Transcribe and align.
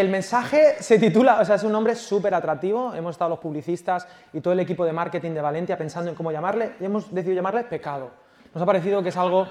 el 0.00 0.08
mensaje 0.08 0.76
se 0.80 0.98
titula, 0.98 1.40
o 1.40 1.44
sea, 1.44 1.56
es 1.56 1.62
un 1.62 1.72
nombre 1.72 1.94
súper 1.94 2.34
atractivo. 2.34 2.94
Hemos 2.94 3.12
estado 3.12 3.30
los 3.30 3.38
publicistas 3.38 4.06
y 4.32 4.40
todo 4.40 4.52
el 4.52 4.60
equipo 4.60 4.84
de 4.84 4.92
marketing 4.92 5.32
de 5.32 5.40
Valentia 5.40 5.76
pensando 5.76 6.10
en 6.10 6.16
cómo 6.16 6.32
llamarle 6.32 6.72
y 6.80 6.84
hemos 6.84 7.14
decidido 7.14 7.36
llamarle 7.36 7.64
pecado. 7.64 8.10
Nos 8.52 8.62
ha 8.62 8.66
parecido 8.66 9.02
que 9.02 9.10
es 9.10 9.16
algo 9.16 9.46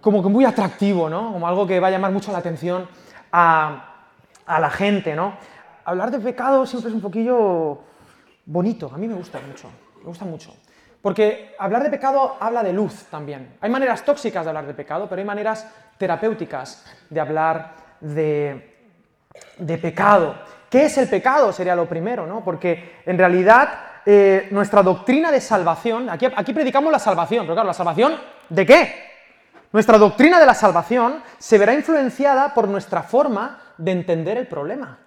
como 0.00 0.22
que 0.22 0.28
muy 0.28 0.44
atractivo, 0.44 1.08
¿no? 1.08 1.32
Como 1.32 1.46
algo 1.46 1.66
que 1.66 1.80
va 1.80 1.88
a 1.88 1.90
llamar 1.90 2.10
mucho 2.12 2.32
la 2.32 2.38
atención 2.38 2.88
a, 3.32 4.06
a 4.46 4.60
la 4.60 4.70
gente, 4.70 5.14
¿no? 5.14 5.34
Hablar 5.84 6.10
de 6.10 6.20
pecado 6.20 6.66
siempre 6.66 6.90
es 6.90 6.94
un 6.94 7.00
poquillo 7.00 7.78
bonito, 8.46 8.90
a 8.92 8.98
mí 8.98 9.06
me 9.06 9.14
gusta 9.14 9.40
mucho, 9.46 9.68
me 9.98 10.04
gusta 10.04 10.24
mucho. 10.24 10.54
Porque 11.02 11.54
hablar 11.58 11.82
de 11.82 11.90
pecado 11.90 12.36
habla 12.40 12.62
de 12.62 12.72
luz 12.72 13.04
también. 13.10 13.56
Hay 13.60 13.70
maneras 13.70 14.04
tóxicas 14.04 14.44
de 14.44 14.50
hablar 14.50 14.66
de 14.66 14.74
pecado, 14.74 15.08
pero 15.08 15.20
hay 15.20 15.26
maneras 15.26 15.66
terapéuticas 15.96 16.84
de 17.08 17.20
hablar 17.20 17.74
de, 18.00 18.69
de 19.58 19.78
pecado. 19.78 20.34
¿Qué 20.68 20.86
es 20.86 20.98
el 20.98 21.08
pecado? 21.08 21.52
Sería 21.52 21.74
lo 21.74 21.88
primero, 21.88 22.26
¿no? 22.26 22.44
Porque 22.44 23.00
en 23.04 23.18
realidad 23.18 23.68
eh, 24.06 24.48
nuestra 24.50 24.82
doctrina 24.82 25.30
de 25.30 25.40
salvación, 25.40 26.08
aquí, 26.08 26.26
aquí 26.34 26.52
predicamos 26.52 26.92
la 26.92 26.98
salvación, 26.98 27.44
pero 27.44 27.54
claro, 27.54 27.68
¿la 27.68 27.74
salvación 27.74 28.16
de 28.48 28.66
qué? 28.66 29.10
Nuestra 29.72 29.98
doctrina 29.98 30.40
de 30.40 30.46
la 30.46 30.54
salvación 30.54 31.22
se 31.38 31.58
verá 31.58 31.74
influenciada 31.74 32.54
por 32.54 32.68
nuestra 32.68 33.02
forma 33.02 33.62
de 33.78 33.92
entender 33.92 34.36
el 34.36 34.46
problema. 34.46 34.98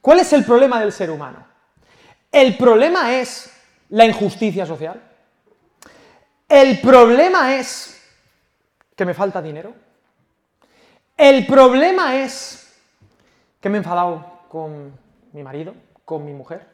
¿Cuál 0.00 0.20
es 0.20 0.32
el 0.32 0.44
problema 0.44 0.80
del 0.80 0.92
ser 0.92 1.10
humano? 1.10 1.46
El 2.30 2.56
problema 2.56 3.14
es 3.14 3.52
la 3.90 4.04
injusticia 4.04 4.66
social. 4.66 5.00
El 6.48 6.80
problema 6.80 7.54
es 7.54 8.02
que 8.96 9.04
me 9.04 9.14
falta 9.14 9.40
dinero. 9.40 9.74
El 11.16 11.46
problema 11.46 12.16
es 12.16 12.61
que 13.62 13.70
me 13.70 13.78
he 13.78 13.78
enfadado 13.78 14.40
con 14.48 14.92
mi 15.32 15.42
marido, 15.42 15.74
con 16.04 16.24
mi 16.24 16.34
mujer. 16.34 16.66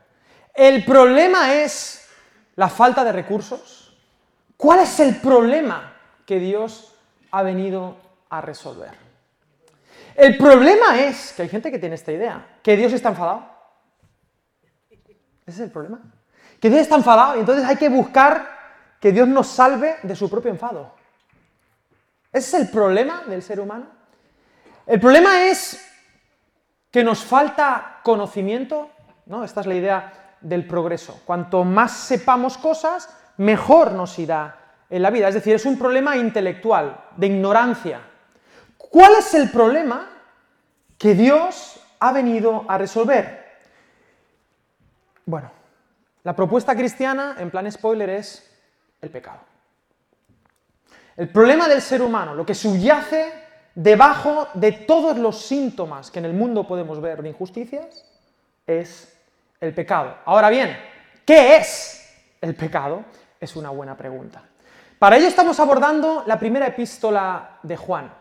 El 0.54 0.84
problema 0.86 1.54
es 1.54 2.08
la 2.56 2.68
falta 2.68 3.04
de 3.04 3.12
recursos. 3.12 3.96
¿Cuál 4.56 4.80
es 4.80 4.98
el 4.98 5.16
problema 5.20 5.92
que 6.26 6.40
Dios 6.40 6.96
ha 7.30 7.42
venido 7.42 7.96
a 8.30 8.40
resolver? 8.40 8.90
El 10.16 10.36
problema 10.38 10.98
es, 10.98 11.34
que 11.34 11.42
hay 11.42 11.48
gente 11.48 11.70
que 11.70 11.78
tiene 11.78 11.94
esta 11.94 12.10
idea, 12.10 12.58
que 12.62 12.76
Dios 12.76 12.92
está 12.94 13.10
enfadado. 13.10 13.46
Ese 14.90 15.00
es 15.46 15.60
el 15.60 15.70
problema. 15.70 16.00
Que 16.58 16.70
Dios 16.70 16.80
está 16.80 16.96
enfadado 16.96 17.36
y 17.36 17.40
entonces 17.40 17.64
hay 17.66 17.76
que 17.76 17.90
buscar 17.90 18.48
que 18.98 19.12
Dios 19.12 19.28
nos 19.28 19.46
salve 19.46 19.96
de 20.02 20.16
su 20.16 20.28
propio 20.28 20.50
enfado. 20.50 20.94
Ese 22.32 22.56
es 22.56 22.62
el 22.62 22.70
problema 22.70 23.24
del 23.26 23.42
ser 23.42 23.60
humano. 23.60 23.86
El 24.86 24.98
problema 24.98 25.42
es 25.42 25.87
que 26.90 27.04
nos 27.04 27.24
falta 27.24 28.00
conocimiento, 28.02 28.90
¿no? 29.26 29.44
Esta 29.44 29.60
es 29.60 29.66
la 29.66 29.74
idea 29.74 30.36
del 30.40 30.66
progreso. 30.66 31.20
Cuanto 31.24 31.64
más 31.64 31.92
sepamos 31.92 32.56
cosas, 32.56 33.08
mejor 33.36 33.92
nos 33.92 34.18
irá 34.18 34.56
en 34.88 35.02
la 35.02 35.10
vida. 35.10 35.28
Es 35.28 35.34
decir, 35.34 35.54
es 35.54 35.66
un 35.66 35.78
problema 35.78 36.16
intelectual, 36.16 37.04
de 37.16 37.26
ignorancia. 37.26 38.00
¿Cuál 38.76 39.12
es 39.18 39.34
el 39.34 39.50
problema 39.50 40.08
que 40.96 41.14
Dios 41.14 41.80
ha 42.00 42.12
venido 42.12 42.64
a 42.68 42.78
resolver? 42.78 43.46
Bueno, 45.26 45.50
la 46.24 46.34
propuesta 46.34 46.74
cristiana, 46.74 47.36
en 47.38 47.50
plan 47.50 47.70
spoiler, 47.70 48.08
es 48.10 48.50
el 49.02 49.10
pecado. 49.10 49.40
El 51.16 51.28
problema 51.28 51.68
del 51.68 51.82
ser 51.82 52.00
humano, 52.00 52.34
lo 52.34 52.46
que 52.46 52.54
subyace 52.54 53.47
debajo 53.78 54.48
de 54.54 54.72
todos 54.72 55.16
los 55.18 55.40
síntomas 55.40 56.10
que 56.10 56.18
en 56.18 56.24
el 56.24 56.32
mundo 56.32 56.66
podemos 56.66 57.00
ver 57.00 57.22
de 57.22 57.28
injusticias, 57.28 58.04
es 58.66 59.16
el 59.60 59.72
pecado. 59.72 60.16
Ahora 60.24 60.50
bien, 60.50 60.76
¿qué 61.24 61.56
es 61.56 62.12
el 62.40 62.56
pecado? 62.56 63.04
Es 63.38 63.54
una 63.54 63.70
buena 63.70 63.96
pregunta. 63.96 64.42
Para 64.98 65.16
ello 65.16 65.28
estamos 65.28 65.60
abordando 65.60 66.24
la 66.26 66.40
primera 66.40 66.66
epístola 66.66 67.58
de 67.62 67.76
Juan. 67.76 68.12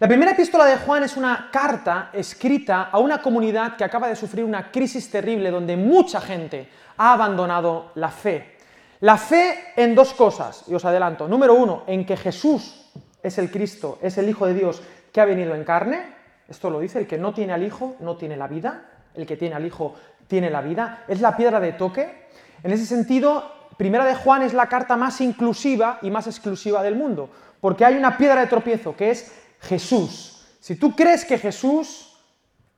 La 0.00 0.08
primera 0.08 0.32
epístola 0.32 0.64
de 0.64 0.76
Juan 0.78 1.04
es 1.04 1.16
una 1.16 1.50
carta 1.52 2.10
escrita 2.12 2.88
a 2.90 2.98
una 2.98 3.22
comunidad 3.22 3.76
que 3.76 3.84
acaba 3.84 4.08
de 4.08 4.16
sufrir 4.16 4.44
una 4.44 4.72
crisis 4.72 5.08
terrible 5.08 5.52
donde 5.52 5.76
mucha 5.76 6.20
gente 6.20 6.68
ha 6.96 7.12
abandonado 7.12 7.92
la 7.94 8.10
fe. 8.10 8.56
La 9.00 9.16
fe 9.16 9.72
en 9.76 9.94
dos 9.94 10.14
cosas, 10.14 10.64
y 10.66 10.74
os 10.74 10.84
adelanto. 10.84 11.28
Número 11.28 11.54
uno, 11.54 11.84
en 11.86 12.04
que 12.04 12.16
Jesús 12.16 12.86
es 13.26 13.38
el 13.38 13.50
Cristo, 13.50 13.98
es 14.02 14.18
el 14.18 14.28
Hijo 14.28 14.46
de 14.46 14.54
Dios 14.54 14.82
que 15.16 15.22
ha 15.22 15.24
venido 15.24 15.54
en 15.54 15.64
carne. 15.64 16.02
Esto 16.46 16.68
lo 16.68 16.78
dice, 16.78 16.98
el 16.98 17.06
que 17.06 17.16
no 17.16 17.32
tiene 17.32 17.54
al 17.54 17.62
Hijo 17.62 17.96
no 18.00 18.18
tiene 18.18 18.36
la 18.36 18.48
vida, 18.48 18.84
el 19.14 19.24
que 19.24 19.38
tiene 19.38 19.54
al 19.54 19.64
Hijo 19.64 19.94
tiene 20.28 20.50
la 20.50 20.60
vida. 20.60 21.04
Es 21.08 21.22
la 21.22 21.34
piedra 21.38 21.58
de 21.58 21.72
toque. 21.72 22.26
En 22.62 22.70
ese 22.70 22.84
sentido, 22.84 23.50
Primera 23.78 24.04
de 24.04 24.14
Juan 24.14 24.42
es 24.42 24.52
la 24.52 24.68
carta 24.68 24.94
más 24.98 25.22
inclusiva 25.22 26.00
y 26.02 26.10
más 26.10 26.26
exclusiva 26.26 26.82
del 26.82 26.96
mundo, 26.96 27.30
porque 27.62 27.86
hay 27.86 27.96
una 27.96 28.18
piedra 28.18 28.42
de 28.42 28.46
tropiezo 28.46 28.94
que 28.94 29.10
es 29.10 29.34
Jesús. 29.62 30.46
Si 30.60 30.76
tú 30.76 30.94
crees 30.94 31.24
que 31.24 31.38
Jesús 31.38 32.14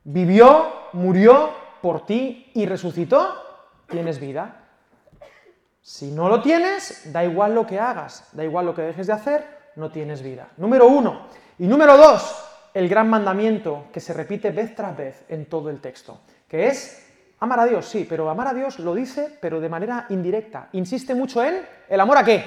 vivió, 0.04 0.72
murió 0.92 1.50
por 1.82 2.06
ti 2.06 2.52
y 2.54 2.66
resucitó, 2.66 3.34
tienes 3.88 4.20
vida. 4.20 4.64
Si 5.82 6.12
no 6.12 6.28
lo 6.28 6.40
tienes, 6.40 7.12
da 7.12 7.24
igual 7.24 7.56
lo 7.56 7.66
que 7.66 7.80
hagas, 7.80 8.28
da 8.30 8.44
igual 8.44 8.66
lo 8.66 8.76
que 8.76 8.82
dejes 8.82 9.08
de 9.08 9.12
hacer, 9.12 9.57
no 9.78 9.90
tienes 9.90 10.22
vida. 10.22 10.48
Número 10.56 10.86
uno. 10.88 11.28
Y 11.58 11.66
número 11.66 11.96
dos, 11.96 12.44
el 12.74 12.88
gran 12.88 13.08
mandamiento 13.08 13.86
que 13.92 14.00
se 14.00 14.12
repite 14.12 14.50
vez 14.50 14.74
tras 14.74 14.96
vez 14.96 15.24
en 15.28 15.46
todo 15.46 15.70
el 15.70 15.80
texto, 15.80 16.20
que 16.46 16.66
es 16.66 17.06
amar 17.40 17.60
a 17.60 17.66
Dios, 17.66 17.86
sí, 17.86 18.06
pero 18.08 18.28
amar 18.28 18.48
a 18.48 18.54
Dios 18.54 18.78
lo 18.78 18.94
dice, 18.94 19.38
pero 19.40 19.60
de 19.60 19.68
manera 19.68 20.06
indirecta. 20.10 20.68
Insiste 20.72 21.14
mucho 21.14 21.42
en 21.42 21.66
el 21.88 22.00
amor 22.00 22.18
a 22.18 22.24
qué? 22.24 22.44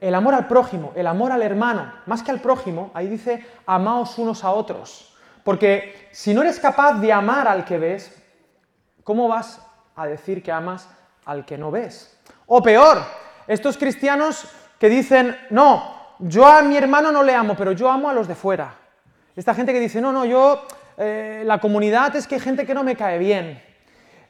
El 0.00 0.14
amor 0.14 0.34
al 0.34 0.46
prójimo, 0.46 0.92
el 0.94 1.06
amor 1.06 1.32
al 1.32 1.42
hermano, 1.42 1.92
más 2.06 2.22
que 2.22 2.30
al 2.30 2.40
prójimo, 2.40 2.90
ahí 2.92 3.08
dice 3.08 3.44
amaos 3.64 4.18
unos 4.18 4.44
a 4.44 4.50
otros. 4.50 5.16
Porque 5.42 6.08
si 6.10 6.34
no 6.34 6.42
eres 6.42 6.60
capaz 6.60 7.00
de 7.00 7.12
amar 7.12 7.48
al 7.48 7.64
que 7.64 7.78
ves, 7.78 8.14
¿cómo 9.04 9.28
vas 9.28 9.60
a 9.94 10.06
decir 10.06 10.42
que 10.42 10.52
amas 10.52 10.88
al 11.24 11.46
que 11.46 11.56
no 11.56 11.70
ves? 11.70 12.18
O 12.46 12.62
peor, 12.62 12.98
estos 13.46 13.78
cristianos 13.78 14.46
que 14.78 14.88
dicen, 14.88 15.36
no, 15.50 15.95
yo 16.18 16.46
a 16.46 16.62
mi 16.62 16.76
hermano 16.76 17.12
no 17.12 17.22
le 17.22 17.34
amo, 17.34 17.54
pero 17.56 17.72
yo 17.72 17.90
amo 17.90 18.08
a 18.08 18.14
los 18.14 18.28
de 18.28 18.34
fuera. 18.34 18.74
Esta 19.34 19.54
gente 19.54 19.72
que 19.72 19.80
dice, 19.80 20.00
no, 20.00 20.12
no, 20.12 20.24
yo, 20.24 20.66
eh, 20.96 21.42
la 21.44 21.58
comunidad 21.58 22.14
es 22.16 22.26
que 22.26 22.36
hay 22.36 22.40
gente 22.40 22.66
que 22.66 22.74
no 22.74 22.82
me 22.82 22.96
cae 22.96 23.18
bien, 23.18 23.62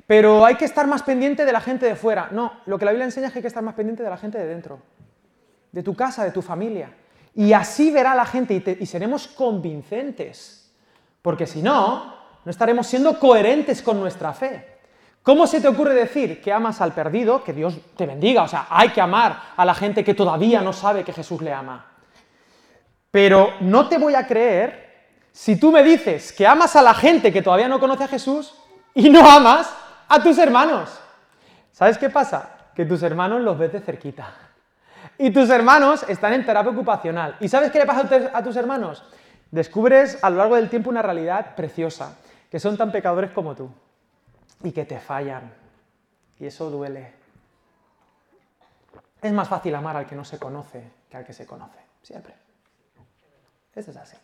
pero 0.06 0.44
hay 0.44 0.56
que 0.56 0.64
estar 0.64 0.86
más 0.86 1.02
pendiente 1.02 1.44
de 1.44 1.52
la 1.52 1.60
gente 1.60 1.86
de 1.86 1.96
fuera. 1.96 2.28
No, 2.32 2.52
lo 2.66 2.78
que 2.78 2.84
la 2.84 2.90
Biblia 2.90 3.04
enseña 3.04 3.28
es 3.28 3.32
que 3.32 3.38
hay 3.38 3.42
que 3.42 3.48
estar 3.48 3.62
más 3.62 3.74
pendiente 3.74 4.02
de 4.02 4.10
la 4.10 4.16
gente 4.16 4.38
de 4.38 4.46
dentro, 4.46 4.80
de 5.72 5.82
tu 5.82 5.94
casa, 5.94 6.24
de 6.24 6.32
tu 6.32 6.42
familia. 6.42 6.90
Y 7.34 7.52
así 7.52 7.90
verá 7.90 8.14
la 8.14 8.24
gente 8.24 8.54
y, 8.54 8.82
y 8.82 8.86
seremos 8.86 9.28
convincentes, 9.28 10.72
porque 11.22 11.46
si 11.46 11.62
no, 11.62 12.16
no 12.44 12.50
estaremos 12.50 12.86
siendo 12.86 13.18
coherentes 13.18 13.82
con 13.82 14.00
nuestra 14.00 14.32
fe. 14.32 14.75
¿Cómo 15.26 15.48
se 15.48 15.60
te 15.60 15.66
ocurre 15.66 15.92
decir 15.92 16.40
que 16.40 16.52
amas 16.52 16.80
al 16.80 16.92
perdido? 16.92 17.42
Que 17.42 17.52
Dios 17.52 17.76
te 17.96 18.06
bendiga. 18.06 18.44
O 18.44 18.48
sea, 18.48 18.68
hay 18.70 18.90
que 18.90 19.00
amar 19.00 19.36
a 19.56 19.64
la 19.64 19.74
gente 19.74 20.04
que 20.04 20.14
todavía 20.14 20.60
no 20.60 20.72
sabe 20.72 21.02
que 21.02 21.12
Jesús 21.12 21.42
le 21.42 21.52
ama. 21.52 21.84
Pero 23.10 23.54
no 23.58 23.88
te 23.88 23.98
voy 23.98 24.14
a 24.14 24.24
creer 24.24 25.08
si 25.32 25.58
tú 25.58 25.72
me 25.72 25.82
dices 25.82 26.32
que 26.32 26.46
amas 26.46 26.76
a 26.76 26.82
la 26.82 26.94
gente 26.94 27.32
que 27.32 27.42
todavía 27.42 27.66
no 27.66 27.80
conoce 27.80 28.04
a 28.04 28.06
Jesús 28.06 28.54
y 28.94 29.10
no 29.10 29.28
amas 29.28 29.74
a 30.06 30.22
tus 30.22 30.38
hermanos. 30.38 30.96
¿Sabes 31.72 31.98
qué 31.98 32.08
pasa? 32.08 32.48
Que 32.76 32.84
tus 32.84 33.02
hermanos 33.02 33.40
los 33.40 33.58
ves 33.58 33.72
de 33.72 33.80
cerquita. 33.80 34.32
Y 35.18 35.30
tus 35.32 35.50
hermanos 35.50 36.04
están 36.06 36.34
en 36.34 36.46
terapia 36.46 36.70
ocupacional. 36.70 37.34
¿Y 37.40 37.48
sabes 37.48 37.72
qué 37.72 37.80
le 37.80 37.86
pasa 37.86 38.30
a 38.32 38.44
tus 38.44 38.54
hermanos? 38.54 39.02
Descubres 39.50 40.22
a 40.22 40.30
lo 40.30 40.36
largo 40.36 40.54
del 40.54 40.70
tiempo 40.70 40.88
una 40.88 41.02
realidad 41.02 41.56
preciosa, 41.56 42.16
que 42.48 42.60
son 42.60 42.76
tan 42.76 42.92
pecadores 42.92 43.32
como 43.32 43.56
tú 43.56 43.68
y 44.62 44.72
que 44.72 44.84
te 44.84 44.98
fallan. 44.98 45.52
Y 46.38 46.46
eso 46.46 46.70
duele. 46.70 47.12
Es 49.22 49.32
más 49.32 49.48
fácil 49.48 49.74
amar 49.74 49.96
al 49.96 50.06
que 50.06 50.14
no 50.14 50.24
se 50.24 50.38
conoce 50.38 50.96
que 51.10 51.16
al 51.16 51.24
que 51.24 51.32
se 51.32 51.46
conoce. 51.46 51.78
Siempre. 52.02 52.34
Eso 53.74 53.90
es 53.90 53.96
así. 53.96 54.16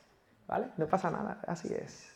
¿Vale? 0.46 0.69
No 0.76 0.87
pasa 0.87 1.11
nada. 1.11 1.38
Así 1.46 1.73
es. 1.73 2.12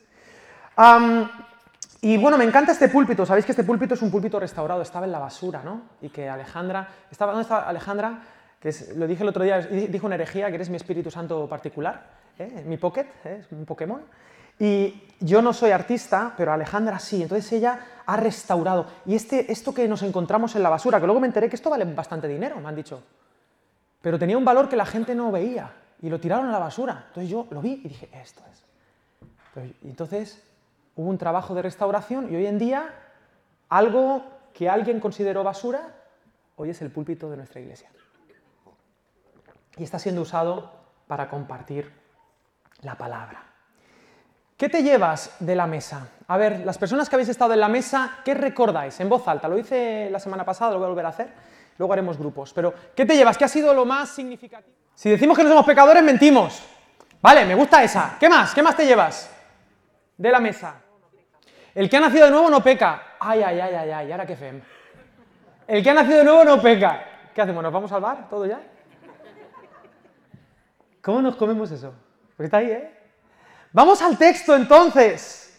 y 2.02 2.16
bueno, 2.16 2.36
me 2.36 2.44
encanta 2.44 2.72
este 2.72 2.88
púlpito. 2.88 3.24
Sabéis 3.24 3.46
que 3.46 3.52
este 3.52 3.64
púlpito 3.64 3.94
es 3.94 4.02
un 4.02 4.10
púlpito 4.10 4.38
restaurado. 4.38 4.82
Estaba 4.82 5.06
en 5.06 5.12
la 5.12 5.18
basura, 5.18 5.62
¿no? 5.62 5.82
Y 6.00 6.08
que 6.08 6.28
Alejandra. 6.28 6.88
Estaba, 7.10 7.32
¿Dónde 7.32 7.42
está 7.42 7.68
Alejandra? 7.68 8.22
Que 8.60 8.74
lo 8.96 9.06
dije 9.06 9.22
el 9.22 9.28
otro 9.28 9.44
día, 9.44 9.60
dijo 9.60 10.06
una 10.06 10.14
herejía, 10.16 10.48
que 10.48 10.54
eres 10.54 10.70
mi 10.70 10.76
Espíritu 10.76 11.10
Santo 11.10 11.48
particular. 11.48 12.06
¿eh? 12.38 12.64
Mi 12.66 12.76
pocket, 12.76 13.06
¿eh? 13.24 13.38
es 13.40 13.52
un 13.52 13.64
Pokémon. 13.64 14.02
Y 14.58 15.02
yo 15.20 15.42
no 15.42 15.52
soy 15.52 15.70
artista, 15.70 16.34
pero 16.36 16.52
Alejandra 16.52 16.98
sí. 16.98 17.22
Entonces 17.22 17.50
ella 17.52 17.80
ha 18.06 18.16
restaurado. 18.16 18.86
Y 19.04 19.14
este, 19.14 19.50
esto 19.50 19.74
que 19.74 19.88
nos 19.88 20.02
encontramos 20.02 20.54
en 20.56 20.62
la 20.62 20.70
basura, 20.70 21.00
que 21.00 21.06
luego 21.06 21.20
me 21.20 21.26
enteré 21.26 21.48
que 21.48 21.56
esto 21.56 21.70
vale 21.70 21.84
bastante 21.84 22.28
dinero, 22.28 22.60
me 22.60 22.68
han 22.68 22.76
dicho. 22.76 23.02
Pero 24.00 24.18
tenía 24.18 24.38
un 24.38 24.44
valor 24.44 24.68
que 24.68 24.76
la 24.76 24.86
gente 24.86 25.14
no 25.14 25.32
veía. 25.32 25.72
Y 26.02 26.10
lo 26.10 26.20
tiraron 26.20 26.48
a 26.48 26.52
la 26.52 26.58
basura. 26.58 27.06
Entonces 27.08 27.30
yo 27.30 27.46
lo 27.50 27.60
vi 27.60 27.80
y 27.84 27.88
dije, 27.88 28.08
esto 28.12 28.42
es. 28.50 28.66
Y 29.82 29.88
entonces 29.88 30.42
hubo 30.96 31.08
un 31.08 31.18
trabajo 31.18 31.54
de 31.54 31.62
restauración 31.62 32.30
y 32.30 32.36
hoy 32.36 32.46
en 32.46 32.58
día 32.58 32.94
algo 33.68 34.24
que 34.52 34.68
alguien 34.68 35.00
consideró 35.00 35.42
basura, 35.42 35.94
hoy 36.56 36.70
es 36.70 36.82
el 36.82 36.90
púlpito 36.90 37.30
de 37.30 37.36
nuestra 37.36 37.60
iglesia. 37.60 37.90
Y 39.76 39.82
está 39.82 39.98
siendo 39.98 40.22
usado 40.22 40.72
para 41.06 41.28
compartir 41.28 41.92
la 42.80 42.96
palabra. 42.96 43.55
¿Qué 44.56 44.70
te 44.70 44.82
llevas 44.82 45.36
de 45.38 45.54
la 45.54 45.66
mesa? 45.66 46.08
A 46.28 46.38
ver, 46.38 46.60
las 46.64 46.78
personas 46.78 47.10
que 47.10 47.16
habéis 47.16 47.28
estado 47.28 47.52
en 47.52 47.60
la 47.60 47.68
mesa, 47.68 48.20
¿qué 48.24 48.32
recordáis? 48.32 48.98
En 49.00 49.08
voz 49.08 49.28
alta, 49.28 49.48
lo 49.48 49.58
hice 49.58 50.08
la 50.10 50.18
semana 50.18 50.46
pasada, 50.46 50.70
lo 50.72 50.78
voy 50.78 50.86
a 50.86 50.88
volver 50.88 51.04
a 51.04 51.10
hacer, 51.10 51.28
luego 51.76 51.92
haremos 51.92 52.16
grupos. 52.16 52.54
Pero, 52.54 52.72
¿qué 52.94 53.04
te 53.04 53.14
llevas? 53.14 53.36
¿Qué 53.36 53.44
ha 53.44 53.48
sido 53.48 53.74
lo 53.74 53.84
más 53.84 54.08
significativo? 54.08 54.74
Si 54.94 55.10
decimos 55.10 55.36
que 55.36 55.42
no 55.42 55.50
somos 55.50 55.66
pecadores, 55.66 56.02
mentimos. 56.02 56.62
Vale, 57.20 57.44
me 57.44 57.54
gusta 57.54 57.84
esa. 57.84 58.16
¿Qué 58.18 58.30
más? 58.30 58.54
¿Qué 58.54 58.62
más 58.62 58.74
te 58.74 58.86
llevas 58.86 59.30
de 60.16 60.30
la 60.30 60.40
mesa? 60.40 60.76
El 61.74 61.90
que 61.90 61.98
ha 61.98 62.00
nacido 62.00 62.24
de 62.24 62.30
nuevo 62.30 62.48
no 62.48 62.62
peca. 62.62 63.16
Ay, 63.20 63.42
ay, 63.42 63.60
ay, 63.60 63.74
ay, 63.74 63.90
ay, 63.90 64.12
ahora 64.12 64.24
qué 64.24 64.36
fe. 64.36 64.62
El 65.68 65.82
que 65.82 65.90
ha 65.90 65.94
nacido 65.94 66.16
de 66.16 66.24
nuevo 66.24 66.44
no 66.44 66.62
peca. 66.62 67.04
¿Qué 67.34 67.42
hacemos? 67.42 67.62
¿Nos 67.62 67.72
vamos 67.74 67.92
al 67.92 68.00
bar? 68.00 68.26
¿Todo 68.30 68.46
ya? 68.46 68.58
¿Cómo 71.02 71.20
nos 71.20 71.36
comemos 71.36 71.70
eso? 71.70 71.92
Porque 72.34 72.46
está 72.46 72.56
ahí, 72.56 72.70
¿eh? 72.70 72.95
Vamos 73.76 74.00
al 74.00 74.17
texto 74.17 74.56
entonces. 74.56 75.52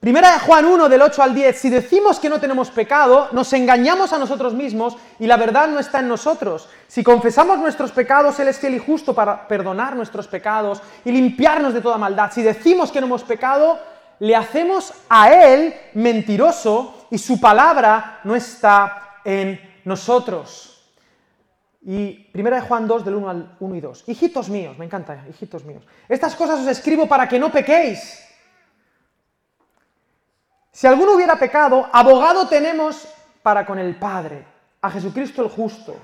Primera 0.00 0.32
de 0.32 0.38
Juan 0.38 0.64
1, 0.64 0.88
del 0.88 1.02
8 1.02 1.22
al 1.22 1.34
10. 1.34 1.60
Si 1.60 1.68
decimos 1.68 2.18
que 2.18 2.30
no 2.30 2.40
tenemos 2.40 2.70
pecado, 2.70 3.28
nos 3.32 3.52
engañamos 3.52 4.14
a 4.14 4.18
nosotros 4.18 4.54
mismos 4.54 4.96
y 5.18 5.26
la 5.26 5.36
verdad 5.36 5.68
no 5.68 5.78
está 5.78 6.00
en 6.00 6.08
nosotros. 6.08 6.66
Si 6.88 7.04
confesamos 7.04 7.58
nuestros 7.58 7.92
pecados, 7.92 8.40
Él 8.40 8.48
es 8.48 8.58
fiel 8.58 8.76
y 8.76 8.78
justo 8.78 9.14
para 9.14 9.46
perdonar 9.46 9.94
nuestros 9.96 10.26
pecados 10.26 10.80
y 11.04 11.12
limpiarnos 11.12 11.74
de 11.74 11.82
toda 11.82 11.98
maldad. 11.98 12.32
Si 12.32 12.40
decimos 12.40 12.90
que 12.90 13.02
no 13.02 13.06
hemos 13.06 13.22
pecado, 13.22 13.78
le 14.18 14.34
hacemos 14.34 14.94
a 15.10 15.30
Él 15.30 15.74
mentiroso 15.92 17.06
y 17.10 17.18
su 17.18 17.38
palabra 17.38 18.20
no 18.24 18.34
está 18.34 19.18
en 19.26 19.60
nosotros. 19.84 20.75
Y 21.88 22.14
primera 22.32 22.56
de 22.56 22.66
Juan 22.66 22.88
2, 22.88 23.04
del 23.04 23.14
1 23.14 23.30
al 23.30 23.56
1 23.60 23.74
y 23.76 23.80
2. 23.80 24.08
Hijitos 24.08 24.48
míos, 24.48 24.76
me 24.76 24.86
encanta, 24.86 25.24
hijitos 25.30 25.64
míos. 25.64 25.86
Estas 26.08 26.34
cosas 26.34 26.58
os 26.58 26.66
escribo 26.66 27.06
para 27.06 27.28
que 27.28 27.38
no 27.38 27.52
pequéis. 27.52 28.26
Si 30.72 30.88
alguno 30.88 31.14
hubiera 31.14 31.38
pecado, 31.38 31.88
abogado 31.92 32.48
tenemos 32.48 33.06
para 33.40 33.64
con 33.64 33.78
el 33.78 33.94
Padre, 34.00 34.44
a 34.80 34.90
Jesucristo 34.90 35.44
el 35.44 35.48
justo. 35.48 35.94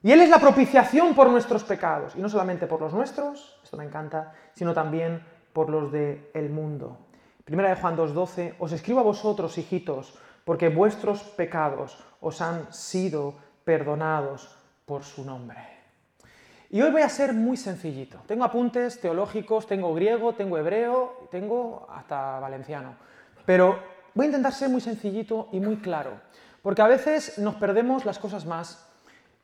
Y 0.00 0.12
Él 0.12 0.20
es 0.20 0.30
la 0.30 0.38
propiciación 0.38 1.12
por 1.12 1.28
nuestros 1.28 1.64
pecados, 1.64 2.14
y 2.14 2.20
no 2.20 2.28
solamente 2.28 2.68
por 2.68 2.80
los 2.80 2.92
nuestros, 2.92 3.58
esto 3.64 3.76
me 3.76 3.84
encanta, 3.84 4.32
sino 4.54 4.72
también 4.72 5.26
por 5.52 5.70
los 5.70 5.90
del 5.90 6.28
el 6.34 6.50
mundo. 6.50 6.98
Primera 7.44 7.70
de 7.70 7.80
Juan 7.80 7.96
2.12, 7.96 8.54
os 8.60 8.70
escribo 8.70 9.00
a 9.00 9.02
vosotros, 9.02 9.58
hijitos, 9.58 10.16
porque 10.44 10.68
vuestros 10.68 11.24
pecados 11.24 11.98
os 12.20 12.40
han 12.40 12.72
sido 12.72 13.34
perdonados 13.64 14.56
por 14.84 15.04
su 15.04 15.24
nombre. 15.24 15.58
Y 16.70 16.82
hoy 16.82 16.90
voy 16.90 17.02
a 17.02 17.08
ser 17.08 17.32
muy 17.32 17.56
sencillito. 17.56 18.22
Tengo 18.26 18.44
apuntes 18.44 19.00
teológicos, 19.00 19.66
tengo 19.66 19.94
griego, 19.94 20.34
tengo 20.34 20.58
hebreo, 20.58 21.28
tengo 21.30 21.86
hasta 21.90 22.40
valenciano. 22.40 22.96
Pero 23.46 23.78
voy 24.14 24.24
a 24.24 24.28
intentar 24.28 24.52
ser 24.52 24.68
muy 24.68 24.80
sencillito 24.80 25.48
y 25.52 25.60
muy 25.60 25.76
claro, 25.76 26.20
porque 26.62 26.82
a 26.82 26.88
veces 26.88 27.38
nos 27.38 27.54
perdemos 27.56 28.04
las 28.04 28.18
cosas 28.18 28.44
más 28.44 28.86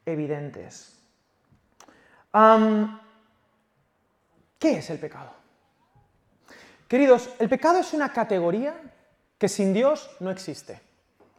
evidentes. 0.06 0.98
¿Qué 4.58 4.78
es 4.78 4.90
el 4.90 4.98
pecado? 4.98 5.32
Queridos, 6.88 7.30
el 7.38 7.48
pecado 7.48 7.78
es 7.78 7.92
una 7.92 8.12
categoría 8.12 8.74
que 9.38 9.48
sin 9.48 9.72
Dios 9.72 10.10
no 10.18 10.30
existe. 10.30 10.80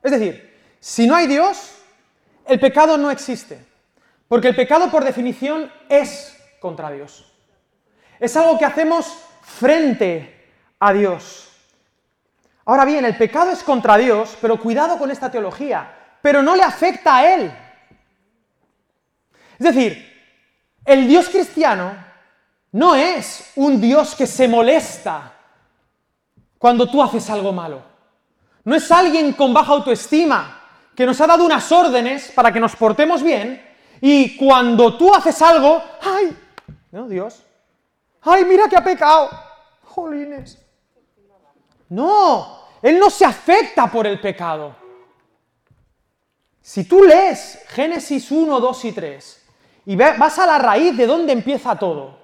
Es 0.01 0.11
decir, 0.11 0.57
si 0.79 1.05
no 1.05 1.15
hay 1.15 1.27
Dios, 1.27 1.83
el 2.47 2.59
pecado 2.59 2.97
no 2.97 3.11
existe. 3.11 3.70
Porque 4.31 4.47
el 4.47 4.55
pecado 4.55 4.89
por 4.89 5.03
definición 5.03 5.69
es 5.89 6.41
contra 6.61 6.89
Dios. 6.89 7.29
Es 8.17 8.37
algo 8.37 8.57
que 8.57 8.63
hacemos 8.63 9.13
frente 9.41 10.53
a 10.79 10.93
Dios. 10.93 11.49
Ahora 12.63 12.85
bien, 12.85 13.03
el 13.03 13.17
pecado 13.17 13.51
es 13.51 13.61
contra 13.61 13.97
Dios, 13.97 14.37
pero 14.39 14.57
cuidado 14.57 14.97
con 14.97 15.11
esta 15.11 15.29
teología, 15.29 16.15
pero 16.21 16.41
no 16.41 16.55
le 16.55 16.63
afecta 16.63 17.17
a 17.17 17.33
Él. 17.33 17.53
Es 19.59 19.65
decir, 19.65 20.09
el 20.85 21.09
Dios 21.09 21.27
cristiano 21.27 21.93
no 22.71 22.95
es 22.95 23.51
un 23.57 23.81
Dios 23.81 24.15
que 24.15 24.27
se 24.27 24.47
molesta 24.47 25.33
cuando 26.57 26.89
tú 26.89 27.03
haces 27.03 27.29
algo 27.29 27.51
malo. 27.51 27.83
No 28.63 28.77
es 28.77 28.89
alguien 28.93 29.33
con 29.33 29.53
baja 29.53 29.73
autoestima 29.73 30.61
que 30.95 31.05
nos 31.05 31.19
ha 31.19 31.27
dado 31.27 31.43
unas 31.43 31.69
órdenes 31.69 32.31
para 32.31 32.53
que 32.53 32.61
nos 32.61 32.77
portemos 32.77 33.21
bien 33.21 33.70
y 34.01 34.35
cuando 34.35 34.97
tú 34.97 35.13
haces 35.13 35.39
algo, 35.43 35.81
¡ay! 36.01 36.35
¿No, 36.91 37.07
Dios? 37.07 37.43
¡Ay, 38.23 38.43
mira 38.45 38.67
que 38.67 38.75
ha 38.75 38.83
pecado! 38.83 39.29
¡Jolines! 39.83 40.59
No, 41.89 42.65
Él 42.81 42.97
no 42.97 43.09
se 43.11 43.25
afecta 43.25 43.91
por 43.91 44.07
el 44.07 44.19
pecado. 44.19 44.75
Si 46.61 46.85
tú 46.85 47.03
lees 47.03 47.59
Génesis 47.67 48.31
1, 48.31 48.59
2 48.59 48.85
y 48.85 48.91
3 48.91 49.41
y 49.85 49.95
vas 49.95 50.39
a 50.39 50.47
la 50.47 50.57
raíz 50.57 50.97
de 50.97 51.05
dónde 51.05 51.33
empieza 51.33 51.77
todo, 51.77 52.17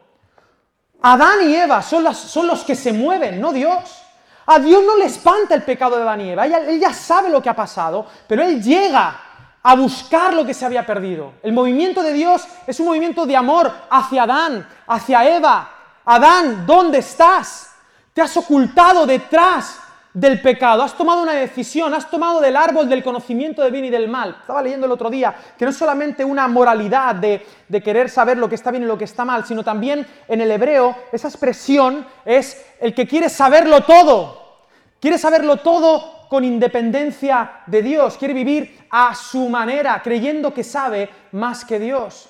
Adán 1.01 1.47
y 1.47 1.55
Eva 1.55 1.81
son, 1.83 2.13
son 2.15 2.47
los 2.47 2.63
que 2.63 2.75
se 2.75 2.91
mueven, 2.91 3.39
no 3.39 3.53
Dios. 3.53 4.03
A 4.47 4.59
Dios 4.59 4.83
no 4.83 4.95
le 4.95 5.05
espanta 5.05 5.53
el 5.53 5.63
pecado 5.63 5.97
de 5.97 6.03
Adán 6.03 6.21
y 6.21 6.29
Eva, 6.31 6.47
él 6.47 6.79
ya 6.79 6.93
sabe 6.93 7.29
lo 7.29 7.41
que 7.41 7.49
ha 7.49 7.55
pasado, 7.55 8.07
pero 8.27 8.43
Él 8.43 8.63
llega 8.63 9.26
a 9.67 9.75
buscar 9.75 10.33
lo 10.33 10.45
que 10.45 10.53
se 10.53 10.65
había 10.65 10.85
perdido. 10.85 11.33
El 11.43 11.51
movimiento 11.51 12.01
de 12.01 12.13
Dios 12.13 12.47
es 12.65 12.79
un 12.79 12.85
movimiento 12.85 13.25
de 13.25 13.35
amor 13.35 13.69
hacia 13.89 14.23
Adán, 14.23 14.65
hacia 14.87 15.35
Eva. 15.35 15.69
Adán, 16.05 16.65
¿dónde 16.65 16.99
estás? 16.99 17.71
Te 18.13 18.21
has 18.21 18.37
ocultado 18.37 19.05
detrás 19.05 19.77
del 20.13 20.41
pecado, 20.41 20.83
has 20.83 20.95
tomado 20.95 21.21
una 21.21 21.33
decisión, 21.33 21.93
has 21.93 22.09
tomado 22.09 22.39
del 22.39 22.55
árbol 22.55 22.87
del 22.87 23.03
conocimiento 23.03 23.61
del 23.61 23.73
bien 23.73 23.83
y 23.83 23.89
del 23.89 24.07
mal. 24.07 24.37
Estaba 24.39 24.61
leyendo 24.61 24.85
el 24.85 24.93
otro 24.93 25.09
día 25.09 25.35
que 25.57 25.65
no 25.65 25.71
es 25.71 25.77
solamente 25.77 26.23
una 26.23 26.47
moralidad 26.47 27.15
de, 27.15 27.45
de, 27.67 27.83
querer 27.83 28.09
saber 28.09 28.37
lo 28.37 28.47
que 28.47 28.55
está 28.55 28.71
bien 28.71 28.83
y 28.83 28.87
lo 28.87 28.97
que 28.97 29.03
está 29.03 29.25
mal, 29.25 29.45
sino 29.45 29.65
también 29.65 30.07
en 30.29 30.39
el 30.39 30.49
hebreo 30.49 30.95
esa 31.11 31.27
expresión 31.27 32.07
es 32.23 32.65
el 32.79 32.95
que 32.95 33.05
quiere 33.05 33.27
saberlo 33.27 33.83
todo, 33.83 34.61
quiere 35.01 35.17
saberlo 35.17 35.57
todo 35.57 36.16
con 36.29 36.43
independencia 36.43 37.61
de 37.65 37.81
Dios, 37.81 38.17
quiere 38.17 38.33
vivir 38.33 38.87
a 38.89 39.15
su 39.15 39.49
manera, 39.49 40.01
creyendo 40.03 40.53
que 40.53 40.63
sabe 40.63 41.09
más 41.31 41.65
que 41.65 41.79
Dios. 41.79 42.29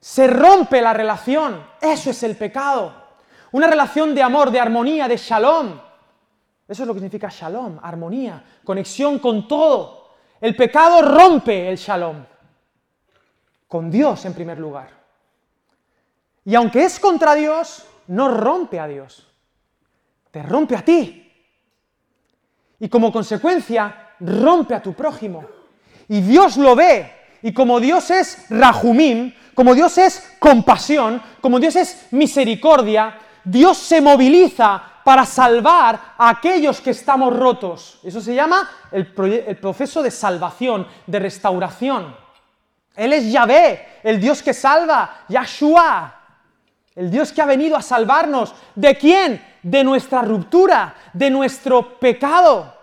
Se 0.00 0.26
rompe 0.26 0.80
la 0.80 0.92
relación, 0.92 1.64
eso 1.80 2.10
es 2.10 2.22
el 2.22 2.36
pecado. 2.36 2.94
Una 3.52 3.66
relación 3.66 4.14
de 4.14 4.22
amor, 4.22 4.50
de 4.50 4.60
armonía, 4.60 5.06
de 5.06 5.16
shalom. 5.16 5.78
Eso 6.66 6.82
es 6.82 6.86
lo 6.86 6.94
que 6.94 7.00
significa 7.00 7.28
shalom, 7.30 7.78
armonía, 7.82 8.42
conexión 8.64 9.18
con 9.18 9.46
todo. 9.46 10.14
El 10.40 10.56
pecado 10.56 11.02
rompe 11.02 11.68
el 11.68 11.76
shalom. 11.76 12.24
Con 13.68 13.90
Dios 13.90 14.24
en 14.24 14.34
primer 14.34 14.58
lugar. 14.58 14.88
Y 16.44 16.54
aunque 16.54 16.84
es 16.84 16.98
contra 16.98 17.34
Dios, 17.34 17.86
no 18.08 18.28
rompe 18.28 18.80
a 18.80 18.88
Dios. 18.88 19.28
Te 20.30 20.42
rompe 20.42 20.76
a 20.76 20.84
ti. 20.84 21.21
Y 22.82 22.88
como 22.88 23.12
consecuencia, 23.12 24.08
rompe 24.18 24.74
a 24.74 24.82
tu 24.82 24.92
prójimo. 24.92 25.44
Y 26.08 26.20
Dios 26.20 26.56
lo 26.56 26.74
ve. 26.74 27.12
Y 27.40 27.52
como 27.52 27.78
Dios 27.78 28.10
es 28.10 28.46
Rahumim, 28.50 29.32
como 29.54 29.72
Dios 29.72 29.98
es 29.98 30.32
compasión, 30.40 31.22
como 31.40 31.60
Dios 31.60 31.76
es 31.76 32.08
misericordia, 32.10 33.16
Dios 33.44 33.78
se 33.78 34.00
moviliza 34.00 34.82
para 35.04 35.24
salvar 35.24 36.14
a 36.18 36.28
aquellos 36.28 36.80
que 36.80 36.90
estamos 36.90 37.36
rotos. 37.36 38.00
Eso 38.02 38.20
se 38.20 38.34
llama 38.34 38.68
el, 38.90 39.06
proceso 39.06 40.02
de 40.02 40.10
salvación, 40.10 40.88
de 41.06 41.20
restauración. 41.20 42.16
Él 42.96 43.12
es 43.12 43.30
Yahvé, 43.30 44.00
el 44.02 44.20
Dios 44.20 44.42
que 44.42 44.52
salva, 44.52 45.18
Yahshua, 45.28 46.16
el 46.96 47.12
Dios 47.12 47.30
que 47.30 47.42
ha 47.42 47.46
venido 47.46 47.76
a 47.76 47.82
salvarnos. 47.82 48.52
¿De 48.74 48.96
quién? 48.96 49.51
De 49.62 49.84
nuestra 49.84 50.22
ruptura, 50.22 50.94
de 51.12 51.30
nuestro 51.30 51.98
pecado. 51.98 52.74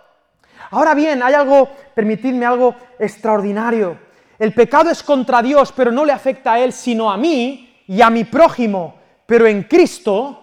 Ahora 0.70 0.94
bien, 0.94 1.22
hay 1.22 1.34
algo, 1.34 1.68
permitidme 1.94 2.46
algo 2.46 2.74
extraordinario. 2.98 3.98
El 4.38 4.54
pecado 4.54 4.90
es 4.90 5.02
contra 5.02 5.42
Dios, 5.42 5.72
pero 5.72 5.92
no 5.92 6.04
le 6.04 6.12
afecta 6.12 6.54
a 6.54 6.60
Él, 6.60 6.72
sino 6.72 7.10
a 7.10 7.16
mí 7.16 7.82
y 7.86 8.00
a 8.00 8.08
mi 8.08 8.24
prójimo. 8.24 8.94
Pero 9.26 9.46
en 9.46 9.64
Cristo 9.64 10.40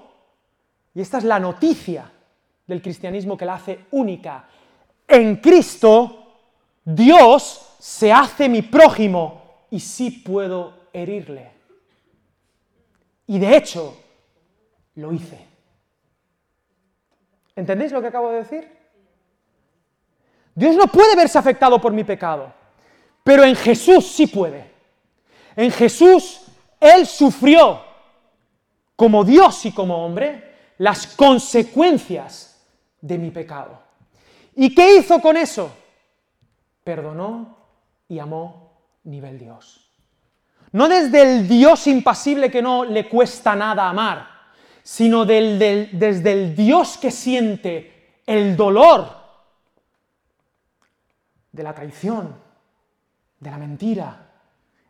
y 0.97 1.01
esta 1.01 1.19
es 1.19 1.25
la 1.25 1.39
noticia 1.39 2.11
del 2.65 2.81
cristianismo 2.81 3.37
que 3.37 3.45
la 3.45 3.53
hace 3.53 3.81
única. 3.91 4.49
En 5.07 5.35
Cristo, 5.35 6.39
Dios 6.83 7.75
se 7.77 8.11
hace 8.11 8.49
mi 8.49 8.63
prójimo 8.63 9.67
y 9.69 9.79
sí 9.79 10.09
puedo 10.09 10.73
herirle. 10.91 11.51
Y 13.27 13.37
de 13.37 13.57
hecho, 13.57 13.95
lo 14.95 15.13
hice. 15.13 15.45
¿Entendéis 17.57 17.91
lo 17.91 18.01
que 18.01 18.07
acabo 18.07 18.29
de 18.29 18.37
decir? 18.37 18.71
Dios 20.53 20.75
no 20.75 20.85
puede 20.87 21.15
verse 21.15 21.39
afectado 21.39 21.81
por 21.81 21.91
mi 21.91 22.03
pecado, 22.03 22.53
pero 23.23 23.43
en 23.43 23.55
Jesús 23.55 24.05
sí 24.07 24.27
puede. 24.27 24.71
En 25.55 25.71
Jesús 25.71 26.41
Él 26.79 27.07
sufrió 27.07 27.81
como 28.95 29.23
Dios 29.23 29.65
y 29.65 29.71
como 29.71 30.05
hombre 30.05 30.53
las 30.77 31.07
consecuencias 31.07 32.63
de 33.01 33.17
mi 33.17 33.31
pecado. 33.31 33.81
¿Y 34.55 34.73
qué 34.75 34.97
hizo 34.97 35.19
con 35.19 35.35
eso? 35.35 35.71
Perdonó 36.83 37.57
y 38.07 38.19
amó 38.19 38.71
nivel 39.03 39.39
Dios. 39.39 39.89
No 40.73 40.87
desde 40.87 41.23
el 41.23 41.47
Dios 41.47 41.87
impasible 41.87 42.51
que 42.51 42.61
no 42.61 42.85
le 42.85 43.09
cuesta 43.09 43.55
nada 43.55 43.89
amar, 43.89 44.36
sino 44.87 45.25
desde 45.25 46.31
el 46.31 46.55
Dios 46.55 46.97
que 46.97 47.11
siente 47.11 48.21
el 48.25 48.55
dolor 48.55 49.17
de 51.51 51.61
la 51.61 51.75
traición, 51.75 52.33
de 53.37 53.51
la 53.51 53.57
mentira, 53.57 54.29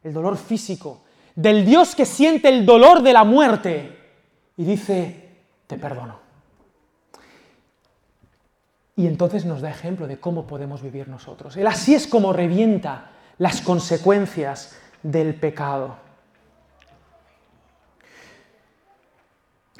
el 0.04 0.14
dolor 0.14 0.38
físico, 0.38 1.02
del 1.34 1.66
Dios 1.66 1.96
que 1.96 2.06
siente 2.06 2.48
el 2.48 2.64
dolor 2.64 3.02
de 3.02 3.12
la 3.12 3.24
muerte 3.24 3.98
y 4.56 4.66
dice, 4.66 5.40
te 5.66 5.80
perdono. 5.80 6.20
Y 8.98 9.08
entonces 9.08 9.46
nos 9.46 9.62
da 9.62 9.72
ejemplo 9.72 10.06
de 10.06 10.20
cómo 10.20 10.46
podemos 10.46 10.84
vivir 10.84 11.08
nosotros. 11.08 11.58
Él 11.58 11.66
así 11.66 11.96
es 11.96 12.06
como 12.06 12.34
revienta 12.34 13.14
las 13.40 13.62
consecuencias 13.62 14.78
del 15.02 15.34
pecado. 15.34 16.07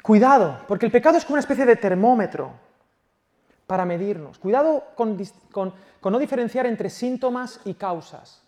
Cuidado, 0.08 0.60
porque 0.66 0.86
el 0.86 0.90
pecado 0.90 1.18
es 1.18 1.24
como 1.26 1.34
una 1.34 1.40
especie 1.40 1.66
de 1.66 1.76
termómetro 1.76 2.50
para 3.66 3.84
medirnos. 3.84 4.38
Cuidado 4.38 4.84
con, 4.94 5.18
no 6.02 6.18
diferenciar 6.18 6.64
entre 6.64 6.88
síntomas 6.88 7.60
y 7.66 7.74
causas. 7.74 8.42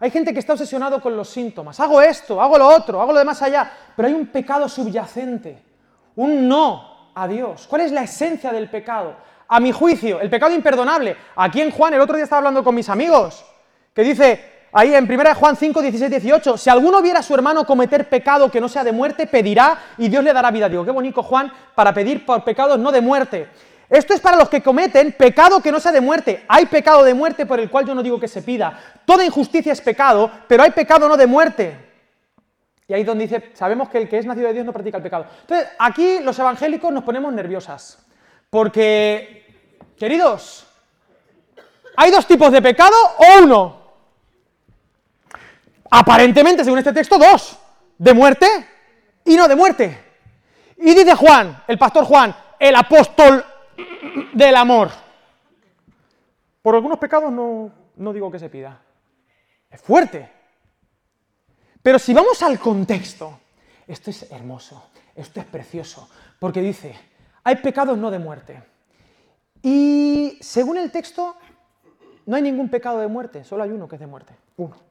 Hay 0.00 0.10
gente 0.10 0.32
que 0.32 0.40
está 0.40 0.54
obsesionado 0.54 1.00
con 1.00 1.16
los 1.16 1.28
síntomas. 1.28 1.78
Hago 1.78 2.02
esto, 2.02 2.42
hago 2.42 2.58
lo 2.58 2.66
otro, 2.66 3.00
hago 3.00 3.12
lo 3.12 3.20
de 3.20 3.24
más 3.24 3.40
allá. 3.42 3.70
Pero 3.94 4.08
hay 4.08 4.14
un 4.14 4.26
pecado 4.26 4.68
subyacente, 4.68 5.62
un 6.16 6.48
no 6.48 7.12
a 7.14 7.28
Dios. 7.28 7.68
¿Cuál 7.68 7.82
es 7.82 7.92
la 7.92 8.02
esencia 8.02 8.50
del 8.50 8.68
pecado? 8.68 9.14
A 9.46 9.60
mi 9.60 9.70
juicio, 9.70 10.20
el 10.20 10.28
pecado 10.28 10.52
imperdonable. 10.52 11.16
Aquí 11.36 11.60
en 11.60 11.70
Juan, 11.70 11.94
el 11.94 12.00
otro 12.00 12.16
día 12.16 12.24
estaba 12.24 12.38
hablando 12.38 12.64
con 12.64 12.74
mis 12.74 12.88
amigos, 12.88 13.46
que 13.94 14.02
dice, 14.02 14.57
Ahí 14.72 14.94
en 14.94 15.10
1 15.10 15.34
Juan 15.34 15.56
5, 15.56 15.80
16, 15.80 16.10
18, 16.10 16.58
si 16.58 16.68
alguno 16.68 17.00
viera 17.00 17.20
a 17.20 17.22
su 17.22 17.34
hermano 17.34 17.64
cometer 17.64 18.08
pecado 18.08 18.50
que 18.50 18.60
no 18.60 18.68
sea 18.68 18.84
de 18.84 18.92
muerte, 18.92 19.26
pedirá 19.26 19.78
y 19.96 20.08
Dios 20.08 20.22
le 20.22 20.32
dará 20.32 20.50
vida. 20.50 20.68
Digo, 20.68 20.84
qué 20.84 20.90
bonito 20.90 21.22
Juan 21.22 21.50
para 21.74 21.94
pedir 21.94 22.26
por 22.26 22.44
pecados 22.44 22.78
no 22.78 22.92
de 22.92 23.00
muerte. 23.00 23.48
Esto 23.88 24.12
es 24.12 24.20
para 24.20 24.36
los 24.36 24.50
que 24.50 24.62
cometen 24.62 25.12
pecado 25.12 25.62
que 25.62 25.72
no 25.72 25.80
sea 25.80 25.92
de 25.92 26.02
muerte. 26.02 26.44
Hay 26.48 26.66
pecado 26.66 27.02
de 27.02 27.14
muerte 27.14 27.46
por 27.46 27.58
el 27.58 27.70
cual 27.70 27.86
yo 27.86 27.94
no 27.94 28.02
digo 28.02 28.20
que 28.20 28.28
se 28.28 28.42
pida. 28.42 28.78
Toda 29.06 29.24
injusticia 29.24 29.72
es 29.72 29.80
pecado, 29.80 30.30
pero 30.46 30.62
hay 30.62 30.72
pecado 30.72 31.08
no 31.08 31.16
de 31.16 31.26
muerte. 31.26 31.88
Y 32.86 32.92
ahí 32.92 33.04
donde 33.04 33.26
dice, 33.26 33.50
sabemos 33.54 33.88
que 33.88 33.98
el 33.98 34.08
que 34.08 34.18
es 34.18 34.26
nacido 34.26 34.48
de 34.48 34.54
Dios 34.54 34.66
no 34.66 34.72
practica 34.72 34.98
el 34.98 35.02
pecado. 35.02 35.26
Entonces, 35.40 35.68
aquí 35.78 36.20
los 36.20 36.38
evangélicos 36.38 36.92
nos 36.92 37.04
ponemos 37.04 37.32
nerviosas. 37.32 37.98
Porque, 38.50 39.46
queridos, 39.98 40.66
¿hay 41.96 42.10
dos 42.10 42.26
tipos 42.26 42.52
de 42.52 42.60
pecado 42.60 42.96
o 43.18 43.42
uno? 43.42 43.77
Aparentemente, 45.90 46.64
según 46.64 46.78
este 46.78 46.92
texto, 46.92 47.18
dos. 47.18 47.58
De 47.96 48.14
muerte 48.14 48.46
y 49.24 49.36
no 49.36 49.48
de 49.48 49.56
muerte. 49.56 49.98
Y 50.76 50.94
dice 50.94 51.14
Juan, 51.14 51.64
el 51.66 51.78
pastor 51.78 52.04
Juan, 52.04 52.34
el 52.58 52.74
apóstol 52.76 53.44
del 54.32 54.56
amor. 54.56 54.90
Por 56.62 56.74
algunos 56.74 56.98
pecados 56.98 57.32
no, 57.32 57.72
no 57.96 58.12
digo 58.12 58.30
que 58.30 58.38
se 58.38 58.48
pida. 58.48 58.80
Es 59.70 59.80
fuerte. 59.80 60.30
Pero 61.82 61.98
si 61.98 62.14
vamos 62.14 62.42
al 62.42 62.58
contexto, 62.58 63.40
esto 63.86 64.10
es 64.10 64.30
hermoso, 64.30 64.90
esto 65.14 65.40
es 65.40 65.46
precioso, 65.46 66.08
porque 66.38 66.60
dice, 66.60 66.94
hay 67.44 67.56
pecados 67.56 67.96
no 67.96 68.10
de 68.10 68.18
muerte. 68.18 68.62
Y 69.62 70.38
según 70.40 70.76
el 70.76 70.90
texto, 70.90 71.36
no 72.26 72.36
hay 72.36 72.42
ningún 72.42 72.68
pecado 72.68 73.00
de 73.00 73.08
muerte, 73.08 73.44
solo 73.44 73.62
hay 73.62 73.70
uno 73.70 73.88
que 73.88 73.96
es 73.96 74.00
de 74.00 74.06
muerte, 74.06 74.34
uno. 74.56 74.87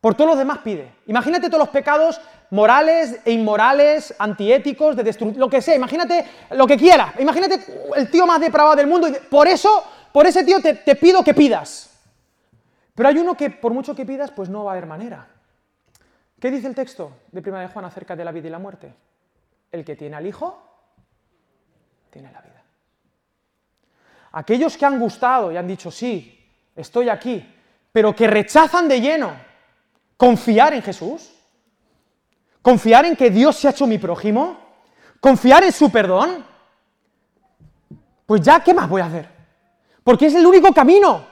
Por 0.00 0.14
todos 0.14 0.30
los 0.30 0.38
demás 0.38 0.58
pide. 0.58 0.92
Imagínate 1.06 1.48
todos 1.48 1.60
los 1.60 1.68
pecados 1.68 2.20
morales 2.50 3.20
e 3.24 3.32
inmorales, 3.32 4.14
antiéticos, 4.18 4.96
de 4.96 5.02
destrucción, 5.02 5.38
lo 5.38 5.50
que 5.50 5.60
sea. 5.60 5.74
Imagínate 5.74 6.24
lo 6.52 6.66
que 6.66 6.78
quiera. 6.78 7.14
Imagínate 7.18 7.64
el 7.96 8.10
tío 8.10 8.26
más 8.26 8.40
depravado 8.40 8.76
del 8.76 8.86
mundo. 8.86 9.08
Y 9.08 9.12
por 9.12 9.46
eso, 9.46 9.84
por 10.12 10.26
ese 10.26 10.42
tío 10.42 10.60
te, 10.60 10.74
te 10.74 10.96
pido 10.96 11.22
que 11.22 11.34
pidas. 11.34 11.90
Pero 12.94 13.08
hay 13.08 13.18
uno 13.18 13.36
que 13.36 13.50
por 13.50 13.72
mucho 13.72 13.94
que 13.94 14.06
pidas, 14.06 14.30
pues 14.30 14.48
no 14.48 14.64
va 14.64 14.72
a 14.72 14.74
haber 14.74 14.86
manera. 14.86 15.28
¿Qué 16.40 16.50
dice 16.50 16.66
el 16.66 16.74
texto 16.74 17.12
de 17.30 17.42
Prima 17.42 17.60
de 17.60 17.68
Juan 17.68 17.84
acerca 17.84 18.16
de 18.16 18.24
la 18.24 18.32
vida 18.32 18.48
y 18.48 18.50
la 18.50 18.58
muerte? 18.58 18.94
El 19.70 19.84
que 19.84 19.96
tiene 19.96 20.16
al 20.16 20.26
Hijo, 20.26 20.62
tiene 22.10 22.32
la 22.32 22.40
vida. 22.40 22.62
Aquellos 24.32 24.76
que 24.78 24.86
han 24.86 24.98
gustado 24.98 25.52
y 25.52 25.58
han 25.58 25.66
dicho, 25.66 25.90
sí, 25.90 26.48
estoy 26.74 27.10
aquí, 27.10 27.54
pero 27.92 28.14
que 28.14 28.26
rechazan 28.26 28.88
de 28.88 29.00
lleno 29.00 29.49
confiar 30.20 30.74
en 30.74 30.82
Jesús, 30.82 31.30
confiar 32.60 33.06
en 33.06 33.16
que 33.16 33.30
Dios 33.30 33.56
se 33.56 33.66
ha 33.66 33.70
hecho 33.70 33.86
mi 33.86 33.96
prójimo, 33.96 34.58
confiar 35.18 35.64
en 35.64 35.72
su 35.72 35.90
perdón, 35.90 36.44
pues 38.26 38.42
ya, 38.42 38.62
¿qué 38.62 38.74
más 38.74 38.86
voy 38.86 39.00
a 39.00 39.06
hacer? 39.06 39.26
Porque 40.04 40.26
es 40.26 40.34
el 40.34 40.44
único 40.44 40.74
camino 40.74 41.26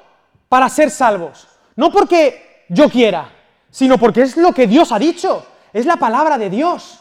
para 0.49 0.71
ser 0.71 0.91
salvos. 0.91 1.47
No 1.77 1.93
porque 1.93 2.65
yo 2.71 2.89
quiera, 2.89 3.31
sino 3.71 3.99
porque 3.99 4.23
es 4.23 4.39
lo 4.39 4.55
que 4.55 4.67
Dios 4.67 4.91
ha 4.91 4.99
dicho, 4.99 5.45
es 5.71 5.85
la 5.85 5.99
palabra 5.99 6.39
de 6.39 6.49
Dios. 6.49 6.99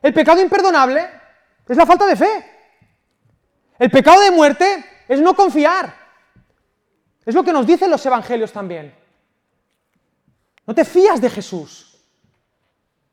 El 0.00 0.14
pecado 0.14 0.40
imperdonable 0.40 1.10
es 1.66 1.76
la 1.76 1.86
falta 1.86 2.06
de 2.06 2.14
fe. 2.14 2.50
El 3.80 3.90
pecado 3.90 4.20
de 4.20 4.30
muerte 4.30 4.84
es 5.08 5.20
no 5.20 5.34
confiar. 5.34 5.92
Es 7.26 7.34
lo 7.34 7.42
que 7.42 7.52
nos 7.52 7.66
dicen 7.66 7.90
los 7.90 8.06
evangelios 8.06 8.52
también. 8.52 8.99
No 10.70 10.74
te 10.74 10.84
fías 10.84 11.20
de 11.20 11.28
Jesús. 11.28 11.98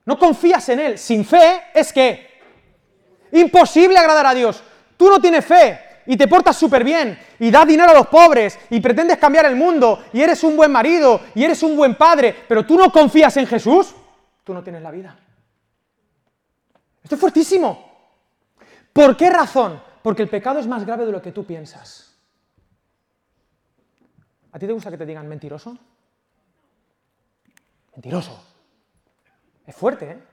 No 0.06 0.20
confías 0.20 0.70
en 0.70 0.80
Él. 0.80 1.00
Sin 1.00 1.26
fe 1.26 1.64
es 1.74 1.92
que 1.92 2.40
imposible 3.32 3.98
agradar 3.98 4.28
a 4.28 4.36
Dios. 4.36 4.62
Tú 4.96 5.10
no 5.10 5.20
tienes 5.20 5.44
fe 5.44 5.80
y 6.06 6.16
te 6.16 6.28
portas 6.28 6.56
súper 6.56 6.84
bien 6.84 7.18
y 7.40 7.50
das 7.50 7.66
dinero 7.66 7.90
a 7.90 7.96
los 7.96 8.06
pobres 8.10 8.60
y 8.70 8.80
pretendes 8.80 9.18
cambiar 9.18 9.48
el 9.48 9.56
mundo 9.56 10.06
y 10.14 10.22
eres 10.22 10.44
un 10.44 10.56
buen 10.56 10.72
marido 10.72 11.20
y 11.34 11.44
eres 11.46 11.64
un 11.64 11.76
buen 11.76 11.96
padre, 11.96 12.44
pero 12.48 12.64
tú 12.64 12.78
no 12.78 12.92
confías 12.92 13.36
en 13.38 13.48
Jesús, 13.48 13.96
tú 14.44 14.54
no 14.54 14.62
tienes 14.62 14.84
la 14.84 14.92
vida. 14.92 15.18
Esto 17.02 17.16
es 17.16 17.20
fuertísimo. 17.20 17.92
¿Por 18.94 19.18
qué 19.18 19.32
razón? 19.32 19.82
Porque 20.04 20.22
el 20.22 20.30
pecado 20.30 20.60
es 20.60 20.68
más 20.68 20.86
grave 20.86 21.08
de 21.08 21.12
lo 21.12 21.24
que 21.24 21.32
tú 21.32 21.44
piensas. 21.44 22.16
¿A 24.52 24.60
ti 24.60 24.68
te 24.68 24.74
gusta 24.74 24.92
que 24.92 24.98
te 25.00 25.08
digan 25.08 25.28
mentiroso? 25.28 25.76
Mentiroso. 27.98 28.40
Es 29.66 29.76
fuerte, 29.76 30.12
¿eh? 30.12 30.24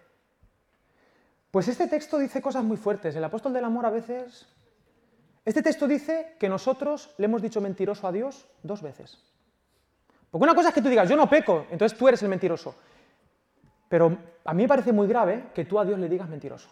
Pues 1.50 1.66
este 1.66 1.88
texto 1.88 2.18
dice 2.18 2.42
cosas 2.42 2.62
muy 2.62 2.76
fuertes. 2.76 3.16
El 3.16 3.24
apóstol 3.24 3.54
del 3.54 3.64
amor 3.64 3.86
a 3.86 3.90
veces... 3.90 4.46
Este 5.46 5.62
texto 5.62 5.88
dice 5.88 6.36
que 6.38 6.50
nosotros 6.50 7.14
le 7.16 7.24
hemos 7.24 7.40
dicho 7.40 7.62
mentiroso 7.62 8.06
a 8.06 8.12
Dios 8.12 8.46
dos 8.62 8.82
veces. 8.82 9.18
Porque 10.30 10.44
una 10.44 10.54
cosa 10.54 10.68
es 10.68 10.74
que 10.74 10.82
tú 10.82 10.90
digas, 10.90 11.08
yo 11.08 11.16
no 11.16 11.28
peco, 11.28 11.66
entonces 11.70 11.96
tú 11.96 12.06
eres 12.06 12.22
el 12.22 12.28
mentiroso. 12.28 12.74
Pero 13.88 14.14
a 14.44 14.52
mí 14.52 14.64
me 14.64 14.68
parece 14.68 14.92
muy 14.92 15.06
grave 15.06 15.46
que 15.54 15.64
tú 15.64 15.78
a 15.78 15.86
Dios 15.86 15.98
le 15.98 16.08
digas 16.08 16.28
mentiroso. 16.28 16.68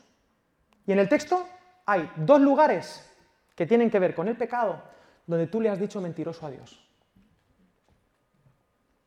Y 0.87 0.93
en 0.93 0.99
el 0.99 1.09
texto 1.09 1.49
hay 1.87 2.11
dos 2.17 2.41
lugares 2.41 3.11
que 3.55 3.67
tienen 3.67 3.91
que 3.91 3.99
ver 3.99 4.15
con 4.15 4.29
el 4.29 4.37
pecado 4.37 4.83
donde 5.27 5.47
tú 5.47 5.59
le 5.59 5.71
has 5.71 5.79
dicho 5.79 6.03
mentiroso 6.03 6.45
a 6.45 6.51
Dios. 6.51 6.87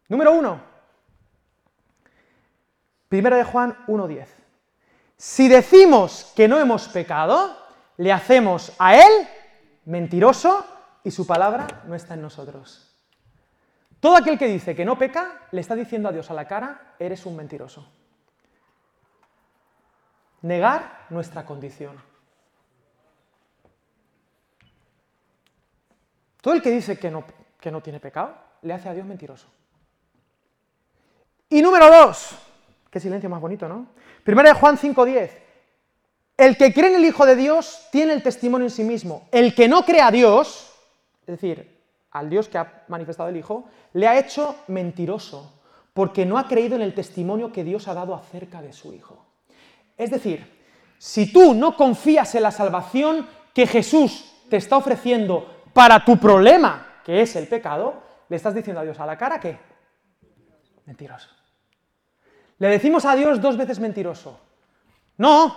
Número 0.08 0.34
uno, 0.34 0.75
Primera 3.16 3.38
de 3.38 3.46
Juan 3.46 3.78
1.10. 3.88 4.28
Si 5.16 5.48
decimos 5.48 6.34
que 6.36 6.50
no 6.50 6.60
hemos 6.60 6.90
pecado, 6.90 7.56
le 7.96 8.12
hacemos 8.12 8.74
a 8.78 8.98
Él 8.98 9.30
mentiroso 9.86 10.66
y 11.02 11.12
su 11.12 11.26
palabra 11.26 11.84
no 11.86 11.96
está 11.96 12.16
en 12.16 12.22
nosotros. 12.24 12.94
Todo 14.02 14.18
aquel 14.18 14.38
que 14.38 14.50
dice 14.50 14.76
que 14.76 14.84
no 14.84 14.98
peca, 14.98 15.48
le 15.52 15.62
está 15.62 15.76
diciendo 15.76 16.10
a 16.10 16.12
Dios 16.12 16.30
a 16.30 16.34
la 16.34 16.46
cara, 16.46 16.96
eres 17.00 17.26
un 17.26 17.38
mentiroso. 17.38 17.90
Negar 20.42 21.06
nuestra 21.10 21.46
condición. 21.46 21.96
Todo 26.42 26.54
el 26.54 26.62
que 26.62 26.72
dice 26.72 27.00
que 27.00 27.10
no, 27.10 27.24
que 27.62 27.72
no 27.72 27.80
tiene 27.80 28.02
pecado, 28.02 28.36
le 28.64 28.74
hace 28.74 28.90
a 28.90 28.94
Dios 28.94 29.06
mentiroso. 29.06 29.48
Y 31.48 31.62
número 31.62 31.90
dos, 31.90 32.38
Qué 32.96 33.02
silencio 33.02 33.30
más 33.30 33.42
bonito, 33.42 33.68
¿no? 33.68 33.88
Primera 34.24 34.54
de 34.54 34.56
Juan 34.56 34.78
5.10. 34.78 35.30
El 36.38 36.56
que 36.56 36.74
cree 36.74 36.92
en 36.92 36.96
el 36.96 37.04
Hijo 37.04 37.26
de 37.26 37.36
Dios 37.36 37.90
tiene 37.92 38.14
el 38.14 38.24
testimonio 38.24 38.68
en 38.68 38.72
sí 38.72 38.86
mismo. 38.86 39.28
El 39.34 39.54
que 39.54 39.68
no 39.68 39.84
cree 39.84 40.00
a 40.00 40.12
Dios, 40.12 40.72
es 41.28 41.28
decir, 41.28 41.78
al 42.12 42.30
Dios 42.30 42.48
que 42.48 42.58
ha 42.58 42.86
manifestado 42.88 43.28
el 43.28 43.36
Hijo, 43.36 43.66
le 43.92 44.08
ha 44.08 44.18
hecho 44.18 44.56
mentiroso, 44.70 45.62
porque 45.94 46.26
no 46.26 46.38
ha 46.38 46.48
creído 46.48 46.78
en 46.78 46.84
el 46.84 46.94
testimonio 46.94 47.52
que 47.52 47.66
Dios 47.66 47.90
ha 47.90 47.94
dado 47.94 48.16
acerca 48.16 48.62
de 48.62 48.72
su 48.72 48.94
Hijo. 48.94 49.26
Es 49.98 50.10
decir, 50.10 50.64
si 50.98 51.34
tú 51.34 51.54
no 51.54 51.76
confías 51.76 52.34
en 52.36 52.44
la 52.44 52.52
salvación 52.52 53.28
que 53.54 53.68
Jesús 53.68 54.32
te 54.50 54.56
está 54.56 54.78
ofreciendo 54.78 55.66
para 55.74 56.06
tu 56.06 56.18
problema, 56.18 57.02
que 57.04 57.22
es 57.22 57.36
el 57.36 57.50
pecado, 57.50 58.02
le 58.30 58.38
estás 58.38 58.56
diciendo 58.56 58.80
a 58.80 58.86
Dios 58.86 58.98
a 59.02 59.06
la 59.06 59.18
cara 59.18 59.38
que 59.38 59.60
mentiroso. 60.86 61.36
Le 62.60 62.70
decimos 62.70 63.06
a 63.06 63.16
Dios 63.16 63.42
dos 63.42 63.58
veces 63.58 63.80
mentiroso. 63.80 64.40
No, 65.18 65.56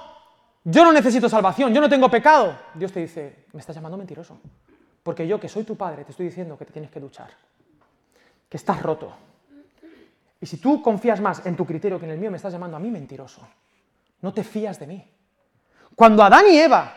yo 0.65 0.85
no 0.85 0.93
necesito 0.93 1.29
salvación, 1.29 1.73
yo 1.73 1.81
no 1.81 1.89
tengo 1.89 2.11
pecado. 2.11 2.59
Dios 2.75 2.93
te 2.93 3.01
dice, 3.01 3.47
me 3.53 3.61
estás 3.61 3.77
llamando 3.77 3.97
mentiroso. 3.97 4.41
Porque 5.03 5.27
yo, 5.27 5.39
que 5.41 5.49
soy 5.49 5.65
tu 5.65 5.77
padre, 5.77 6.05
te 6.05 6.11
estoy 6.11 6.27
diciendo 6.27 6.59
que 6.59 6.65
te 6.65 6.73
tienes 6.73 6.91
que 6.91 7.01
duchar, 7.01 7.31
que 8.49 8.57
estás 8.57 8.83
roto. 8.83 9.13
Y 10.41 10.47
si 10.47 10.59
tú 10.59 10.83
confías 10.83 11.21
más 11.21 11.45
en 11.47 11.57
tu 11.57 11.65
criterio 11.65 11.99
que 11.99 12.05
en 12.05 12.13
el 12.13 12.19
mío, 12.19 12.31
me 12.31 12.37
estás 12.37 12.53
llamando 12.53 12.77
a 12.77 12.81
mí 12.81 12.91
mentiroso. 12.91 13.47
No 14.21 14.33
te 14.33 14.45
fías 14.45 14.79
de 14.79 14.87
mí. 14.87 15.05
Cuando 15.95 16.23
Adán 16.23 16.45
y 16.51 16.59
Eva 16.59 16.95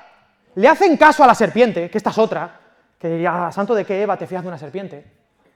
le 0.56 0.68
hacen 0.68 0.98
caso 0.98 1.24
a 1.24 1.28
la 1.28 1.36
serpiente, 1.36 1.90
que 1.90 1.98
esta 1.98 2.10
es 2.10 2.18
otra, 2.18 2.60
que 3.00 3.10
diría, 3.10 3.52
santo 3.52 3.74
de 3.74 3.86
qué 3.86 4.02
Eva 4.02 4.18
te 4.18 4.28
fías 4.28 4.42
de 4.42 4.48
una 4.48 4.58
serpiente, 4.58 5.06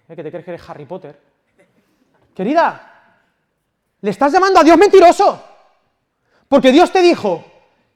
¿Eh? 0.08 0.16
que 0.16 0.24
te 0.24 0.32
crees 0.32 0.46
que 0.46 0.52
eres 0.52 0.70
Harry 0.70 0.86
Potter. 0.86 1.20
Querida, 2.34 2.95
le 4.06 4.12
estás 4.12 4.32
llamando 4.32 4.60
a 4.60 4.64
Dios 4.64 4.78
mentiroso. 4.78 5.44
Porque 6.48 6.72
Dios 6.72 6.92
te 6.92 7.02
dijo 7.02 7.44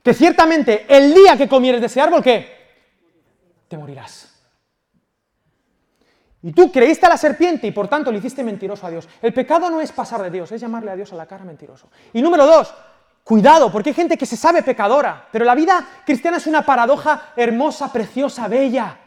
que 0.01 0.15
ciertamente 0.15 0.87
el 0.89 1.13
día 1.13 1.37
que 1.37 1.47
comieres 1.47 1.81
de 1.81 1.85
ese 1.85 2.01
árbol, 2.01 2.23
¿qué? 2.23 2.49
Te 3.67 3.77
morirás. 3.77 4.27
Y 6.41 6.51
tú 6.51 6.71
creíste 6.71 7.05
a 7.05 7.09
la 7.09 7.17
serpiente 7.17 7.67
y 7.67 7.71
por 7.71 7.87
tanto 7.87 8.11
le 8.11 8.17
hiciste 8.17 8.43
mentiroso 8.43 8.87
a 8.87 8.89
Dios. 8.89 9.07
El 9.21 9.33
pecado 9.33 9.69
no 9.69 9.81
es 9.81 9.91
pasar 9.91 10.23
de 10.23 10.31
Dios, 10.31 10.51
es 10.51 10.59
llamarle 10.59 10.89
a 10.89 10.95
Dios 10.95 11.13
a 11.13 11.15
la 11.15 11.27
cara 11.27 11.45
mentiroso. 11.45 11.91
Y 12.11 12.23
número 12.23 12.47
dos, 12.47 12.73
cuidado, 13.23 13.71
porque 13.71 13.89
hay 13.91 13.95
gente 13.95 14.17
que 14.17 14.25
se 14.25 14.35
sabe 14.35 14.63
pecadora, 14.63 15.27
pero 15.31 15.45
la 15.45 15.53
vida 15.53 16.01
cristiana 16.07 16.37
es 16.37 16.47
una 16.47 16.65
paradoja 16.65 17.33
hermosa, 17.35 17.93
preciosa, 17.93 18.47
bella, 18.47 18.97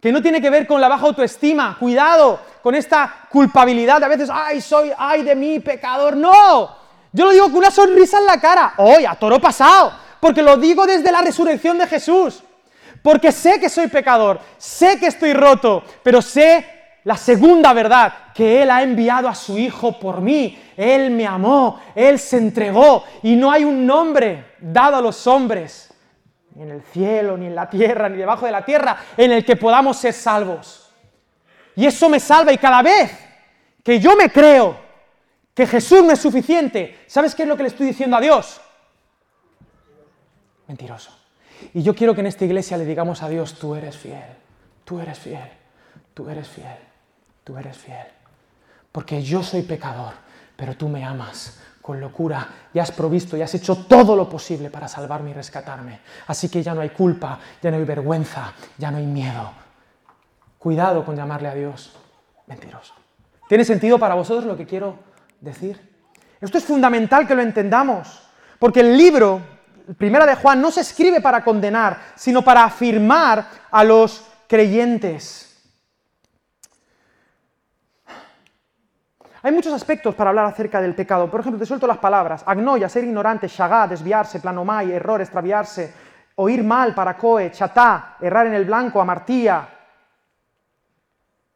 que 0.00 0.10
no 0.10 0.22
tiene 0.22 0.40
que 0.40 0.50
ver 0.50 0.66
con 0.66 0.80
la 0.80 0.88
baja 0.88 1.06
autoestima. 1.06 1.76
Cuidado 1.78 2.40
con 2.62 2.74
esta 2.74 3.26
culpabilidad 3.30 4.02
a 4.02 4.08
veces, 4.08 4.30
ay, 4.32 4.60
soy, 4.60 4.90
ay 4.96 5.22
de 5.22 5.34
mí, 5.34 5.60
pecador. 5.60 6.16
No, 6.16 6.76
yo 7.12 7.24
lo 7.24 7.32
digo 7.32 7.46
con 7.46 7.56
una 7.56 7.70
sonrisa 7.70 8.18
en 8.18 8.26
la 8.26 8.40
cara, 8.40 8.74
hoy, 8.78 9.04
a 9.04 9.14
toro 9.14 9.40
pasado, 9.40 9.92
porque 10.20 10.42
lo 10.42 10.56
digo 10.56 10.86
desde 10.86 11.12
la 11.12 11.20
resurrección 11.20 11.76
de 11.78 11.86
Jesús. 11.86 12.42
Porque 13.02 13.32
sé 13.32 13.58
que 13.58 13.68
soy 13.68 13.88
pecador, 13.88 14.40
sé 14.58 14.98
que 14.98 15.06
estoy 15.06 15.32
roto, 15.32 15.82
pero 16.02 16.20
sé 16.20 16.80
la 17.04 17.16
segunda 17.16 17.72
verdad, 17.72 18.12
que 18.34 18.62
Él 18.62 18.70
ha 18.70 18.82
enviado 18.82 19.26
a 19.28 19.34
su 19.34 19.58
Hijo 19.58 19.98
por 19.98 20.20
mí. 20.20 20.58
Él 20.76 21.10
me 21.10 21.26
amó, 21.26 21.80
Él 21.94 22.18
se 22.18 22.36
entregó 22.36 23.04
y 23.22 23.36
no 23.36 23.50
hay 23.50 23.64
un 23.64 23.86
nombre 23.86 24.54
dado 24.60 24.96
a 24.96 25.00
los 25.00 25.26
hombres, 25.26 25.89
ni 26.54 26.62
en 26.62 26.70
el 26.70 26.82
cielo, 26.82 27.36
ni 27.36 27.46
en 27.46 27.54
la 27.54 27.68
tierra, 27.68 28.08
ni 28.08 28.16
debajo 28.16 28.46
de 28.46 28.52
la 28.52 28.64
tierra, 28.64 28.96
en 29.16 29.32
el 29.32 29.44
que 29.44 29.56
podamos 29.56 29.96
ser 29.98 30.12
salvos. 30.12 30.90
Y 31.76 31.86
eso 31.86 32.08
me 32.08 32.20
salva 32.20 32.52
y 32.52 32.58
cada 32.58 32.82
vez 32.82 33.10
que 33.82 34.00
yo 34.00 34.16
me 34.16 34.30
creo 34.30 34.78
que 35.54 35.66
Jesús 35.66 36.02
no 36.02 36.12
es 36.12 36.20
suficiente, 36.20 37.04
¿sabes 37.06 37.34
qué 37.34 37.42
es 37.42 37.48
lo 37.48 37.56
que 37.56 37.62
le 37.64 37.68
estoy 37.68 37.86
diciendo 37.86 38.16
a 38.16 38.20
Dios? 38.20 38.60
Mentiroso. 40.66 41.16
Y 41.74 41.82
yo 41.82 41.94
quiero 41.94 42.14
que 42.14 42.20
en 42.20 42.26
esta 42.26 42.44
iglesia 42.44 42.76
le 42.76 42.84
digamos 42.84 43.22
a 43.22 43.28
Dios, 43.28 43.58
tú 43.58 43.74
eres 43.74 43.96
fiel, 43.96 44.22
tú 44.84 45.00
eres 45.00 45.18
fiel, 45.18 45.50
tú 46.14 46.28
eres 46.28 46.48
fiel, 46.48 46.78
tú 47.44 47.56
eres 47.58 47.76
fiel. 47.76 48.06
Porque 48.92 49.22
yo 49.22 49.42
soy 49.42 49.62
pecador, 49.62 50.14
pero 50.56 50.74
tú 50.76 50.88
me 50.88 51.04
amas 51.04 51.60
con 51.90 52.00
locura 52.00 52.46
y 52.72 52.78
has 52.78 52.92
provisto 52.92 53.36
y 53.36 53.42
has 53.42 53.52
hecho 53.52 53.74
todo 53.74 54.14
lo 54.14 54.28
posible 54.28 54.70
para 54.70 54.86
salvarme 54.86 55.30
y 55.30 55.32
rescatarme. 55.32 55.98
Así 56.28 56.48
que 56.48 56.62
ya 56.62 56.72
no 56.72 56.82
hay 56.82 56.90
culpa, 56.90 57.36
ya 57.60 57.68
no 57.68 57.78
hay 57.78 57.84
vergüenza, 57.84 58.52
ya 58.78 58.92
no 58.92 58.98
hay 58.98 59.06
miedo. 59.06 59.50
Cuidado 60.56 61.04
con 61.04 61.16
llamarle 61.16 61.48
a 61.48 61.54
Dios 61.54 61.92
mentiroso. 62.46 62.94
¿Tiene 63.48 63.64
sentido 63.64 63.98
para 63.98 64.14
vosotros 64.14 64.44
lo 64.44 64.56
que 64.56 64.66
quiero 64.66 65.00
decir? 65.40 65.80
Esto 66.40 66.58
es 66.58 66.64
fundamental 66.64 67.26
que 67.26 67.34
lo 67.34 67.42
entendamos, 67.42 68.22
porque 68.60 68.78
el 68.78 68.96
libro 68.96 69.40
Primera 69.98 70.26
de 70.26 70.36
Juan 70.36 70.60
no 70.60 70.70
se 70.70 70.82
escribe 70.82 71.20
para 71.20 71.42
condenar, 71.42 71.98
sino 72.14 72.42
para 72.42 72.62
afirmar 72.62 73.48
a 73.68 73.82
los 73.82 74.24
creyentes. 74.46 75.49
Hay 79.42 79.52
muchos 79.52 79.72
aspectos 79.72 80.14
para 80.14 80.30
hablar 80.30 80.44
acerca 80.44 80.82
del 80.82 80.94
pecado. 80.94 81.30
Por 81.30 81.40
ejemplo, 81.40 81.58
te 81.58 81.64
suelto 81.64 81.86
las 81.86 81.96
palabras. 81.96 82.42
Agnoia, 82.44 82.88
ser 82.90 83.04
ignorante, 83.04 83.48
shagá, 83.48 83.86
desviarse, 83.86 84.38
planomai, 84.38 84.92
error, 84.92 85.20
extraviarse, 85.20 85.94
oír 86.36 86.62
mal, 86.62 86.94
paracoe, 86.94 87.50
chatá, 87.50 88.16
errar 88.20 88.48
en 88.48 88.54
el 88.54 88.66
blanco, 88.66 89.00
amartía, 89.00 89.66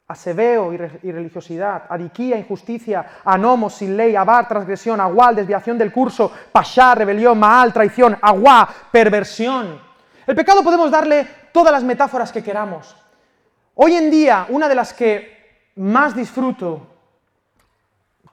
aseveo 0.08 0.72
y 0.72 1.12
religiosidad, 1.12 1.84
adiquía, 1.90 2.38
injusticia, 2.38 3.20
anomo, 3.24 3.68
sin 3.68 3.96
ley, 3.96 4.16
abar, 4.16 4.48
transgresión, 4.48 4.98
agual, 5.00 5.36
desviación 5.36 5.76
del 5.76 5.92
curso, 5.92 6.32
pashá, 6.52 6.94
rebelión, 6.94 7.38
maal, 7.38 7.70
traición, 7.70 8.16
agua, 8.20 8.66
perversión. 8.90 9.78
El 10.26 10.34
pecado 10.34 10.62
podemos 10.62 10.90
darle 10.90 11.26
todas 11.52 11.72
las 11.72 11.84
metáforas 11.84 12.32
que 12.32 12.42
queramos. 12.42 12.96
Hoy 13.74 13.94
en 13.94 14.10
día, 14.10 14.46
una 14.48 14.68
de 14.68 14.74
las 14.74 14.94
que 14.94 15.72
más 15.76 16.14
disfruto, 16.16 16.93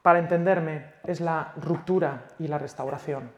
para 0.01 0.19
entenderme, 0.19 0.93
es 1.03 1.21
la 1.21 1.53
ruptura 1.57 2.25
y 2.39 2.47
la 2.47 2.57
restauración. 2.57 3.31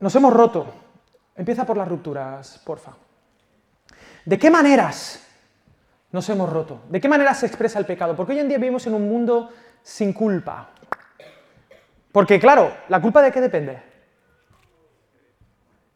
Nos 0.00 0.14
hemos 0.16 0.32
roto. 0.32 0.66
Empieza 1.36 1.64
por 1.64 1.76
las 1.76 1.88
rupturas, 1.88 2.58
porfa. 2.64 2.92
¿De 4.24 4.38
qué 4.38 4.50
maneras 4.50 5.26
nos 6.12 6.28
hemos 6.28 6.50
roto? 6.50 6.82
¿De 6.88 7.00
qué 7.00 7.08
manera 7.08 7.34
se 7.34 7.46
expresa 7.46 7.78
el 7.78 7.86
pecado? 7.86 8.14
Porque 8.14 8.32
hoy 8.32 8.38
en 8.38 8.48
día 8.48 8.58
vivimos 8.58 8.86
en 8.86 8.94
un 8.94 9.08
mundo 9.08 9.50
sin 9.82 10.12
culpa. 10.12 10.70
Porque 12.12 12.38
claro, 12.38 12.72
¿la 12.88 13.00
culpa 13.00 13.22
de 13.22 13.32
qué 13.32 13.40
depende? 13.40 13.82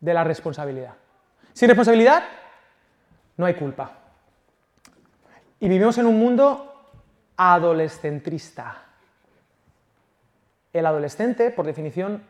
De 0.01 0.15
la 0.15 0.25
responsabilidad. 0.25 0.95
Sin 1.53 1.69
responsabilidad, 1.69 2.25
no 3.37 3.47
hay 3.47 3.55
culpa. 3.55 3.93
Y 5.61 5.69
vivimos 5.69 5.99
en 5.99 6.07
un 6.07 6.19
mundo 6.19 6.68
adolescentrista. 7.39 8.83
El 10.73 10.85
adolescente, 10.85 11.51
por 11.51 11.65
definición, 11.65 12.23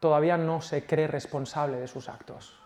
todavía 0.00 0.36
no 0.36 0.60
se 0.60 0.84
cree 0.84 1.06
responsable 1.06 1.78
de 1.78 1.86
sus 1.86 2.08
actos. 2.08 2.58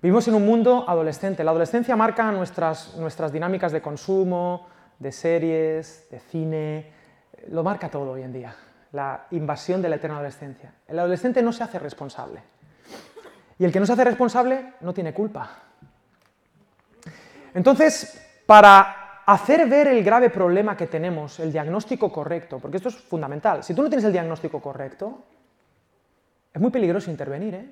Vivimos 0.00 0.26
en 0.28 0.34
un 0.34 0.46
mundo 0.46 0.84
adolescente. 0.88 1.44
La 1.44 1.50
adolescencia 1.50 1.96
marca 1.96 2.30
nuestras, 2.30 2.94
nuestras 2.96 3.32
dinámicas 3.32 3.72
de 3.72 3.82
consumo, 3.82 4.68
de 4.98 5.10
series, 5.10 6.08
de 6.10 6.20
cine, 6.20 6.92
lo 7.48 7.62
marca 7.62 7.90
todo 7.90 8.12
hoy 8.12 8.22
en 8.22 8.32
día, 8.32 8.54
la 8.92 9.26
invasión 9.32 9.82
de 9.82 9.88
la 9.88 9.96
eterna 9.96 10.16
adolescencia. 10.16 10.72
El 10.86 10.98
adolescente 10.98 11.42
no 11.42 11.52
se 11.52 11.64
hace 11.64 11.78
responsable. 11.78 12.42
Y 13.58 13.64
el 13.64 13.72
que 13.72 13.80
no 13.80 13.86
se 13.86 13.92
hace 13.92 14.04
responsable 14.04 14.74
no 14.80 14.94
tiene 14.94 15.12
culpa. 15.12 15.50
Entonces, 17.54 18.20
para 18.46 19.03
hacer 19.26 19.68
ver 19.68 19.88
el 19.88 20.04
grave 20.04 20.30
problema 20.30 20.76
que 20.76 20.86
tenemos, 20.86 21.40
el 21.40 21.52
diagnóstico 21.52 22.12
correcto, 22.12 22.58
porque 22.58 22.76
esto 22.76 22.88
es 22.88 22.96
fundamental, 22.96 23.64
si 23.64 23.74
tú 23.74 23.82
no 23.82 23.88
tienes 23.88 24.04
el 24.04 24.12
diagnóstico 24.12 24.60
correcto, 24.60 25.24
es 26.52 26.60
muy 26.60 26.70
peligroso 26.70 27.10
intervenir, 27.10 27.54
¿eh? 27.54 27.68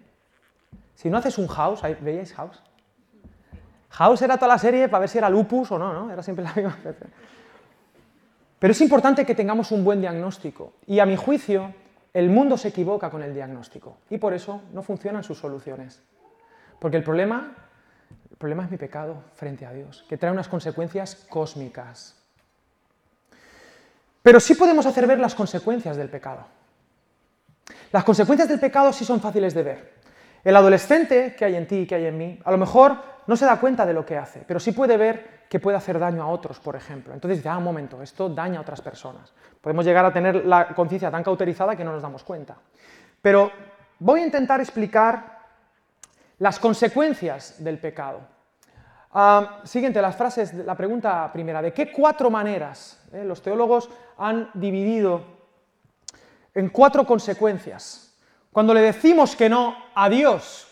Si 0.94 1.08
no 1.08 1.18
haces 1.18 1.38
un 1.38 1.48
house, 1.48 1.82
¿veíais 2.00 2.32
house? 2.34 2.62
House 3.90 4.22
era 4.22 4.36
toda 4.36 4.48
la 4.48 4.58
serie 4.58 4.88
para 4.88 5.00
ver 5.00 5.08
si 5.08 5.18
era 5.18 5.28
lupus 5.28 5.70
o 5.72 5.78
no, 5.78 5.92
¿no? 5.92 6.10
Era 6.10 6.22
siempre 6.22 6.44
la 6.44 6.52
misma. 6.52 6.76
Pero 8.58 8.72
es 8.72 8.80
importante 8.80 9.26
que 9.26 9.34
tengamos 9.34 9.72
un 9.72 9.84
buen 9.84 10.00
diagnóstico. 10.00 10.74
Y 10.86 11.00
a 11.00 11.06
mi 11.06 11.16
juicio, 11.16 11.74
el 12.14 12.30
mundo 12.30 12.56
se 12.56 12.68
equivoca 12.68 13.10
con 13.10 13.22
el 13.22 13.34
diagnóstico. 13.34 13.98
Y 14.08 14.18
por 14.18 14.34
eso 14.34 14.62
no 14.72 14.82
funcionan 14.82 15.24
sus 15.24 15.38
soluciones. 15.38 16.02
Porque 16.78 16.96
el 16.96 17.02
problema, 17.02 17.54
problema 18.42 18.64
es 18.64 18.72
mi 18.72 18.76
pecado 18.76 19.22
frente 19.36 19.64
a 19.64 19.72
Dios, 19.72 20.04
que 20.08 20.18
trae 20.18 20.32
unas 20.32 20.48
consecuencias 20.48 21.14
cósmicas. 21.30 22.16
Pero 24.20 24.40
sí 24.40 24.56
podemos 24.56 24.84
hacer 24.84 25.06
ver 25.06 25.20
las 25.20 25.36
consecuencias 25.36 25.96
del 25.96 26.08
pecado. 26.08 26.44
Las 27.92 28.02
consecuencias 28.02 28.48
del 28.48 28.58
pecado 28.58 28.92
sí 28.92 29.04
son 29.04 29.20
fáciles 29.20 29.54
de 29.54 29.62
ver. 29.62 29.92
El 30.42 30.56
adolescente 30.56 31.36
que 31.36 31.44
hay 31.44 31.54
en 31.54 31.68
ti 31.68 31.76
y 31.76 31.86
que 31.86 31.94
hay 31.94 32.06
en 32.06 32.18
mí, 32.18 32.40
a 32.44 32.50
lo 32.50 32.58
mejor 32.58 32.96
no 33.28 33.36
se 33.36 33.46
da 33.46 33.60
cuenta 33.60 33.86
de 33.86 33.94
lo 33.94 34.04
que 34.04 34.18
hace, 34.18 34.42
pero 34.44 34.58
sí 34.58 34.72
puede 34.72 34.96
ver 34.96 35.46
que 35.48 35.60
puede 35.60 35.76
hacer 35.76 36.00
daño 36.00 36.24
a 36.24 36.26
otros, 36.26 36.58
por 36.58 36.74
ejemplo. 36.74 37.14
Entonces 37.14 37.38
dice, 37.38 37.48
ah, 37.48 37.58
un 37.58 37.64
momento, 37.64 38.02
esto 38.02 38.28
daña 38.28 38.58
a 38.58 38.62
otras 38.62 38.80
personas. 38.80 39.32
Podemos 39.60 39.84
llegar 39.84 40.04
a 40.04 40.12
tener 40.12 40.44
la 40.46 40.74
conciencia 40.74 41.12
tan 41.12 41.22
cauterizada 41.22 41.76
que 41.76 41.84
no 41.84 41.92
nos 41.92 42.02
damos 42.02 42.24
cuenta. 42.24 42.56
Pero 43.20 43.52
voy 44.00 44.22
a 44.22 44.24
intentar 44.24 44.60
explicar 44.60 45.41
las 46.42 46.58
consecuencias 46.58 47.62
del 47.62 47.78
pecado. 47.78 48.20
Ah, 49.12 49.60
siguiente, 49.62 50.02
las 50.02 50.16
frases, 50.16 50.52
la 50.52 50.74
pregunta 50.74 51.30
primera, 51.32 51.62
¿de 51.62 51.72
qué 51.72 51.92
cuatro 51.92 52.30
maneras? 52.30 53.00
Eh, 53.12 53.22
los 53.24 53.40
teólogos 53.40 53.88
han 54.18 54.50
dividido 54.52 55.22
en 56.52 56.68
cuatro 56.70 57.06
consecuencias. 57.06 58.18
Cuando 58.50 58.74
le 58.74 58.80
decimos 58.80 59.36
que 59.36 59.48
no 59.48 59.76
a 59.94 60.08
Dios, 60.08 60.66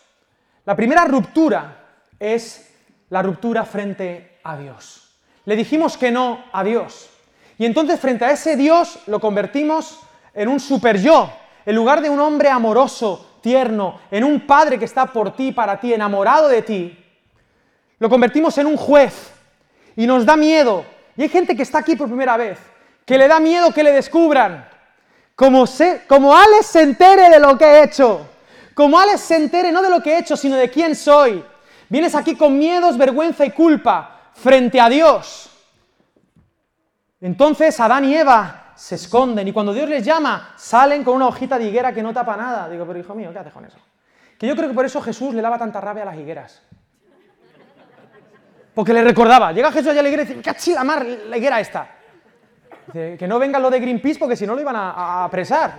la 0.64 0.74
primera 0.74 1.04
ruptura 1.04 2.00
es 2.18 2.74
la 3.09 3.22
ruptura 3.22 3.64
frente 3.64 4.40
a 4.42 4.56
Dios. 4.56 5.20
Le 5.44 5.54
dijimos 5.54 5.96
que 5.96 6.11
no 6.11 6.46
a 6.52 6.64
Dios. 6.64 7.11
Y 7.59 7.64
entonces 7.64 8.00
frente 8.00 8.24
a 8.24 8.33
ese 8.33 8.56
Dios 8.56 8.98
lo 9.06 9.20
convertimos 9.20 10.00
en 10.35 10.48
un 10.48 10.59
super 10.59 11.00
yo, 11.00 11.33
en 11.64 11.76
lugar 11.76 12.02
de 12.02 12.11
un 12.11 12.18
hombre 12.18 12.48
amoroso, 12.48 13.30
tierno, 13.40 14.00
en 14.11 14.24
un 14.24 14.46
padre 14.46 14.79
que 14.79 14.85
está 14.85 15.07
por 15.07 15.35
ti, 15.35 15.53
para 15.53 15.79
ti, 15.81 15.92
enamorado 15.92 16.48
de 16.48 16.62
ti, 16.62 16.98
lo 17.98 18.09
convertimos 18.09 18.57
en 18.59 18.66
un 18.66 18.76
juez 18.76 19.33
y 19.96 20.07
nos 20.07 20.24
da 20.24 20.37
miedo. 20.37 20.85
Y 21.16 21.22
hay 21.22 21.29
gente 21.29 21.55
que 21.55 21.62
está 21.62 21.79
aquí 21.79 21.96
por 21.96 22.09
primera 22.09 22.37
vez, 22.37 22.59
que 23.05 23.18
le 23.18 23.29
da 23.29 23.40
miedo 23.40 23.72
que 23.72 23.83
le 23.83 23.92
descubran. 23.92 24.68
Como, 25.35 25.66
se, 25.66 26.03
como 26.07 26.37
Alex 26.37 26.66
se 26.66 26.83
entere 26.83 27.31
de 27.31 27.38
lo 27.38 27.57
que 27.57 27.64
he 27.64 27.85
hecho. 27.85 28.26
Como 28.74 28.98
Alex 28.98 29.20
se 29.20 29.37
entere 29.37 29.72
no 29.72 29.83
de 29.83 29.90
lo 29.90 30.03
que 30.03 30.14
he 30.14 30.18
hecho, 30.18 30.37
sino 30.37 30.57
de 30.57 30.70
quién 30.70 30.94
soy. 30.94 31.44
Vienes 31.88 32.14
aquí 32.14 32.37
con 32.37 32.59
miedos, 32.59 32.96
vergüenza 32.96 33.44
y 33.44 33.50
culpa 33.50 34.31
frente 34.35 34.81
a 34.81 34.88
Dios. 34.88 35.50
Entonces 37.20 37.79
Adán 37.81 38.05
y 38.05 38.14
Eva 38.14 38.69
se 38.81 38.95
esconden 38.95 39.47
y 39.47 39.53
cuando 39.53 39.75
Dios 39.75 39.87
les 39.90 40.03
llama, 40.03 40.55
salen 40.57 41.05
con 41.05 41.14
una 41.14 41.27
hojita 41.27 41.59
de 41.59 41.64
higuera 41.66 41.93
que 41.93 42.03
no 42.03 42.14
tapa 42.14 42.35
nada. 42.35 42.66
Digo, 42.66 42.87
pero 42.87 42.99
hijo 42.99 43.14
mío, 43.14 43.31
¿qué 43.31 43.38
haces 43.38 43.53
con 43.53 43.66
eso? 43.66 43.77
Que 44.38 44.47
yo 44.47 44.57
creo 44.57 44.71
que 44.71 44.75
por 44.75 44.87
eso 44.87 45.03
Jesús 45.03 45.35
le 45.35 45.43
daba 45.43 45.59
tanta 45.59 45.83
rabia 45.83 46.03
a 46.03 46.07
las 46.07 46.16
higueras. 46.16 46.62
Porque 48.73 48.95
le 48.95 49.05
recordaba, 49.05 49.53
llega 49.53 49.71
Jesús 49.71 49.88
allá 49.90 50.01
a 50.01 50.03
la 50.03 50.09
higuera 50.09 50.23
y 50.23 50.27
dice, 50.27 50.40
¡qué 50.40 50.73
la 50.73 50.83
mar, 50.83 51.05
la 51.05 51.37
higuera 51.37 51.61
esta! 51.61 51.90
Dice, 52.87 53.19
que 53.19 53.29
no 53.29 53.38
venga 53.38 53.59
lo 53.59 53.69
de 53.69 53.81
Greenpeace 53.81 54.19
porque 54.19 54.35
si 54.35 54.47
no 54.47 54.55
lo 54.55 54.62
iban 54.62 54.77
a, 54.77 55.25
apresar. 55.25 55.75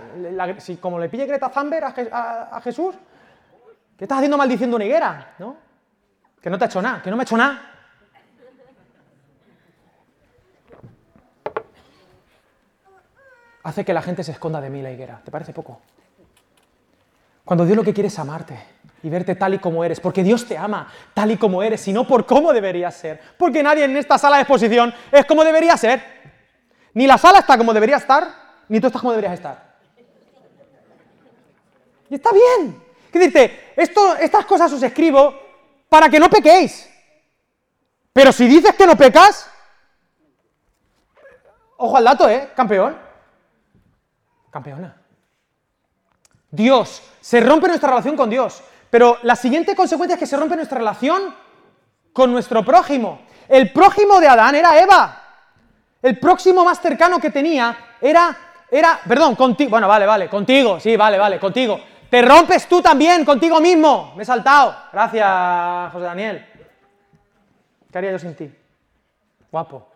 si, 0.58 0.76
como 0.76 1.00
le 1.00 1.08
pille 1.08 1.26
Greta 1.26 1.50
Thunberg 1.50 1.84
a, 2.12 2.60
Jesús, 2.62 2.94
¿qué 3.96 4.04
estás 4.04 4.18
haciendo 4.18 4.38
maldiciendo 4.38 4.76
una 4.76 4.84
higuera? 4.84 5.34
¿No? 5.40 5.56
Que 6.40 6.48
no 6.48 6.56
te 6.56 6.66
ha 6.66 6.68
hecho 6.68 6.80
nada, 6.80 7.02
que 7.02 7.10
no 7.10 7.16
me 7.16 7.22
ha 7.22 7.24
hecho 7.24 7.36
nada. 7.36 7.71
Hace 13.62 13.84
que 13.84 13.94
la 13.94 14.02
gente 14.02 14.24
se 14.24 14.32
esconda 14.32 14.60
de 14.60 14.70
mí 14.70 14.82
la 14.82 14.90
higuera. 14.90 15.20
¿Te 15.24 15.30
parece 15.30 15.52
poco? 15.52 15.80
Cuando 17.44 17.64
Dios 17.64 17.76
lo 17.76 17.84
que 17.84 17.94
quiere 17.94 18.08
es 18.08 18.18
amarte 18.18 18.58
y 19.02 19.10
verte 19.10 19.34
tal 19.34 19.54
y 19.54 19.58
como 19.58 19.84
eres, 19.84 20.00
porque 20.00 20.22
Dios 20.22 20.46
te 20.46 20.56
ama 20.56 20.92
tal 21.12 21.32
y 21.32 21.36
como 21.36 21.62
eres, 21.62 21.86
y 21.88 21.92
no 21.92 22.06
por 22.06 22.24
cómo 22.24 22.52
deberías 22.52 22.94
ser, 22.94 23.20
porque 23.36 23.62
nadie 23.62 23.84
en 23.84 23.96
esta 23.96 24.16
sala 24.16 24.36
de 24.36 24.42
exposición 24.42 24.94
es 25.10 25.24
como 25.26 25.44
debería 25.44 25.76
ser. 25.76 26.02
Ni 26.94 27.06
la 27.06 27.18
sala 27.18 27.40
está 27.40 27.58
como 27.58 27.72
debería 27.72 27.96
estar, 27.96 28.28
ni 28.68 28.80
tú 28.80 28.86
estás 28.86 29.00
como 29.00 29.12
deberías 29.12 29.34
estar. 29.34 29.72
Y 32.10 32.14
está 32.14 32.30
bien. 32.32 32.82
¿Qué? 33.10 33.72
Esto, 33.76 34.16
estas 34.16 34.44
cosas 34.46 34.72
os 34.72 34.82
escribo 34.82 35.34
para 35.88 36.08
que 36.08 36.20
no 36.20 36.30
pequéis. 36.30 36.88
Pero 38.12 38.32
si 38.32 38.46
dices 38.46 38.74
que 38.74 38.86
no 38.86 38.96
pecas, 38.96 39.48
ojo 41.76 41.96
al 41.96 42.04
dato, 42.04 42.28
¿eh? 42.28 42.50
Campeón. 42.54 43.11
Campeona. 44.52 44.94
Dios, 46.52 47.02
se 47.20 47.40
rompe 47.40 47.66
nuestra 47.66 47.88
relación 47.88 48.16
con 48.16 48.30
Dios. 48.30 48.62
Pero 48.92 49.16
la 49.22 49.36
siguiente 49.36 49.74
consecuencia 49.74 50.16
es 50.16 50.20
que 50.20 50.26
se 50.26 50.36
rompe 50.36 50.54
nuestra 50.54 50.76
relación 50.76 51.34
con 52.12 52.30
nuestro 52.30 52.62
prójimo. 52.62 53.22
El 53.48 53.72
prójimo 53.72 54.20
de 54.20 54.28
Adán 54.28 54.54
era 54.54 54.78
Eva. 54.78 55.18
El 56.02 56.18
próximo 56.18 56.62
más 56.62 56.78
cercano 56.78 57.18
que 57.18 57.30
tenía 57.30 57.74
era, 57.98 58.36
era, 58.70 59.00
perdón, 59.08 59.34
contigo, 59.34 59.70
bueno, 59.70 59.88
vale, 59.88 60.04
vale, 60.04 60.28
contigo, 60.28 60.78
sí, 60.78 60.94
vale, 60.94 61.16
vale, 61.16 61.40
contigo. 61.40 61.80
Te 62.10 62.20
rompes 62.20 62.68
tú 62.68 62.82
también 62.82 63.24
contigo 63.24 63.60
mismo. 63.62 64.12
Me 64.14 64.24
he 64.24 64.26
saltado. 64.26 64.76
Gracias, 64.92 65.92
José 65.92 66.04
Daniel. 66.04 66.46
¿Qué 67.90 67.96
haría 67.96 68.12
yo 68.12 68.18
sin 68.18 68.36
ti? 68.36 68.54
Guapo. 69.50 69.88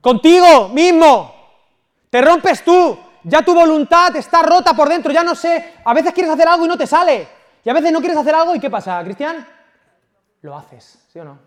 Contigo 0.00 0.68
mismo. 0.68 1.34
Te 2.08 2.22
rompes 2.22 2.62
tú. 2.62 2.96
Ya 3.24 3.42
tu 3.42 3.54
voluntad 3.54 4.14
está 4.16 4.42
rota 4.42 4.74
por 4.74 4.88
dentro. 4.88 5.12
Ya 5.12 5.22
no 5.22 5.34
sé. 5.34 5.74
A 5.84 5.94
veces 5.94 6.12
quieres 6.12 6.32
hacer 6.32 6.48
algo 6.48 6.64
y 6.64 6.68
no 6.68 6.78
te 6.78 6.86
sale. 6.86 7.28
Y 7.64 7.70
a 7.70 7.74
veces 7.74 7.92
no 7.92 8.00
quieres 8.00 8.16
hacer 8.16 8.34
algo 8.34 8.54
y 8.54 8.60
¿qué 8.60 8.70
pasa, 8.70 9.02
Cristian? 9.04 9.46
Lo 10.42 10.56
haces, 10.56 10.98
¿sí 11.12 11.18
o 11.18 11.24
no? 11.24 11.38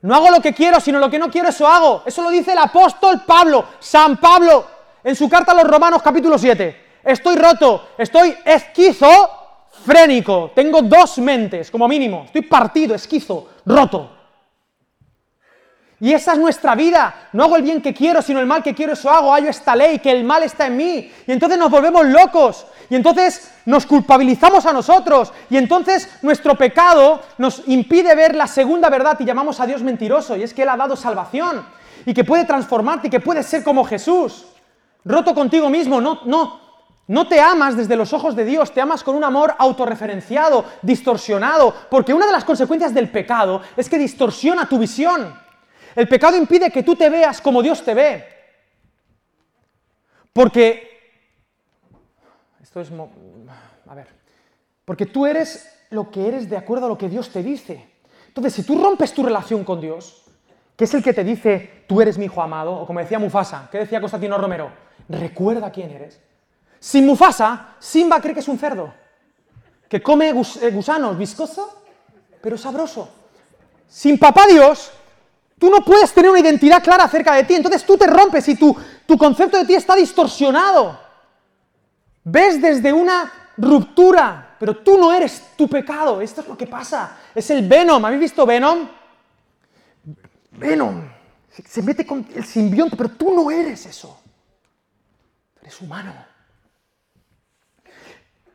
No 0.00 0.14
hago 0.14 0.30
lo 0.30 0.40
que 0.40 0.52
quiero, 0.52 0.80
sino 0.80 0.98
lo 0.98 1.08
que 1.08 1.18
no 1.18 1.30
quiero, 1.30 1.48
eso 1.48 1.68
hago. 1.68 2.02
Eso 2.04 2.22
lo 2.22 2.30
dice 2.30 2.52
el 2.52 2.58
apóstol 2.58 3.22
Pablo, 3.24 3.66
San 3.78 4.16
Pablo, 4.16 4.66
en 5.04 5.14
su 5.14 5.28
carta 5.28 5.52
a 5.52 5.54
los 5.54 5.64
Romanos 5.64 6.02
capítulo 6.02 6.38
7. 6.38 7.00
Estoy 7.04 7.36
roto, 7.36 7.90
estoy 7.96 8.36
esquizofrénico, 8.44 10.50
tengo 10.54 10.82
dos 10.82 11.18
mentes 11.18 11.70
como 11.70 11.86
mínimo, 11.86 12.24
estoy 12.26 12.42
partido, 12.42 12.94
esquizo, 12.94 13.50
roto. 13.66 14.21
Y 16.02 16.12
esa 16.12 16.32
es 16.32 16.38
nuestra 16.40 16.74
vida. 16.74 17.28
No 17.32 17.44
hago 17.44 17.54
el 17.54 17.62
bien 17.62 17.80
que 17.80 17.94
quiero, 17.94 18.20
sino 18.22 18.40
el 18.40 18.46
mal 18.46 18.60
que 18.60 18.74
quiero, 18.74 18.94
eso 18.94 19.08
hago. 19.08 19.32
Hallo 19.32 19.48
esta 19.48 19.76
ley, 19.76 20.00
que 20.00 20.10
el 20.10 20.24
mal 20.24 20.42
está 20.42 20.66
en 20.66 20.76
mí. 20.76 21.12
Y 21.28 21.30
entonces 21.30 21.56
nos 21.56 21.70
volvemos 21.70 22.04
locos. 22.06 22.66
Y 22.90 22.96
entonces 22.96 23.52
nos 23.66 23.86
culpabilizamos 23.86 24.66
a 24.66 24.72
nosotros. 24.72 25.32
Y 25.48 25.56
entonces 25.56 26.08
nuestro 26.22 26.56
pecado 26.56 27.22
nos 27.38 27.62
impide 27.68 28.16
ver 28.16 28.34
la 28.34 28.48
segunda 28.48 28.90
verdad 28.90 29.16
y 29.20 29.24
llamamos 29.24 29.60
a 29.60 29.66
Dios 29.66 29.80
mentiroso. 29.84 30.34
Y 30.36 30.42
es 30.42 30.52
que 30.52 30.62
Él 30.62 30.70
ha 30.70 30.76
dado 30.76 30.96
salvación. 30.96 31.64
Y 32.04 32.12
que 32.12 32.24
puede 32.24 32.46
transformarte 32.46 33.06
y 33.06 33.10
que 33.10 33.20
puedes 33.20 33.46
ser 33.46 33.62
como 33.62 33.84
Jesús. 33.84 34.46
Roto 35.04 35.32
contigo 35.36 35.70
mismo. 35.70 36.00
No, 36.00 36.22
no, 36.24 36.58
no 37.06 37.28
te 37.28 37.40
amas 37.40 37.76
desde 37.76 37.94
los 37.94 38.12
ojos 38.12 38.34
de 38.34 38.44
Dios, 38.44 38.72
te 38.72 38.80
amas 38.80 39.04
con 39.04 39.14
un 39.14 39.22
amor 39.22 39.54
autorreferenciado, 39.56 40.64
distorsionado, 40.82 41.72
porque 41.88 42.12
una 42.12 42.26
de 42.26 42.32
las 42.32 42.42
consecuencias 42.42 42.92
del 42.92 43.08
pecado 43.08 43.62
es 43.76 43.88
que 43.88 43.98
distorsiona 43.98 44.68
tu 44.68 44.80
visión. 44.80 45.41
El 45.94 46.08
pecado 46.08 46.36
impide 46.36 46.70
que 46.70 46.82
tú 46.82 46.96
te 46.96 47.08
veas 47.10 47.40
como 47.40 47.62
Dios 47.62 47.84
te 47.84 47.94
ve. 47.94 48.24
Porque, 50.32 50.88
esto 52.62 52.80
es, 52.80 52.90
a 53.86 53.94
ver, 53.94 54.08
porque 54.84 55.06
tú 55.06 55.26
eres 55.26 55.68
lo 55.90 56.10
que 56.10 56.26
eres 56.26 56.48
de 56.48 56.56
acuerdo 56.56 56.86
a 56.86 56.88
lo 56.88 56.98
que 56.98 57.08
Dios 57.08 57.30
te 57.30 57.42
dice. 57.42 57.90
Entonces, 58.28 58.54
si 58.54 58.62
tú 58.62 58.82
rompes 58.82 59.12
tu 59.12 59.22
relación 59.22 59.62
con 59.62 59.80
Dios, 59.80 60.24
que 60.76 60.84
es 60.84 60.94
el 60.94 61.02
que 61.02 61.12
te 61.12 61.22
dice, 61.22 61.84
tú 61.86 62.00
eres 62.00 62.16
mi 62.16 62.24
hijo 62.24 62.40
amado, 62.40 62.74
o 62.74 62.86
como 62.86 63.00
decía 63.00 63.18
Mufasa, 63.18 63.68
¿qué 63.70 63.78
decía 63.78 64.00
Constantino 64.00 64.38
Romero? 64.38 64.72
Recuerda 65.08 65.70
quién 65.70 65.90
eres. 65.90 66.18
Sin 66.78 67.06
Mufasa, 67.06 67.76
Simba 67.78 68.20
cree 68.20 68.32
que 68.32 68.40
es 68.40 68.48
un 68.48 68.58
cerdo, 68.58 68.92
que 69.88 70.02
come 70.02 70.30
eh, 70.30 70.70
gusanos, 70.70 71.18
viscoso, 71.18 71.82
pero 72.40 72.56
sabroso. 72.56 73.08
Sin 73.86 74.18
papá 74.18 74.46
Dios, 74.48 74.90
Tú 75.62 75.70
no 75.70 75.84
puedes 75.84 76.12
tener 76.12 76.28
una 76.28 76.40
identidad 76.40 76.82
clara 76.82 77.04
acerca 77.04 77.34
de 77.34 77.44
ti, 77.44 77.54
entonces 77.54 77.84
tú 77.84 77.96
te 77.96 78.08
rompes 78.08 78.48
y 78.48 78.56
tu, 78.56 78.76
tu 79.06 79.16
concepto 79.16 79.56
de 79.58 79.64
ti 79.64 79.74
está 79.76 79.94
distorsionado. 79.94 80.98
Ves 82.24 82.60
desde 82.60 82.92
una 82.92 83.32
ruptura, 83.56 84.56
pero 84.58 84.78
tú 84.78 84.98
no 84.98 85.12
eres 85.12 85.50
tu 85.56 85.68
pecado. 85.68 86.20
Esto 86.20 86.40
es 86.40 86.48
lo 86.48 86.58
que 86.58 86.66
pasa. 86.66 87.16
Es 87.32 87.48
el 87.50 87.68
Venom. 87.68 88.04
¿Habéis 88.04 88.22
visto 88.22 88.44
Venom? 88.44 88.88
Venom. 90.50 91.08
Se 91.48 91.80
mete 91.80 92.04
con 92.04 92.26
el 92.34 92.44
simbionte, 92.44 92.96
pero 92.96 93.10
tú 93.10 93.32
no 93.32 93.48
eres 93.48 93.86
eso. 93.86 94.20
Eres 95.60 95.80
humano. 95.80 96.12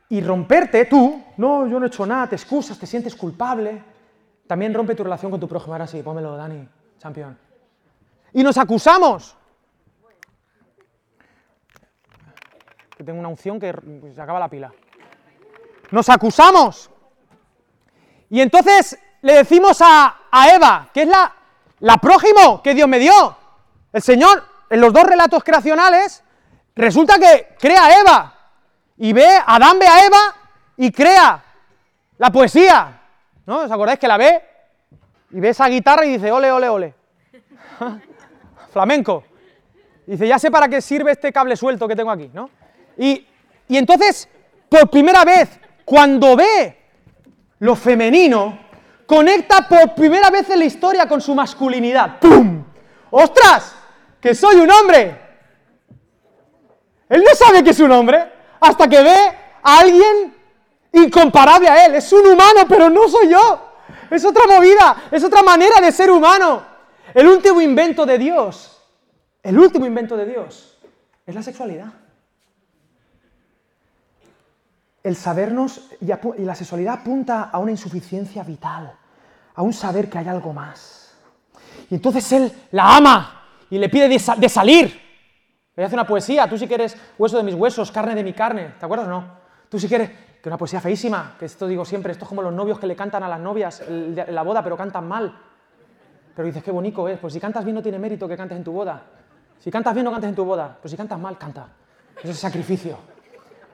Y 0.09 0.19
romperte 0.19 0.83
tú, 0.83 1.23
no, 1.37 1.65
yo 1.69 1.79
no 1.79 1.85
he 1.85 1.87
hecho 1.87 2.05
nada, 2.05 2.27
te 2.27 2.35
excusas, 2.35 2.77
te 2.77 2.85
sientes 2.85 3.15
culpable, 3.15 3.81
también 4.45 4.73
rompe 4.73 4.93
tu 4.93 5.05
relación 5.05 5.31
con 5.31 5.39
tu 5.39 5.47
prójimo. 5.47 5.73
Ahora 5.73 5.87
sí, 5.87 6.03
pónmelo, 6.03 6.35
Dani. 6.35 6.67
Campeón. 7.01 7.37
Y 8.33 8.43
nos 8.43 8.57
acusamos. 8.57 9.35
Que 12.95 13.03
tengo 13.03 13.19
una 13.19 13.29
unción 13.29 13.59
que 13.59 13.73
se 14.13 14.21
acaba 14.21 14.39
la 14.39 14.49
pila. 14.49 14.71
Nos 15.91 16.09
acusamos. 16.09 16.89
Y 18.29 18.41
entonces 18.41 18.99
le 19.21 19.35
decimos 19.35 19.77
a, 19.81 20.15
Eva, 20.53 20.89
que 20.93 21.03
es 21.03 21.07
la, 21.07 21.33
la 21.79 21.97
prójimo 21.97 22.61
que 22.61 22.73
Dios 22.73 22.87
me 22.87 22.99
dio. 22.99 23.37
El 23.93 24.01
Señor, 24.01 24.43
en 24.69 24.81
los 24.81 24.93
dos 24.93 25.03
relatos 25.03 25.43
creacionales, 25.43 26.23
resulta 26.75 27.17
que 27.17 27.55
crea 27.59 27.85
a 27.85 27.99
Eva. 27.99 28.33
Y 28.97 29.13
ve, 29.13 29.27
Adán 29.45 29.79
ve 29.79 29.87
a 29.87 30.05
Eva 30.05 30.35
y 30.77 30.91
crea 30.91 31.43
la 32.17 32.29
poesía. 32.31 33.01
¿No? 33.45 33.59
¿Os 33.59 33.71
acordáis 33.71 33.99
que 33.99 34.07
la 34.07 34.17
ve? 34.17 34.43
Y 35.31 35.39
ve 35.39 35.49
esa 35.49 35.67
guitarra 35.67 36.05
y 36.05 36.13
dice, 36.13 36.31
ole, 36.31 36.51
ole, 36.51 36.69
ole. 36.69 36.93
Flamenco. 38.71 39.23
dice, 40.05 40.27
ya 40.27 40.39
sé 40.39 40.49
para 40.49 40.67
qué 40.67 40.81
sirve 40.81 41.11
este 41.11 41.31
cable 41.31 41.55
suelto 41.55 41.87
que 41.87 41.95
tengo 41.95 42.11
aquí, 42.11 42.29
¿no? 42.33 42.49
Y, 42.97 43.25
y 43.67 43.77
entonces, 43.77 44.27
por 44.69 44.89
primera 44.89 45.25
vez, 45.25 45.59
cuando 45.83 46.35
ve 46.35 46.77
lo 47.59 47.75
femenino, 47.75 48.59
conecta 49.05 49.67
por 49.67 49.95
primera 49.95 50.29
vez 50.29 50.49
en 50.49 50.59
la 50.59 50.65
historia 50.65 51.07
con 51.07 51.21
su 51.21 51.33
masculinidad. 51.33 52.19
¡Pum! 52.19 52.63
¡Ostras! 53.09 53.75
¡Que 54.19 54.33
soy 54.33 54.55
un 54.55 54.69
hombre! 54.69 55.27
Él 57.09 57.23
no 57.23 57.35
sabe 57.35 57.63
que 57.63 57.69
es 57.69 57.79
un 57.79 57.91
hombre 57.91 58.31
hasta 58.59 58.87
que 58.87 59.01
ve 59.01 59.15
a 59.63 59.79
alguien 59.79 60.35
incomparable 60.93 61.69
a 61.69 61.85
él. 61.85 61.95
Es 61.95 62.11
un 62.11 62.25
humano, 62.27 62.61
pero 62.67 62.89
no 62.89 63.07
soy 63.07 63.29
yo. 63.29 63.66
Es 64.09 64.25
otra 64.25 64.45
movida, 64.47 65.03
es 65.11 65.23
otra 65.23 65.43
manera 65.43 65.81
de 65.81 65.91
ser 65.91 66.09
humano. 66.11 66.63
El 67.13 67.27
último 67.27 67.61
invento 67.61 68.05
de 68.05 68.17
Dios, 68.17 68.81
el 69.43 69.57
último 69.57 69.85
invento 69.85 70.17
de 70.17 70.25
Dios 70.25 70.77
es 71.25 71.35
la 71.35 71.43
sexualidad. 71.43 71.87
El 75.03 75.15
sabernos 75.15 75.89
y 76.01 76.43
la 76.43 76.55
sexualidad 76.55 76.95
apunta 76.95 77.43
a 77.43 77.59
una 77.59 77.71
insuficiencia 77.71 78.43
vital, 78.43 78.93
a 79.55 79.61
un 79.61 79.73
saber 79.73 80.09
que 80.09 80.17
hay 80.17 80.27
algo 80.27 80.51
más. 80.53 81.15
Y 81.89 81.95
entonces 81.95 82.29
él 82.33 82.51
la 82.71 82.97
ama 82.97 83.43
y 83.69 83.77
le 83.77 83.89
pide 83.89 84.09
de, 84.09 84.49
salir. 84.49 85.01
Le 85.75 85.83
hace 85.83 85.95
una 85.95 86.07
poesía, 86.07 86.49
tú 86.49 86.57
si 86.57 86.67
quieres 86.67 86.97
hueso 87.17 87.37
de 87.37 87.43
mis 87.43 87.55
huesos, 87.55 87.91
carne 87.91 88.15
de 88.15 88.23
mi 88.23 88.33
carne, 88.33 88.73
¿te 88.79 88.85
acuerdas 88.85 89.07
o 89.07 89.11
no? 89.11 89.37
Tú 89.69 89.79
si 89.79 89.87
quieres 89.87 90.09
que 90.41 90.49
una 90.49 90.57
poesía 90.57 90.79
feísima, 90.79 91.35
que 91.39 91.45
esto 91.45 91.67
digo 91.67 91.83
siempre, 91.85 92.11
esto 92.11 92.25
es 92.25 92.29
como 92.29 92.41
los 92.41 92.53
novios 92.53 92.79
que 92.79 92.87
le 92.87 92.95
cantan 92.95 93.23
a 93.23 93.27
las 93.27 93.39
novias 93.39 93.81
en 93.87 94.15
la 94.15 94.43
boda, 94.43 94.63
pero 94.63 94.77
cantan 94.77 95.07
mal. 95.07 95.37
Pero 96.35 96.45
dices, 96.45 96.63
qué 96.63 96.71
bonito 96.71 97.07
es, 97.07 97.17
pues 97.17 97.33
si 97.33 97.39
cantas 97.39 97.63
bien 97.63 97.75
no 97.75 97.81
tiene 97.81 97.97
mérito 97.97 98.27
que 98.27 98.37
cantes 98.37 98.57
en 98.57 98.63
tu 98.63 98.71
boda. 98.71 99.01
Si 99.59 99.71
cantas 99.71 99.93
bien 99.93 100.05
no 100.05 100.11
cantes 100.11 100.29
en 100.29 100.35
tu 100.35 100.45
boda, 100.45 100.77
pues 100.79 100.91
si 100.91 100.97
cantas 100.97 101.19
mal, 101.19 101.37
canta. 101.37 101.67
Eso 102.21 102.31
es 102.31 102.39
sacrificio. 102.39 102.97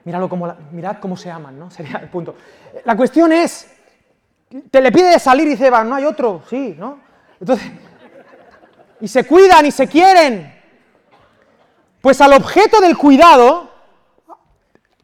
Míralo 0.06 0.28
como 0.30 0.54
mirad 0.72 0.98
cómo 1.00 1.16
se 1.18 1.30
aman, 1.30 1.60
¿no? 1.60 1.70
Sería 1.72 1.98
el 1.98 2.10
punto. 2.10 2.36
La 2.86 2.96
cuestión 2.96 3.32
es, 3.32 3.70
te 4.72 4.82
le 4.82 4.92
pide 4.92 5.10
de 5.10 5.20
salir 5.20 5.48
y 5.48 5.52
dice, 5.52 5.70
va, 5.70 5.84
no 5.84 5.96
hay 5.96 6.06
otro, 6.06 6.44
sí, 6.50 6.76
¿no? 6.78 7.00
Entonces, 7.40 7.72
y 9.02 9.08
se 9.08 9.26
cuidan 9.26 9.66
y 9.66 9.72
se 9.72 9.88
quieren. 9.88 10.54
Pues 12.00 12.22
al 12.22 12.34
objeto 12.34 12.80
del 12.80 12.98
cuidado 12.98 13.63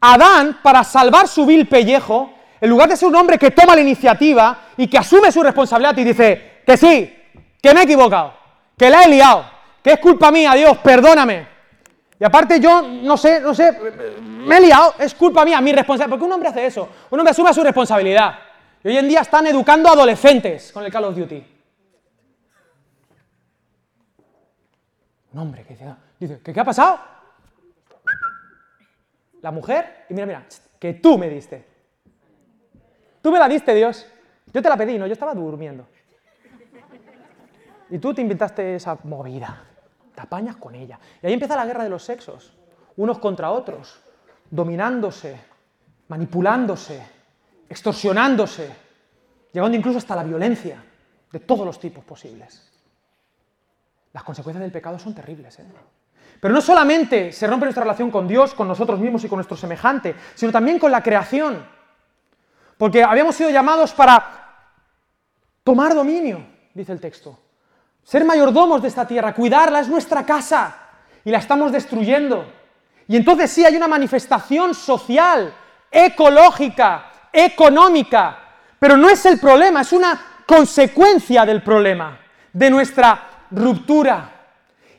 Adán, 0.00 0.60
para 0.62 0.82
salvar 0.82 1.28
su 1.28 1.44
vil 1.44 1.68
pellejo, 1.68 2.32
en 2.60 2.70
lugar 2.70 2.88
de 2.88 2.96
ser 2.96 3.08
un 3.08 3.16
hombre 3.16 3.38
que 3.38 3.50
toma 3.50 3.74
la 3.74 3.80
iniciativa 3.80 4.58
y 4.76 4.86
que 4.86 4.98
asume 4.98 5.30
su 5.32 5.42
responsabilidad 5.42 5.96
y 5.96 6.04
dice 6.04 6.62
que 6.66 6.76
sí, 6.76 7.16
que 7.60 7.74
me 7.74 7.80
he 7.80 7.84
equivocado, 7.84 8.34
que 8.76 8.88
la 8.88 9.04
he 9.04 9.08
liado, 9.08 9.44
que 9.82 9.92
es 9.92 9.98
culpa 9.98 10.30
mía, 10.30 10.54
Dios, 10.54 10.78
perdóname. 10.78 11.48
Y 12.18 12.24
aparte 12.24 12.60
yo, 12.60 12.82
no 12.82 13.16
sé, 13.16 13.40
no 13.40 13.54
sé, 13.54 13.78
me 14.20 14.58
he 14.58 14.60
liado, 14.60 14.94
es 14.98 15.14
culpa 15.14 15.44
mía, 15.44 15.60
mi 15.60 15.72
responsabilidad. 15.72 16.10
Porque 16.10 16.24
un 16.26 16.32
hombre 16.32 16.50
hace 16.50 16.66
eso, 16.66 16.88
un 17.10 17.18
hombre 17.18 17.30
asume 17.30 17.52
su 17.54 17.62
responsabilidad. 17.62 18.38
Y 18.84 18.88
hoy 18.88 18.98
en 18.98 19.08
día 19.08 19.20
están 19.20 19.46
educando 19.46 19.88
adolescentes 19.88 20.70
con 20.72 20.84
el 20.84 20.92
Call 20.92 21.04
of 21.04 21.16
Duty. 21.16 21.44
Un 25.32 25.38
hombre 25.38 25.64
que 25.64 25.76
dice 26.18 26.40
¿qué, 26.42 26.52
¿qué 26.52 26.60
ha 26.60 26.64
pasado? 26.64 26.98
La 29.42 29.50
mujer, 29.50 30.06
y 30.08 30.14
mira, 30.14 30.26
mira, 30.26 30.46
que 30.78 30.94
tú 30.94 31.18
me 31.18 31.28
diste. 31.28 31.64
Tú 33.22 33.30
me 33.30 33.38
la 33.38 33.48
diste, 33.48 33.74
Dios. 33.74 34.06
Yo 34.52 34.62
te 34.62 34.68
la 34.68 34.76
pedí, 34.76 34.98
no, 34.98 35.06
yo 35.06 35.12
estaba 35.12 35.34
durmiendo. 35.34 35.86
Y 37.90 37.98
tú 37.98 38.14
te 38.14 38.22
inventaste 38.22 38.76
esa 38.76 38.98
movida. 39.04 39.64
Te 40.14 40.20
apañas 40.20 40.56
con 40.56 40.74
ella. 40.74 40.98
Y 41.22 41.26
ahí 41.26 41.32
empieza 41.32 41.56
la 41.56 41.66
guerra 41.66 41.84
de 41.84 41.90
los 41.90 42.02
sexos. 42.02 42.52
Unos 42.96 43.18
contra 43.18 43.50
otros. 43.50 44.00
Dominándose, 44.50 45.38
manipulándose, 46.08 47.00
extorsionándose, 47.68 48.70
llegando 49.52 49.76
incluso 49.76 49.98
hasta 49.98 50.16
la 50.16 50.24
violencia 50.24 50.82
de 51.30 51.40
todos 51.40 51.64
los 51.64 51.78
tipos 51.78 52.04
posibles. 52.04 52.68
Las 54.12 54.24
consecuencias 54.24 54.62
del 54.62 54.72
pecado 54.72 54.98
son 54.98 55.14
terribles. 55.14 55.58
¿eh? 55.60 55.64
Pero 56.40 56.54
no 56.54 56.60
solamente 56.60 57.32
se 57.32 57.46
rompe 57.46 57.66
nuestra 57.66 57.84
relación 57.84 58.10
con 58.10 58.26
Dios, 58.26 58.54
con 58.54 58.66
nosotros 58.66 58.98
mismos 58.98 59.22
y 59.24 59.28
con 59.28 59.36
nuestro 59.36 59.56
semejante, 59.56 60.14
sino 60.34 60.50
también 60.50 60.78
con 60.78 60.90
la 60.90 61.02
creación. 61.02 61.64
Porque 62.78 63.04
habíamos 63.04 63.34
sido 63.34 63.50
llamados 63.50 63.92
para 63.92 64.40
tomar 65.62 65.94
dominio, 65.94 66.42
dice 66.72 66.92
el 66.92 67.00
texto. 67.00 67.38
Ser 68.02 68.24
mayordomos 68.24 68.80
de 68.80 68.88
esta 68.88 69.06
tierra, 69.06 69.34
cuidarla, 69.34 69.80
es 69.80 69.88
nuestra 69.88 70.24
casa 70.24 70.76
y 71.24 71.30
la 71.30 71.38
estamos 71.38 71.72
destruyendo. 71.72 72.50
Y 73.06 73.16
entonces 73.16 73.50
sí 73.50 73.64
hay 73.64 73.76
una 73.76 73.88
manifestación 73.88 74.74
social, 74.74 75.52
ecológica, 75.90 77.10
económica, 77.32 78.38
pero 78.78 78.96
no 78.96 79.10
es 79.10 79.26
el 79.26 79.38
problema, 79.38 79.82
es 79.82 79.92
una 79.92 80.18
consecuencia 80.46 81.44
del 81.44 81.62
problema, 81.62 82.18
de 82.52 82.70
nuestra 82.70 83.46
ruptura. 83.50 84.39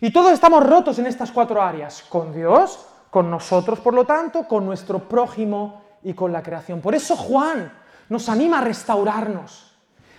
Y 0.03 0.09
todos 0.11 0.31
estamos 0.31 0.65
rotos 0.65 0.97
en 0.97 1.05
estas 1.05 1.31
cuatro 1.31 1.61
áreas, 1.61 2.03
con 2.09 2.33
Dios, 2.33 2.87
con 3.11 3.29
nosotros, 3.29 3.79
por 3.79 3.93
lo 3.93 4.03
tanto, 4.03 4.47
con 4.47 4.65
nuestro 4.65 5.07
prójimo 5.07 5.83
y 6.01 6.15
con 6.15 6.33
la 6.33 6.41
creación. 6.41 6.81
Por 6.81 6.95
eso 6.95 7.15
Juan 7.15 7.71
nos 8.09 8.27
anima 8.27 8.57
a 8.57 8.61
restaurarnos. 8.61 9.75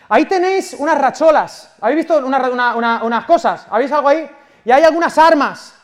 Ahí 0.09 0.27
tenéis 0.27 0.77
unas 0.79 0.97
racholas, 0.97 1.75
¿habéis 1.81 1.97
visto 1.97 2.17
unas 2.25 3.25
cosas? 3.25 3.67
¿Habéis 3.69 3.91
algo 3.91 4.09
ahí? 4.09 4.31
Y 4.65 4.71
hay 4.71 4.85
algunas 4.85 5.19
armas. 5.19 5.75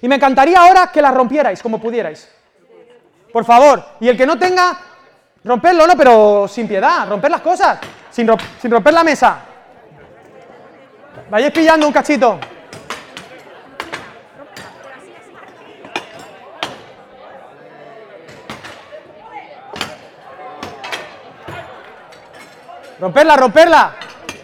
Y 0.00 0.06
me 0.06 0.14
encantaría 0.14 0.60
ahora 0.60 0.86
que 0.92 1.02
las 1.02 1.12
rompierais, 1.12 1.60
como 1.60 1.80
pudierais. 1.80 2.30
Por 3.32 3.44
favor. 3.44 3.82
Y 3.98 4.08
el 4.08 4.16
que 4.16 4.26
no 4.26 4.38
tenga, 4.38 4.78
romperlo, 5.42 5.84
no, 5.84 5.96
pero 5.96 6.46
sin 6.46 6.68
piedad, 6.68 7.08
romper 7.08 7.32
las 7.32 7.40
cosas, 7.40 7.80
sin, 8.08 8.30
sin 8.60 8.70
romper 8.70 8.94
la 8.94 9.02
mesa. 9.02 9.40
Vayáis 11.28 11.52
pillando 11.52 11.88
un 11.88 11.92
cachito. 11.92 12.38
Romperla, 23.00 23.36
romperla. 23.36 23.94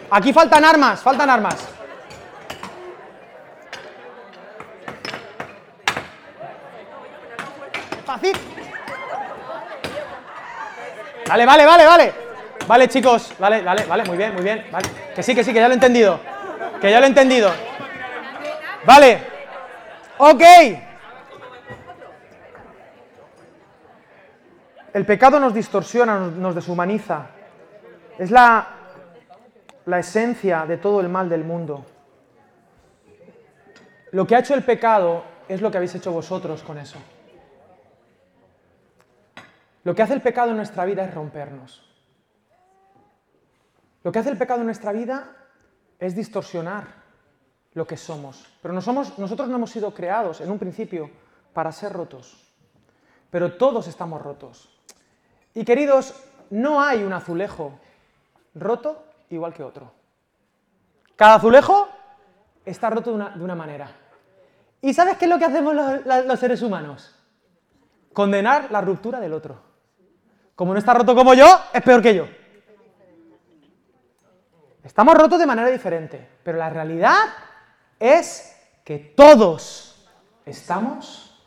Aquí 0.09 0.33
faltan 0.33 0.65
armas, 0.65 1.01
faltan 1.01 1.29
armas. 1.29 1.67
Fácil. 8.03 8.35
Vale, 11.27 11.45
vale, 11.45 11.65
vale, 11.65 11.85
vale. 11.85 12.13
Vale, 12.65 12.87
chicos. 12.87 13.33
Vale, 13.37 13.61
vale, 13.61 13.85
vale, 13.85 14.03
muy 14.05 14.17
bien, 14.17 14.33
muy 14.33 14.43
bien. 14.43 14.65
Que 15.13 15.21
sí, 15.21 15.35
que 15.35 15.43
sí, 15.43 15.53
que 15.53 15.59
ya 15.59 15.67
lo 15.67 15.73
he 15.73 15.75
entendido. 15.75 16.19
Que 16.81 16.89
ya 16.89 16.99
lo 16.99 17.05
he 17.05 17.09
entendido. 17.09 17.51
Vale. 18.85 19.21
Ok. 20.17 20.41
El 24.93 25.05
pecado 25.05 25.39
nos 25.39 25.53
distorsiona, 25.53 26.17
nos 26.17 26.55
deshumaniza. 26.55 27.36
Es 28.17 28.31
la, 28.31 28.67
esencia 29.85 30.65
de 30.65 30.77
todo 30.77 31.01
el 31.01 31.09
mal 31.09 31.29
del 31.29 31.43
mundo. 31.43 31.85
Lo 34.11 34.25
que 34.25 34.35
ha 34.35 34.39
hecho 34.39 34.55
el 34.55 34.63
pecado 34.63 35.23
es 35.47 35.61
lo 35.61 35.69
que 35.69 35.77
habéis 35.77 35.95
hecho 35.95 36.11
vosotros 36.11 36.63
con 36.63 36.77
eso. 36.77 36.97
Lo 39.83 39.93
que 39.93 40.01
hace 40.01 40.13
el 40.13 40.21
pecado 40.21 40.51
en 40.51 40.57
nuestra 40.57 40.83
vida 40.83 41.05
es 41.05 41.13
rompernos. 41.13 41.83
Lo 44.03 44.11
que 44.11 44.19
hace 44.19 44.29
el 44.29 44.37
pecado 44.37 44.61
en 44.61 44.65
nuestra 44.65 44.91
vida 44.91 45.35
es 45.99 46.15
distorsionar 46.15 46.87
lo 47.73 47.85
que 47.85 47.97
somos. 47.97 48.45
Pero 48.61 48.73
nosotros 48.73 49.47
no 49.47 49.55
hemos 49.55 49.71
sido 49.71 49.93
creados 49.93 50.41
en 50.41 50.49
un 50.49 50.57
principio 50.57 51.09
para 51.53 51.71
ser 51.71 51.93
rotos. 51.93 52.51
Pero 53.29 53.53
todos 53.57 53.87
estamos 53.87 54.21
rotos. 54.21 54.69
Y 55.53 55.63
queridos, 55.63 56.15
no 56.49 56.81
hay 56.81 57.03
un 57.03 57.13
azulejo 57.13 57.79
roto 58.59 59.03
igual 59.29 59.53
que 59.53 59.63
otro. 59.63 59.91
Cada 61.15 61.35
azulejo 61.35 61.89
está 62.65 62.89
roto 62.89 63.17
de 63.17 63.43
una, 63.43 63.55
manera. 63.55 63.89
¿Y 64.81 64.93
sabes 64.93 65.17
qué 65.17 65.25
es 65.25 65.31
lo 65.31 65.39
que 65.39 65.45
hacemos 65.45 65.75
los, 65.75 66.39
seres 66.39 66.61
humanos? 66.61 67.15
Condenar 68.13 68.71
la 68.71 68.81
ruptura 68.81 69.19
del 69.19 69.33
otro. 69.33 69.59
Como 70.55 70.73
no 70.73 70.79
está 70.79 70.93
roto 70.93 71.15
como 71.15 71.33
yo, 71.33 71.47
es 71.73 71.81
peor 71.81 72.01
que 72.01 72.15
yo. 72.15 72.27
Estamos 74.83 75.15
rotos 75.15 75.39
de 75.39 75.45
manera 75.45 75.69
diferente, 75.69 76.29
pero 76.43 76.57
la 76.57 76.69
realidad 76.69 77.17
es 77.99 78.55
que 78.83 78.99
todos 78.99 80.07
estamos 80.45 81.43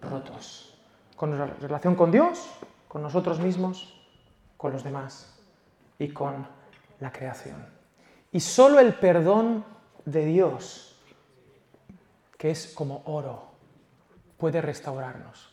rotos. 0.00 0.78
Con 1.16 1.30
nuestra 1.30 1.56
relación 1.60 1.94
con 1.94 2.10
Dios, 2.10 2.46
con 2.88 3.02
nosotros 3.02 3.40
mismos, 3.40 4.00
con 4.56 4.72
los 4.72 4.84
demás 4.84 5.33
y 5.98 6.08
con 6.08 6.46
la 7.00 7.12
creación. 7.12 7.66
Y 8.32 8.40
solo 8.40 8.80
el 8.80 8.94
perdón 8.94 9.64
de 10.04 10.24
Dios, 10.26 10.96
que 12.36 12.50
es 12.50 12.72
como 12.74 13.02
oro, 13.06 13.50
puede 14.38 14.60
restaurarnos. 14.60 15.50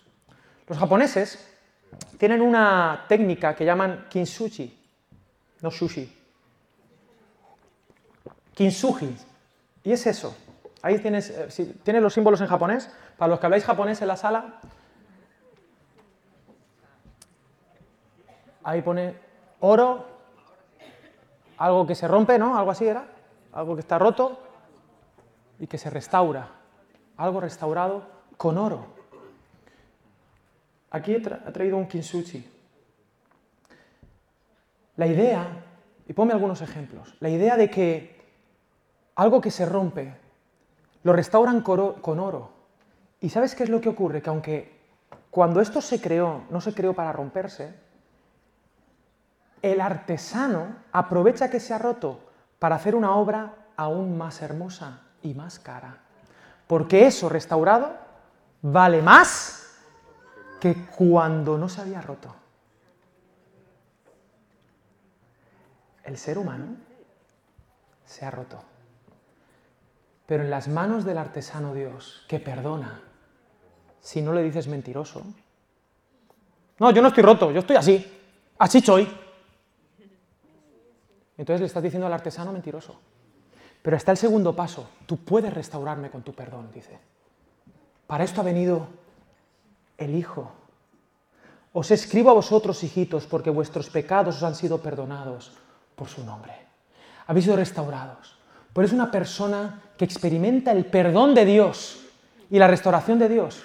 Los 0.68 0.78
japoneses 0.78 1.48
tienen 2.18 2.42
una 2.42 3.06
técnica 3.08 3.56
que 3.56 3.66
llaman 3.66 4.08
kintsugi, 4.10 4.78
no 5.62 5.72
sushi. 5.72 6.18
Kintsugi. 8.54 9.16
Y 9.84 9.92
es 9.92 10.06
eso. 10.08 10.36
Ahí 10.82 11.00
tienes, 11.00 11.30
eh, 11.30 11.52
si 11.52 11.66
tienes 11.66 12.02
los 12.02 12.14
símbolos 12.14 12.42
en 12.42 12.48
japonés. 12.48 12.90
Para 13.18 13.30
los 13.30 13.40
que 13.40 13.46
habláis 13.46 13.64
japonés 13.64 14.02
en 14.02 14.08
la 14.08 14.18
sala, 14.18 14.60
ahí 18.64 18.82
pone 18.82 19.16
oro, 19.60 20.08
algo 21.62 21.86
que 21.86 21.94
se 21.94 22.08
rompe, 22.08 22.40
¿no? 22.40 22.58
Algo 22.58 22.72
así 22.72 22.88
era, 22.88 23.06
algo 23.54 23.76
que 23.76 23.82
está 23.82 24.00
roto 24.00 24.40
y 25.60 25.68
que 25.68 25.78
se 25.78 25.92
restaura, 25.92 26.50
algo 27.18 27.40
restaurado 27.40 28.02
con 28.36 28.58
oro. 28.58 28.88
Aquí 30.90 31.14
he, 31.14 31.22
traído 31.22 31.78
un 31.78 31.88
kintsugi. 31.88 32.50
La 34.96 35.06
idea, 35.06 35.64
y 36.08 36.14
ponme 36.14 36.34
algunos 36.34 36.62
ejemplos, 36.62 37.16
la 37.20 37.30
idea 37.30 37.56
de 37.56 37.70
que 37.70 38.20
algo 39.16 39.40
que 39.40 39.52
se 39.52 39.68
rompe 39.68 40.16
lo 41.04 41.14
restauran 41.14 41.62
con 41.62 42.20
oro. 42.20 42.50
¿Y 43.20 43.30
sabes 43.30 43.54
qué 43.54 43.66
es 43.66 43.70
lo 43.70 43.82
que 43.82 43.90
ocurre? 43.90 44.24
Que 44.24 44.30
aunque 44.32 44.82
cuando 45.30 45.62
esto 45.62 45.80
se 45.80 46.02
creó, 46.02 46.42
no 46.50 46.60
se 46.60 46.74
creó 46.74 46.96
para 46.96 47.14
romperse, 47.14 47.72
el 49.62 49.82
artesano 49.82 50.76
aprovecha 50.92 51.50
que 51.50 51.60
se 51.60 51.74
ha 51.74 51.78
roto 51.78 52.20
para 52.60 52.76
hacer 52.76 52.96
una 52.96 53.16
obra 53.16 53.54
aún 53.76 54.18
más 54.18 54.42
hermosa 54.42 55.02
y 55.22 55.34
más 55.34 55.60
cara. 55.60 55.98
Porque 56.68 57.06
eso 57.06 57.30
restaurado 57.30 57.92
vale 58.62 59.02
más 59.02 59.78
que 60.60 60.76
cuando 60.86 61.58
no 61.58 61.68
se 61.68 61.82
había 61.82 62.02
roto. 62.02 62.36
El 66.04 66.18
ser 66.18 66.38
humano 66.38 66.76
se 68.06 68.26
ha 68.26 68.32
roto. 68.32 68.64
Pero 70.26 70.44
en 70.44 70.50
las 70.50 70.68
manos 70.68 71.04
del 71.04 71.18
artesano 71.18 71.74
Dios, 71.74 72.26
que 72.28 72.40
perdona, 72.40 73.02
si 74.00 74.22
no 74.22 74.34
le 74.34 74.44
dices 74.44 74.68
mentiroso. 74.68 75.24
No, 76.80 76.92
yo 76.92 77.02
no 77.02 77.10
estoy 77.10 77.24
roto, 77.24 77.52
yo 77.52 77.60
estoy 77.60 77.76
así, 77.76 78.20
así 78.58 78.82
soy. 78.82 79.08
Entonces 81.42 81.62
le 81.62 81.66
estás 81.66 81.82
diciendo 81.82 82.06
al 82.06 82.14
artesano 82.14 82.52
mentiroso. 82.52 83.00
Pero 83.82 83.98
está 83.98 84.12
el 84.12 84.18
segundo 84.18 84.56
paso, 84.56 84.88
tú 85.08 85.18
puedes 85.18 85.52
restaurarme 85.52 86.12
con 86.12 86.22
tu 86.22 86.34
perdón, 86.34 86.70
dice. 86.72 87.00
Para 88.06 88.24
esto 88.24 88.42
ha 88.42 88.44
venido 88.44 88.88
el 89.98 90.14
Hijo. 90.14 90.52
Os 91.74 91.90
escribo 91.90 92.30
a 92.30 92.36
vosotros, 92.36 92.84
hijitos, 92.84 93.26
porque 93.26 93.50
vuestros 93.50 93.90
pecados 93.90 94.36
os 94.36 94.44
han 94.44 94.54
sido 94.54 94.84
perdonados 94.84 95.52
por 95.96 96.10
su 96.10 96.24
nombre. 96.24 96.54
Habéis 97.26 97.46
sido 97.46 97.58
restaurados. 97.58 98.38
Pero 98.72 98.86
es 98.86 98.94
una 98.94 99.10
persona 99.10 99.82
que 99.98 100.06
experimenta 100.06 100.72
el 100.72 100.86
perdón 100.86 101.34
de 101.34 101.46
Dios 101.46 102.06
y 102.52 102.60
la 102.60 102.68
restauración 102.68 103.18
de 103.18 103.30
Dios 103.30 103.64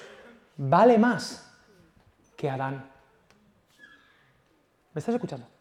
vale 0.57 0.97
más 0.97 1.47
que 2.39 2.49
Adán. 2.49 2.89
¿Me 4.95 4.99
estás 4.99 5.15
escuchando? 5.15 5.56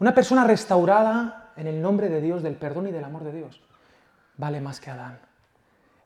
Una 0.00 0.14
persona 0.14 0.44
restaurada 0.44 1.52
en 1.56 1.66
el 1.66 1.80
nombre 1.80 2.08
de 2.08 2.22
Dios, 2.22 2.42
del 2.42 2.56
perdón 2.56 2.88
y 2.88 2.90
del 2.90 3.04
amor 3.04 3.22
de 3.22 3.32
Dios, 3.32 3.60
vale 4.38 4.58
más 4.60 4.80
que 4.80 4.90
Adán. 4.90 5.20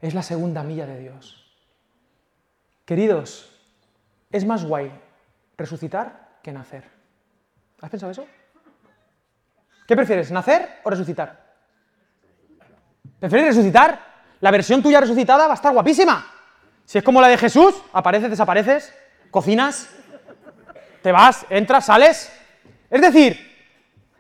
Es 0.01 0.15
la 0.15 0.23
segunda 0.23 0.65
milla 0.65 0.85
de 0.85 0.99
Dios. 0.99 1.41
Queridos, 2.85 3.57
es 4.33 4.45
más 4.45 4.65
guay 4.65 4.93
resucitar 5.57 6.39
que 6.43 6.53
nacer. 6.53 6.91
¿Has 7.81 7.89
pensado 7.89 8.11
eso? 8.11 8.27
¿Qué 9.87 9.95
prefieres, 9.95 10.33
nacer 10.33 10.81
o 10.83 10.91
resucitar? 10.91 11.55
¿Prefieres 13.21 13.55
resucitar? 13.55 14.01
La 14.41 14.51
versión 14.51 14.83
tuya 14.83 14.99
resucitada 14.99 15.47
va 15.47 15.53
a 15.53 15.57
estar 15.57 15.73
guapísima. 15.73 16.27
Si 16.85 16.99
es 16.99 17.05
como 17.05 17.21
la 17.21 17.29
de 17.29 17.39
Jesús, 17.39 17.81
apareces, 17.93 18.29
desapareces, 18.29 18.93
cocinas, 19.31 19.89
te 21.01 21.13
vas, 21.13 21.47
entras, 21.49 21.87
sales. 21.87 22.33
Es 22.91 23.01
decir, 23.01 23.54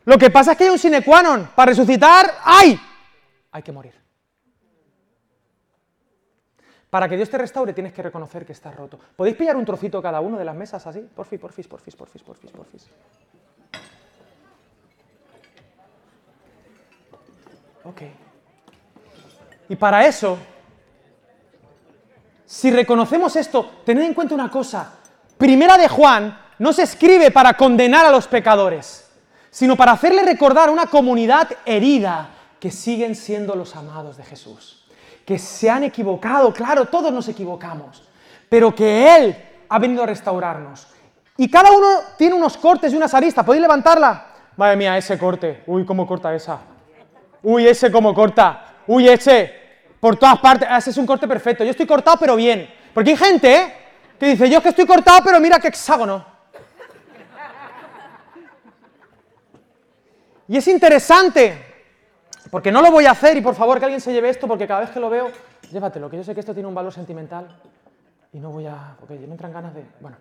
lo 0.04 0.18
que 0.18 0.30
pasa 0.30 0.52
es 0.52 0.58
que 0.58 0.64
hay 0.64 0.70
un 0.70 0.78
sine 0.78 1.02
qua 1.02 1.22
non. 1.22 1.50
Para 1.54 1.70
resucitar, 1.70 2.26
¡ay! 2.44 2.78
Hay 3.52 3.62
que 3.62 3.72
morir. 3.72 3.94
Para 6.90 7.08
que 7.08 7.16
Dios 7.16 7.28
te 7.28 7.38
restaure 7.38 7.72
tienes 7.72 7.92
que 7.92 8.02
reconocer 8.02 8.46
que 8.46 8.52
estás 8.52 8.74
roto. 8.74 8.98
¿Podéis 9.16 9.36
pillar 9.36 9.56
un 9.56 9.64
trocito 9.64 10.00
cada 10.00 10.20
uno 10.20 10.38
de 10.38 10.44
las 10.44 10.54
mesas 10.54 10.86
así? 10.86 11.00
Porfis, 11.00 11.40
porfis, 11.40 11.66
porfis, 11.66 11.96
porfis, 11.96 12.22
porfis, 12.22 12.50
porfis. 12.50 12.86
Ok. 17.84 18.02
Y 19.68 19.76
para 19.76 20.06
eso 20.06 20.38
si 22.54 22.70
reconocemos 22.70 23.34
esto, 23.34 23.82
tened 23.84 24.04
en 24.04 24.14
cuenta 24.14 24.32
una 24.32 24.48
cosa. 24.48 24.92
Primera 25.36 25.76
de 25.76 25.88
Juan 25.88 26.38
no 26.60 26.72
se 26.72 26.84
escribe 26.84 27.32
para 27.32 27.54
condenar 27.54 28.06
a 28.06 28.12
los 28.12 28.28
pecadores, 28.28 29.03
sino 29.54 29.76
para 29.76 29.92
hacerle 29.92 30.24
recordar 30.24 30.68
a 30.68 30.72
una 30.72 30.86
comunidad 30.86 31.48
herida 31.64 32.28
que 32.58 32.72
siguen 32.72 33.14
siendo 33.14 33.54
los 33.54 33.76
amados 33.76 34.16
de 34.16 34.24
Jesús. 34.24 34.84
Que 35.24 35.38
se 35.38 35.70
han 35.70 35.84
equivocado, 35.84 36.52
claro, 36.52 36.86
todos 36.86 37.12
nos 37.12 37.28
equivocamos, 37.28 38.02
pero 38.48 38.74
que 38.74 39.16
Él 39.16 39.36
ha 39.68 39.78
venido 39.78 40.02
a 40.02 40.06
restaurarnos. 40.06 40.88
Y 41.36 41.48
cada 41.48 41.70
uno 41.70 41.86
tiene 42.18 42.34
unos 42.34 42.56
cortes 42.56 42.92
y 42.92 42.96
unas 42.96 43.14
aristas. 43.14 43.44
¿Podéis 43.44 43.62
levantarla? 43.62 44.26
Madre 44.56 44.74
mía, 44.74 44.98
ese 44.98 45.16
corte. 45.16 45.62
Uy, 45.68 45.86
cómo 45.86 46.04
corta 46.04 46.34
esa. 46.34 46.58
Uy, 47.40 47.68
ese 47.68 47.92
cómo 47.92 48.12
corta. 48.12 48.74
Uy, 48.88 49.08
ese 49.08 49.54
por 50.00 50.16
todas 50.16 50.40
partes. 50.40 50.68
Ese 50.68 50.90
es 50.90 50.96
un 50.96 51.06
corte 51.06 51.28
perfecto. 51.28 51.62
Yo 51.62 51.70
estoy 51.70 51.86
cortado, 51.86 52.16
pero 52.18 52.34
bien. 52.34 52.68
Porque 52.92 53.10
hay 53.10 53.16
gente 53.16 53.56
¿eh? 53.56 53.74
que 54.18 54.26
dice, 54.26 54.50
yo 54.50 54.56
es 54.56 54.62
que 54.64 54.70
estoy 54.70 54.84
cortado, 54.84 55.20
pero 55.24 55.38
mira 55.38 55.60
qué 55.60 55.68
hexágono. 55.68 56.33
Y 60.48 60.56
es 60.56 60.68
interesante, 60.68 61.84
porque 62.50 62.70
no 62.70 62.82
lo 62.82 62.90
voy 62.90 63.06
a 63.06 63.12
hacer, 63.12 63.36
y 63.36 63.40
por 63.40 63.54
favor 63.54 63.78
que 63.78 63.86
alguien 63.86 64.00
se 64.00 64.12
lleve 64.12 64.28
esto, 64.28 64.46
porque 64.46 64.66
cada 64.66 64.80
vez 64.80 64.90
que 64.90 65.00
lo 65.00 65.08
veo, 65.08 65.30
llévatelo, 65.70 66.10
que 66.10 66.18
yo 66.18 66.24
sé 66.24 66.34
que 66.34 66.40
esto 66.40 66.52
tiene 66.52 66.68
un 66.68 66.74
valor 66.74 66.92
sentimental, 66.92 67.48
y 68.32 68.38
no 68.38 68.50
voy 68.50 68.66
a... 68.66 68.96
porque 68.98 69.14
me 69.14 69.32
entran 69.32 69.52
ganas 69.52 69.74
de... 69.74 69.84
Bueno. 70.00 70.16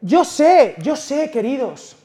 Yo 0.00 0.24
sé, 0.24 0.76
yo 0.78 0.94
sé, 0.94 1.30
queridos, 1.30 1.96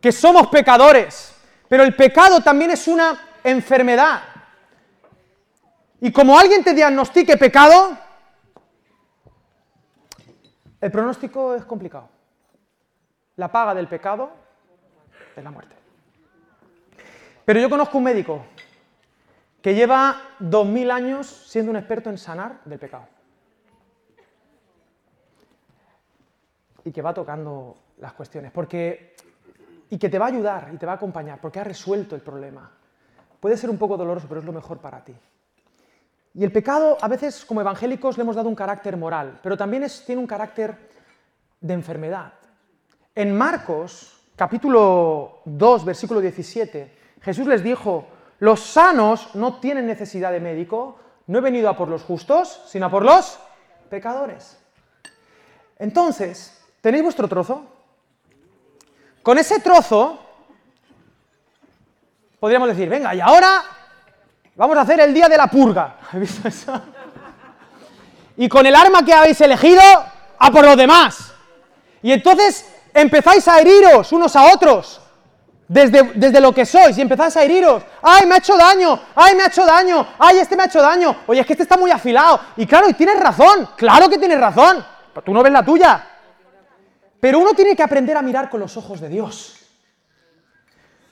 que 0.00 0.10
somos 0.10 0.48
pecadores, 0.48 1.34
pero 1.68 1.84
el 1.84 1.94
pecado 1.94 2.40
también 2.40 2.70
es 2.72 2.88
una 2.88 3.18
enfermedad. 3.44 4.22
Y 6.00 6.10
como 6.10 6.38
alguien 6.38 6.64
te 6.64 6.74
diagnostique 6.74 7.36
pecado, 7.36 7.96
el 10.80 10.90
pronóstico 10.90 11.54
es 11.54 11.64
complicado. 11.64 12.08
La 13.36 13.50
paga 13.50 13.74
del 13.74 13.86
pecado 13.86 14.41
es 15.40 15.44
la 15.44 15.50
muerte. 15.50 15.74
Pero 17.44 17.60
yo 17.60 17.68
conozco 17.68 17.98
un 17.98 18.04
médico 18.04 18.44
que 19.60 19.74
lleva 19.74 20.20
dos 20.38 20.66
mil 20.66 20.90
años 20.90 21.26
siendo 21.26 21.70
un 21.70 21.76
experto 21.76 22.10
en 22.10 22.18
sanar 22.18 22.60
del 22.64 22.78
pecado. 22.78 23.06
Y 26.84 26.90
que 26.90 27.02
va 27.02 27.14
tocando 27.14 27.76
las 27.98 28.12
cuestiones. 28.12 28.50
Porque, 28.50 29.14
y 29.90 29.98
que 29.98 30.08
te 30.08 30.18
va 30.18 30.26
a 30.26 30.28
ayudar 30.28 30.70
y 30.74 30.76
te 30.76 30.86
va 30.86 30.92
a 30.92 30.96
acompañar, 30.96 31.40
porque 31.40 31.60
ha 31.60 31.64
resuelto 31.64 32.16
el 32.16 32.22
problema. 32.22 32.70
Puede 33.38 33.56
ser 33.56 33.70
un 33.70 33.78
poco 33.78 33.96
doloroso, 33.96 34.26
pero 34.28 34.40
es 34.40 34.46
lo 34.46 34.52
mejor 34.52 34.78
para 34.78 35.04
ti. 35.04 35.14
Y 36.34 36.44
el 36.44 36.50
pecado, 36.50 36.96
a 37.00 37.08
veces 37.08 37.44
como 37.44 37.60
evangélicos 37.60 38.16
le 38.16 38.22
hemos 38.22 38.36
dado 38.36 38.48
un 38.48 38.54
carácter 38.54 38.96
moral, 38.96 39.38
pero 39.42 39.56
también 39.56 39.86
tiene 40.06 40.20
un 40.20 40.26
carácter 40.26 40.76
de 41.60 41.74
enfermedad. 41.74 42.32
En 43.14 43.36
Marcos, 43.36 44.21
capítulo 44.36 45.40
2, 45.44 45.84
versículo 45.84 46.20
17, 46.20 46.98
Jesús 47.20 47.46
les 47.46 47.62
dijo, 47.62 48.06
los 48.38 48.60
sanos 48.60 49.34
no 49.34 49.60
tienen 49.60 49.86
necesidad 49.86 50.32
de 50.32 50.40
médico, 50.40 50.98
no 51.26 51.38
he 51.38 51.42
venido 51.42 51.68
a 51.68 51.76
por 51.76 51.88
los 51.88 52.02
justos, 52.02 52.62
sino 52.66 52.86
a 52.86 52.90
por 52.90 53.04
los 53.04 53.38
pecadores. 53.88 54.58
Entonces, 55.78 56.62
¿tenéis 56.80 57.04
vuestro 57.04 57.28
trozo? 57.28 57.64
Con 59.22 59.38
ese 59.38 59.60
trozo, 59.60 60.18
podríamos 62.40 62.68
decir, 62.68 62.88
venga, 62.88 63.14
y 63.14 63.20
ahora 63.20 63.62
Vamos 64.54 64.76
a 64.76 64.82
hacer 64.82 65.00
el 65.00 65.14
día 65.14 65.28
de 65.28 65.36
la 65.36 65.46
purga. 65.46 65.96
¿Habéis 66.12 66.32
visto 66.32 66.48
eso? 66.48 66.82
Y 68.36 68.48
con 68.48 68.66
el 68.66 68.74
arma 68.74 69.04
que 69.04 69.12
habéis 69.12 69.40
elegido, 69.40 69.82
a 70.38 70.50
por 70.50 70.64
los 70.64 70.76
demás. 70.76 71.32
Y 72.02 72.12
entonces 72.12 72.71
empezáis 72.94 73.46
a 73.48 73.58
heriros 73.58 74.12
unos 74.12 74.34
a 74.36 74.52
otros. 74.52 75.00
desde, 75.72 76.02
desde 76.14 76.40
lo 76.40 76.52
que 76.52 76.66
sois 76.66 76.98
y 76.98 77.00
empezáis 77.00 77.34
a 77.36 77.42
heriros. 77.42 77.82
¡Ay, 78.02 78.26
me 78.26 78.34
ha 78.34 78.38
hecho 78.38 78.56
daño! 78.56 79.00
¡Ay, 79.14 79.34
me 79.34 79.44
ha 79.44 79.46
hecho 79.46 79.64
daño! 79.64 80.06
¡Ay, 80.18 80.38
este 80.38 80.54
me 80.54 80.64
ha 80.64 80.66
hecho 80.66 80.82
daño! 80.82 81.16
Oye, 81.26 81.40
es 81.40 81.46
que 81.46 81.54
este 81.54 81.62
está 81.62 81.78
muy 81.78 81.90
afilado. 81.90 82.40
Y 82.58 82.66
claro, 82.66 82.90
y 82.90 82.92
tienes 82.92 83.18
razón. 83.18 83.70
Claro 83.76 84.10
que 84.10 84.18
tienes 84.18 84.38
razón. 84.38 84.84
Pero 85.14 85.24
tú 85.24 85.32
no 85.32 85.42
ves 85.42 85.52
la 85.52 85.64
tuya. 85.64 86.06
Pero 87.18 87.38
uno 87.38 87.54
tiene 87.54 87.74
que 87.74 87.82
aprender 87.82 88.16
a 88.18 88.22
mirar 88.22 88.50
con 88.50 88.60
los 88.60 88.76
ojos 88.76 89.00
de 89.00 89.08
Dios. 89.08 89.56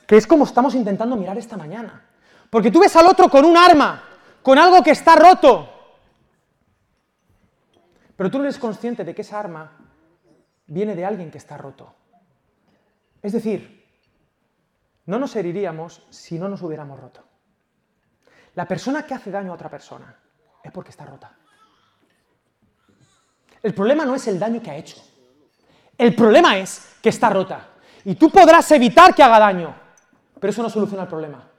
Que 0.07 0.19
es 0.19 0.27
como 0.27 0.45
estamos 0.45 0.75
intentando 0.75 1.17
mirar 1.17 1.39
esta 1.39 1.57
mañana. 1.57 2.05
Porque 2.51 2.71
tú 2.71 2.81
ves 2.81 2.95
al 2.97 3.07
otro 3.07 3.31
con 3.31 3.45
un 3.45 3.57
arma, 3.57 4.03
con 4.43 4.59
algo 4.59 4.83
que 4.83 4.91
está 4.91 5.15
roto. 5.15 5.69
Pero 8.15 8.31
tú 8.31 8.37
no 8.39 8.45
eres 8.45 8.59
consciente 8.59 9.05
de 9.05 9.15
que 9.15 9.23
esa 9.23 9.39
arma 9.39 9.73
viene 10.71 10.95
de 10.95 11.05
alguien 11.05 11.31
que 11.31 11.39
está 11.39 11.59
roto. 11.59 11.93
Es 13.21 13.33
decir, 13.33 13.87
no 15.07 15.19
nos 15.19 15.35
heriríamos 15.37 16.07
si 16.11 16.39
no 16.39 16.49
nos 16.49 16.63
hubiéramos 16.63 16.99
roto. 16.99 17.25
La 18.55 18.67
persona 18.67 19.05
que 19.05 19.15
hace 19.15 19.31
daño 19.31 19.51
a 19.51 19.57
otra 19.57 19.69
persona 19.69 20.17
es 20.63 20.73
porque 20.73 20.91
está 20.91 21.05
rota. 21.05 21.37
El 23.63 23.75
problema 23.75 24.05
no 24.05 24.15
es 24.15 24.27
el 24.29 24.39
daño 24.39 24.63
que 24.63 24.71
ha 24.71 24.77
hecho. 24.77 24.97
El 25.99 26.15
problema 26.15 26.57
es 26.57 26.95
que 27.03 27.11
está 27.11 27.29
rota. 27.29 27.69
Y 28.05 28.15
tú 28.15 28.31
podrás 28.31 28.71
evitar 28.71 29.15
que 29.15 29.23
haga 29.23 29.39
daño, 29.39 29.75
pero 30.39 30.53
eso 30.53 30.63
no 30.63 30.71
soluciona 30.71 31.03
el 31.03 31.09
problema. 31.09 31.51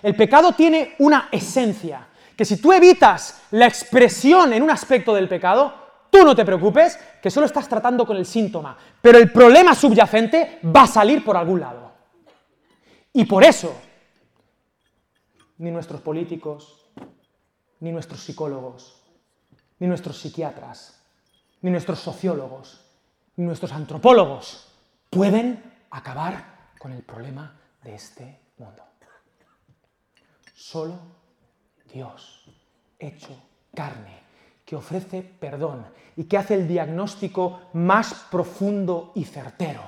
El 0.00 0.14
pecado 0.14 0.52
tiene 0.52 0.94
una 1.00 1.28
esencia, 1.32 2.06
que 2.36 2.44
si 2.44 2.60
tú 2.60 2.72
evitas 2.72 3.42
la 3.50 3.66
expresión 3.66 4.52
en 4.52 4.62
un 4.62 4.70
aspecto 4.70 5.12
del 5.12 5.28
pecado, 5.28 5.83
tú 6.14 6.24
no 6.24 6.36
te 6.36 6.44
preocupes, 6.44 6.96
que 7.20 7.28
solo 7.28 7.46
estás 7.46 7.68
tratando 7.68 8.06
con 8.06 8.16
el 8.16 8.24
síntoma, 8.24 8.78
pero 9.02 9.18
el 9.18 9.32
problema 9.32 9.74
subyacente 9.74 10.60
va 10.64 10.82
a 10.82 10.86
salir 10.86 11.24
por 11.24 11.36
algún 11.36 11.58
lado. 11.58 11.90
Y 13.12 13.24
por 13.24 13.42
eso, 13.42 13.74
ni 15.58 15.72
nuestros 15.72 16.00
políticos, 16.02 16.86
ni 17.80 17.90
nuestros 17.90 18.20
psicólogos, 18.20 19.02
ni 19.80 19.88
nuestros 19.88 20.16
psiquiatras, 20.18 21.02
ni 21.62 21.72
nuestros 21.72 21.98
sociólogos, 21.98 22.80
ni 23.34 23.44
nuestros 23.44 23.72
antropólogos 23.72 24.68
pueden 25.10 25.64
acabar 25.90 26.70
con 26.78 26.92
el 26.92 27.02
problema 27.02 27.58
de 27.82 27.96
este 27.96 28.40
mundo. 28.58 28.84
Solo 30.54 30.96
Dios, 31.92 32.44
hecho 33.00 33.36
carne, 33.74 34.23
que 34.64 34.76
ofrece 34.76 35.22
perdón 35.22 35.84
y 36.16 36.24
que 36.24 36.38
hace 36.38 36.54
el 36.54 36.68
diagnóstico 36.68 37.60
más 37.74 38.26
profundo 38.30 39.12
y 39.14 39.24
certero, 39.24 39.82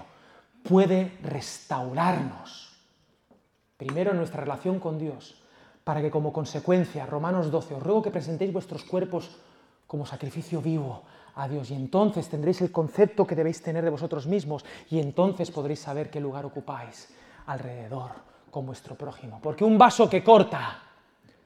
puede 0.63 1.19
restaurarnos. 1.23 2.77
Primero 3.77 4.13
nuestra 4.13 4.41
relación 4.41 4.81
con 4.81 4.99
Dios, 4.99 5.43
para 5.85 6.01
que 6.01 6.11
como 6.11 6.33
consecuencia, 6.33 7.07
Romanos 7.07 7.51
12, 7.51 7.75
os 7.75 7.83
ruego 7.83 8.03
que 8.03 8.11
presentéis 8.11 8.53
vuestros 8.53 8.85
cuerpos 8.85 9.39
como 9.87 10.05
sacrificio 10.05 10.61
vivo 10.61 11.05
a 11.37 11.49
Dios 11.49 11.71
y 11.71 11.75
entonces 11.75 12.29
tendréis 12.29 12.61
el 12.63 12.73
concepto 12.73 13.27
que 13.27 13.37
debéis 13.37 13.63
tener 13.63 13.85
de 13.85 13.91
vosotros 13.91 14.27
mismos 14.27 14.65
y 14.91 14.99
entonces 14.99 15.51
podréis 15.51 15.81
saber 15.81 16.11
qué 16.11 16.21
lugar 16.21 16.45
ocupáis 16.45 17.15
alrededor 17.47 18.11
con 18.51 18.67
vuestro 18.67 18.97
prójimo. 18.97 19.39
Porque 19.41 19.63
un 19.63 19.79
vaso 19.79 20.09
que 20.09 20.25
corta, 20.25 20.83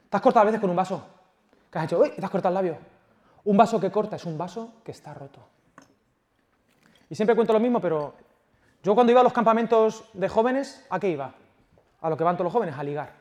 ¿te 0.09 0.17
has 0.17 0.23
cortado 0.23 0.43
a 0.43 0.45
veces 0.45 0.61
con 0.61 0.69
un 0.69 0.75
vaso? 0.75 1.03
¿Qué 1.69 1.77
has 1.77 1.85
hecho? 1.85 1.99
Uy, 1.99 2.11
te 2.11 2.25
has 2.25 2.31
cortado 2.31 2.57
el 2.57 2.65
labio. 2.65 2.90
Un 3.43 3.57
vaso 3.57 3.79
que 3.79 3.91
corta 3.91 4.15
es 4.15 4.25
un 4.25 4.37
vaso 4.37 4.75
que 4.83 4.91
está 4.91 5.13
roto. 5.13 5.39
Y 7.09 7.15
siempre 7.15 7.35
cuento 7.35 7.53
lo 7.53 7.59
mismo, 7.59 7.81
pero 7.81 8.13
yo 8.83 8.95
cuando 8.95 9.11
iba 9.11 9.21
a 9.21 9.23
los 9.23 9.33
campamentos 9.33 10.05
de 10.13 10.29
jóvenes, 10.29 10.85
¿a 10.89 10.99
qué 10.99 11.09
iba? 11.09 11.33
A 12.01 12.09
lo 12.09 12.17
que 12.17 12.23
van 12.23 12.35
todos 12.35 12.45
los 12.45 12.53
jóvenes, 12.53 12.75
a 12.77 12.83
ligar. 12.83 13.11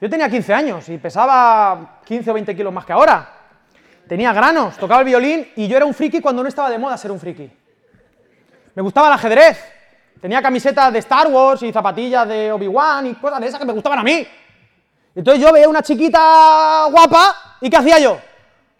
Yo 0.00 0.10
tenía 0.10 0.28
15 0.28 0.54
años 0.54 0.88
y 0.88 0.98
pesaba 0.98 2.00
15 2.04 2.30
o 2.30 2.34
20 2.34 2.56
kilos 2.56 2.72
más 2.72 2.84
que 2.84 2.92
ahora. 2.92 3.38
Tenía 4.08 4.32
granos, 4.32 4.76
tocaba 4.76 5.00
el 5.00 5.06
violín 5.06 5.48
y 5.54 5.68
yo 5.68 5.76
era 5.76 5.86
un 5.86 5.94
friki 5.94 6.20
cuando 6.20 6.42
no 6.42 6.48
estaba 6.48 6.70
de 6.70 6.78
moda 6.78 6.96
ser 6.96 7.12
un 7.12 7.20
friki. 7.20 7.50
Me 8.74 8.82
gustaba 8.82 9.08
el 9.08 9.12
ajedrez, 9.12 9.62
tenía 10.20 10.42
camisetas 10.42 10.92
de 10.92 10.98
Star 10.98 11.28
Wars 11.28 11.62
y 11.62 11.72
zapatillas 11.72 12.26
de 12.26 12.50
Obi-Wan 12.50 13.06
y 13.06 13.14
cosas 13.14 13.40
de 13.40 13.46
esas 13.46 13.60
que 13.60 13.66
me 13.66 13.72
gustaban 13.72 13.98
a 13.98 14.02
mí. 14.02 14.26
Entonces 15.14 15.42
yo 15.42 15.52
veía 15.52 15.68
una 15.68 15.82
chiquita 15.82 16.86
guapa 16.90 17.51
y 17.62 17.70
¿qué 17.70 17.76
hacía 17.76 17.98
yo? 18.00 18.18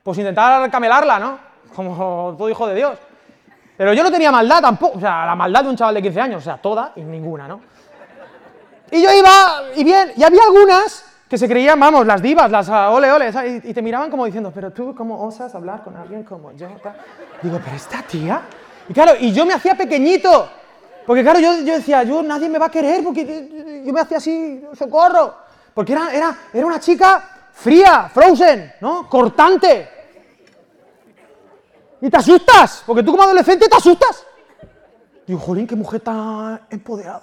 Pues 0.02 0.18
intentar 0.18 0.68
camelarla, 0.70 1.18
¿no? 1.18 1.38
Como 1.74 2.34
todo 2.36 2.50
hijo 2.50 2.66
de 2.66 2.74
Dios. 2.74 2.98
Pero 3.76 3.94
yo 3.94 4.02
no 4.02 4.10
tenía 4.10 4.30
maldad 4.30 4.60
tampoco, 4.60 4.98
o 4.98 5.00
sea, 5.00 5.24
la 5.24 5.34
maldad 5.34 5.62
de 5.62 5.70
un 5.70 5.76
chaval 5.76 5.94
de 5.94 6.02
15 6.02 6.20
años, 6.20 6.42
o 6.42 6.44
sea, 6.44 6.56
toda 6.58 6.92
y 6.96 7.00
ninguna, 7.00 7.48
¿no? 7.48 7.60
Y 8.90 9.00
yo 9.00 9.08
iba, 9.10 9.62
y 9.74 9.84
bien, 9.84 10.12
y 10.16 10.22
había 10.22 10.42
algunas 10.42 11.04
que 11.28 11.38
se 11.38 11.48
creían, 11.48 11.80
vamos, 11.80 12.06
las 12.06 12.20
divas, 12.20 12.50
las 12.50 12.68
ah, 12.68 12.90
ole, 12.90 13.10
ole, 13.10 13.32
y, 13.64 13.72
te 13.72 13.80
miraban 13.80 14.10
como 14.10 14.26
diciendo, 14.26 14.52
pero 14.54 14.70
tú, 14.70 14.94
¿cómo 14.94 15.24
osas 15.24 15.54
hablar 15.54 15.82
con 15.82 15.96
alguien 15.96 16.24
como 16.24 16.52
yo? 16.52 16.68
Digo, 17.40 17.58
pero 17.64 17.76
esta 17.76 18.02
tía. 18.02 18.42
Y 18.88 18.92
claro, 18.92 19.12
y 19.18 19.32
yo 19.32 19.46
me 19.46 19.54
hacía 19.54 19.74
pequeñito, 19.74 20.50
porque 21.06 21.22
claro, 21.22 21.38
yo, 21.40 21.54
yo 21.60 21.74
decía, 21.74 22.02
yo 22.02 22.22
nadie 22.22 22.50
me 22.50 22.58
va 22.58 22.66
a 22.66 22.70
querer, 22.70 23.02
porque 23.02 23.82
yo 23.86 23.92
me 23.92 24.00
hacía 24.00 24.18
así, 24.18 24.62
socorro, 24.74 25.36
porque 25.72 25.92
era, 25.92 26.12
era, 26.12 26.36
era 26.52 26.66
una 26.66 26.78
chica 26.78 27.31
fría, 27.52 28.10
frozen, 28.12 28.72
¿no? 28.80 29.08
Cortante. 29.08 29.88
Y 32.00 32.10
te 32.10 32.16
asustas, 32.16 32.82
porque 32.84 33.02
tú 33.02 33.12
como 33.12 33.22
adolescente 33.22 33.68
te 33.68 33.76
asustas. 33.76 34.26
Digo, 35.26 35.38
jolín, 35.38 35.66
qué 35.66 35.76
mujer 35.76 36.00
tan 36.00 36.60
empoderada. 36.68 37.22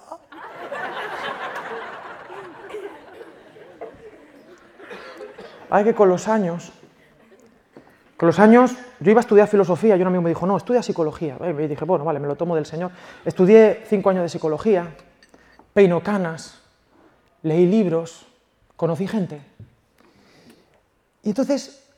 Hay 5.68 5.84
que 5.84 5.94
con 5.94 6.08
los 6.08 6.26
años, 6.26 6.72
con 8.16 8.26
los 8.26 8.38
años, 8.38 8.74
yo 8.98 9.10
iba 9.10 9.20
a 9.20 9.22
estudiar 9.22 9.48
filosofía 9.48 9.96
y 9.96 10.00
un 10.02 10.08
amigo 10.08 10.22
me 10.22 10.30
dijo, 10.30 10.46
no, 10.46 10.56
estudia 10.56 10.82
psicología. 10.82 11.36
Y 11.40 11.68
dije, 11.68 11.84
bueno, 11.84 12.04
vale, 12.04 12.18
me 12.18 12.26
lo 12.26 12.34
tomo 12.34 12.56
del 12.56 12.66
Señor. 12.66 12.90
Estudié 13.24 13.84
cinco 13.86 14.10
años 14.10 14.22
de 14.22 14.28
psicología, 14.28 14.88
peino 15.72 16.02
canas, 16.02 16.60
leí 17.42 17.66
libros, 17.66 18.26
conocí 18.76 19.06
gente. 19.06 19.40
Y 21.22 21.30
entonces, 21.30 21.88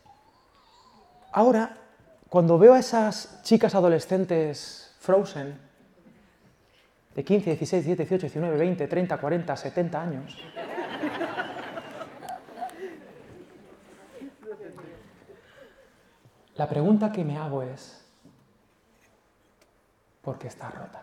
ahora, 1.32 1.76
cuando 2.28 2.58
veo 2.58 2.74
a 2.74 2.78
esas 2.78 3.40
chicas 3.42 3.74
adolescentes 3.74 4.94
frozen, 5.00 5.58
de 7.14 7.24
15, 7.24 7.50
16, 7.56 7.84
17, 7.84 8.02
18, 8.08 8.26
19, 8.26 8.56
20, 8.56 8.88
30, 8.88 9.18
40, 9.18 9.56
70 9.56 10.02
años, 10.02 10.38
La 16.62 16.68
pregunta 16.68 17.10
que 17.10 17.24
me 17.24 17.38
hago 17.38 17.62
es, 17.62 18.04
¿por 20.20 20.38
qué 20.38 20.48
está 20.48 20.70
rota? 20.70 21.02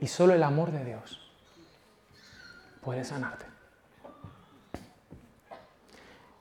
Y 0.00 0.06
solo 0.06 0.34
el 0.34 0.42
amor 0.42 0.72
de 0.72 0.84
Dios 0.84 1.23
puede 2.84 3.04
sanarte. 3.04 3.46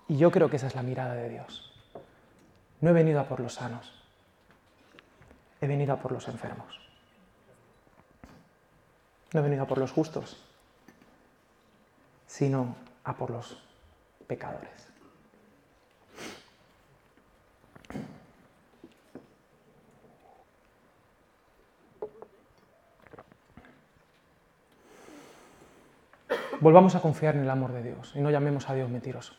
Y 0.08 0.18
yo 0.18 0.30
creo 0.30 0.50
que 0.50 0.58
esa 0.58 0.68
es 0.68 0.76
la 0.76 0.84
mirada 0.84 1.14
de 1.14 1.30
Dios. 1.30 1.74
No 2.82 2.90
he 2.90 2.94
venido 2.94 3.22
a 3.22 3.28
por 3.28 3.40
los 3.40 3.54
sanos, 3.54 3.94
he 5.62 5.68
venido 5.68 5.94
a 5.94 6.00
por 6.00 6.12
los 6.12 6.28
enfermos. 6.28 6.80
No 9.32 9.40
he 9.40 9.44
venido 9.44 9.64
a 9.64 9.68
por 9.68 9.78
los 9.78 9.92
justos, 9.92 10.44
sino 12.28 12.76
a 13.04 13.16
por 13.16 13.32
los 13.32 13.58
pecadores. 14.28 14.83
Volvamos 26.64 26.96
a 26.96 27.02
confiar 27.02 27.36
en 27.36 27.42
el 27.42 27.50
amor 27.50 27.74
de 27.74 27.84
Dios 27.84 28.14
y 28.16 28.22
no 28.22 28.32
llamemos 28.32 28.70
a 28.70 28.74
Dios 28.74 28.90
mentiroso. 28.90 29.34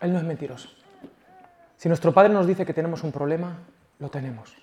Él 0.00 0.10
no 0.10 0.18
es 0.18 0.24
mentiroso. 0.24 0.70
Si 1.76 1.86
nuestro 1.86 2.14
Padre 2.14 2.32
nos 2.32 2.46
dice 2.46 2.64
que 2.64 2.72
tenemos 2.72 3.04
un 3.04 3.12
problema, 3.12 3.58
lo 3.98 4.08
tenemos. 4.08 4.56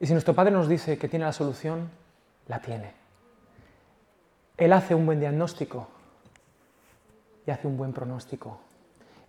Y 0.00 0.06
si 0.06 0.12
nuestro 0.12 0.34
Padre 0.34 0.50
nos 0.50 0.68
dice 0.68 0.98
que 0.98 1.08
tiene 1.08 1.24
la 1.24 1.32
solución, 1.32 1.88
la 2.48 2.58
tiene. 2.60 2.92
Él 4.56 4.72
hace 4.72 4.92
un 4.92 5.06
buen 5.06 5.20
diagnóstico 5.20 5.86
y 7.46 7.52
hace 7.52 7.68
un 7.68 7.76
buen 7.76 7.92
pronóstico 7.92 8.58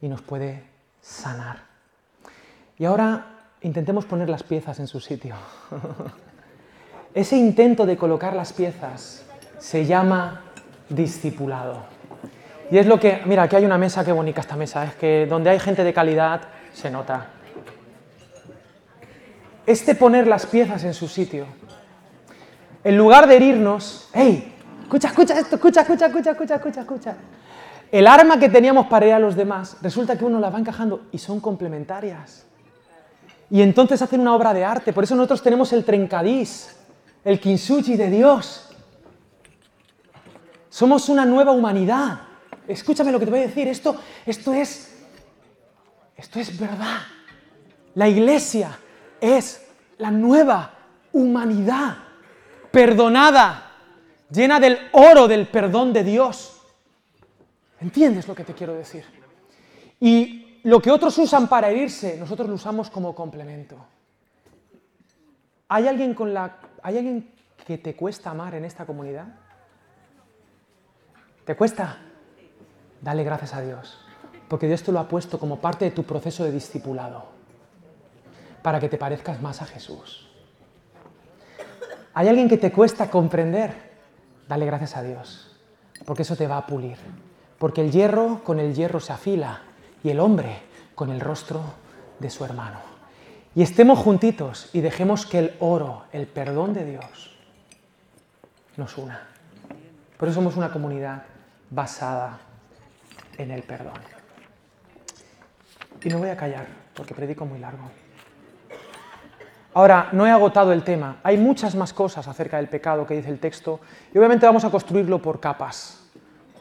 y 0.01 0.07
nos 0.07 0.23
puede 0.23 0.63
sanar. 1.01 1.59
Y 2.79 2.85
ahora 2.85 3.51
intentemos 3.61 4.07
poner 4.07 4.27
las 4.27 4.41
piezas 4.41 4.79
en 4.79 4.87
su 4.87 4.99
sitio. 4.99 5.35
Ese 7.13 7.37
intento 7.37 7.85
de 7.85 7.95
colocar 7.95 8.35
las 8.35 8.53
piezas 8.53 9.23
se 9.59 9.85
llama 9.85 10.45
discipulado. 10.95 11.83
Y 12.69 12.77
es 12.77 12.85
lo 12.85 12.99
que, 12.99 13.21
mira, 13.25 13.43
aquí 13.43 13.55
hay 13.55 13.65
una 13.65 13.77
mesa, 13.77 14.05
qué 14.05 14.11
bonita 14.11 14.41
esta 14.41 14.55
mesa, 14.55 14.85
es 14.85 14.95
que 14.95 15.25
donde 15.27 15.49
hay 15.49 15.59
gente 15.59 15.83
de 15.83 15.93
calidad 15.93 16.41
se 16.73 16.89
nota. 16.89 17.27
este 19.65 19.95
poner 19.95 20.27
las 20.27 20.45
piezas 20.45 20.83
en 20.83 20.93
su 20.93 21.07
sitio. 21.07 21.45
En 22.83 22.97
lugar 22.97 23.27
de 23.27 23.35
herirnos, 23.35 24.09
¡hey! 24.13 24.53
Escucha, 24.83 25.07
escucha 25.09 25.39
esto, 25.39 25.55
escucha, 25.55 25.81
escucha, 25.81 26.05
escucha, 26.07 26.31
escucha, 26.31 26.55
escucha, 26.55 26.81
escucha. 26.81 27.15
El 27.91 28.07
arma 28.07 28.39
que 28.39 28.49
teníamos 28.49 28.87
para 28.87 29.05
ir 29.05 29.13
a 29.13 29.19
los 29.19 29.35
demás, 29.35 29.77
resulta 29.81 30.17
que 30.17 30.25
uno 30.25 30.39
las 30.39 30.53
va 30.53 30.59
encajando 30.59 31.07
y 31.11 31.17
son 31.17 31.39
complementarias. 31.39 32.45
Y 33.49 33.61
entonces 33.61 34.01
hacen 34.01 34.21
una 34.21 34.33
obra 34.33 34.53
de 34.53 34.63
arte. 34.63 34.93
Por 34.93 35.03
eso 35.03 35.13
nosotros 35.15 35.43
tenemos 35.43 35.73
el 35.73 35.83
trencadís, 35.83 36.75
el 37.23 37.39
kintsugi 37.39 37.97
de 37.97 38.09
Dios. 38.09 38.70
Somos 40.71 41.09
una 41.09 41.25
nueva 41.25 41.51
humanidad. 41.51 42.21
Escúchame 42.65 43.11
lo 43.11 43.19
que 43.19 43.25
te 43.25 43.31
voy 43.31 43.41
a 43.41 43.47
decir. 43.47 43.67
Esto, 43.67 43.99
esto 44.25 44.53
es, 44.53 45.03
esto 46.15 46.39
es 46.39 46.57
verdad. 46.57 46.99
La 47.93 48.07
iglesia 48.07 48.79
es 49.19 49.67
la 49.97 50.09
nueva 50.09 50.73
humanidad, 51.11 51.97
perdonada, 52.71 53.69
llena 54.31 54.61
del 54.61 54.79
oro 54.93 55.27
del 55.27 55.49
perdón 55.49 55.91
de 55.91 56.05
Dios. 56.05 56.61
¿Entiendes 57.81 58.29
lo 58.29 58.33
que 58.33 58.45
te 58.45 58.53
quiero 58.53 58.73
decir? 58.73 59.03
Y 59.99 60.61
lo 60.63 60.81
que 60.81 60.89
otros 60.89 61.17
usan 61.17 61.49
para 61.49 61.69
herirse, 61.69 62.15
nosotros 62.17 62.47
lo 62.47 62.55
usamos 62.55 62.89
como 62.89 63.13
complemento. 63.13 63.75
¿Hay 65.67 65.85
alguien, 65.85 66.13
con 66.13 66.33
la, 66.33 66.59
¿Hay 66.81 66.97
alguien 66.97 67.29
que 67.67 67.77
te 67.77 67.93
cuesta 67.93 68.29
amar 68.29 68.55
en 68.55 68.63
esta 68.63 68.85
comunidad? 68.85 69.40
¿Te 71.45 71.55
cuesta? 71.55 71.97
Dale 73.01 73.23
gracias 73.23 73.55
a 73.55 73.61
Dios, 73.61 73.97
porque 74.47 74.67
Dios 74.67 74.83
te 74.83 74.91
lo 74.91 74.99
ha 74.99 75.07
puesto 75.07 75.39
como 75.39 75.59
parte 75.59 75.85
de 75.85 75.91
tu 75.91 76.03
proceso 76.03 76.43
de 76.43 76.51
discipulado, 76.51 77.25
para 78.61 78.79
que 78.79 78.89
te 78.89 78.97
parezcas 78.97 79.41
más 79.41 79.61
a 79.61 79.65
Jesús. 79.65 80.29
¿Hay 82.13 82.27
alguien 82.27 82.47
que 82.47 82.57
te 82.57 82.71
cuesta 82.71 83.09
comprender? 83.09 83.73
Dale 84.47 84.65
gracias 84.65 84.97
a 84.97 85.01
Dios, 85.01 85.57
porque 86.05 86.21
eso 86.21 86.35
te 86.35 86.45
va 86.45 86.57
a 86.57 86.67
pulir. 86.67 86.97
Porque 87.57 87.81
el 87.81 87.91
hierro 87.91 88.43
con 88.43 88.59
el 88.59 88.75
hierro 88.75 88.99
se 88.99 89.13
afila 89.13 89.61
y 90.03 90.09
el 90.09 90.19
hombre 90.19 90.61
con 90.93 91.09
el 91.09 91.19
rostro 91.19 91.61
de 92.19 92.29
su 92.29 92.45
hermano. 92.45 92.79
Y 93.55 93.63
estemos 93.63 93.99
juntitos 93.99 94.69
y 94.73 94.81
dejemos 94.81 95.25
que 95.25 95.39
el 95.39 95.55
oro, 95.59 96.05
el 96.11 96.27
perdón 96.27 96.73
de 96.73 96.85
Dios, 96.85 97.35
nos 98.77 98.97
una. 98.97 99.27
Por 100.17 100.27
eso 100.27 100.35
somos 100.35 100.55
una 100.55 100.71
comunidad 100.71 101.23
basada 101.71 102.37
en 103.37 103.49
el 103.49 103.63
perdón. 103.63 103.99
Y 106.03 106.09
no 106.09 106.19
voy 106.19 106.29
a 106.29 106.37
callar, 106.37 106.67
porque 106.93 107.15
predico 107.15 107.45
muy 107.45 107.59
largo. 107.59 107.89
Ahora, 109.73 110.09
no 110.11 110.27
he 110.27 110.31
agotado 110.31 110.73
el 110.73 110.83
tema. 110.83 111.17
Hay 111.23 111.37
muchas 111.37 111.75
más 111.75 111.93
cosas 111.93 112.27
acerca 112.27 112.57
del 112.57 112.67
pecado 112.67 113.07
que 113.07 113.15
dice 113.15 113.29
el 113.29 113.39
texto, 113.39 113.79
y 114.13 114.17
obviamente 114.17 114.45
vamos 114.45 114.65
a 114.65 114.69
construirlo 114.69 115.21
por 115.21 115.39
capas. 115.39 115.97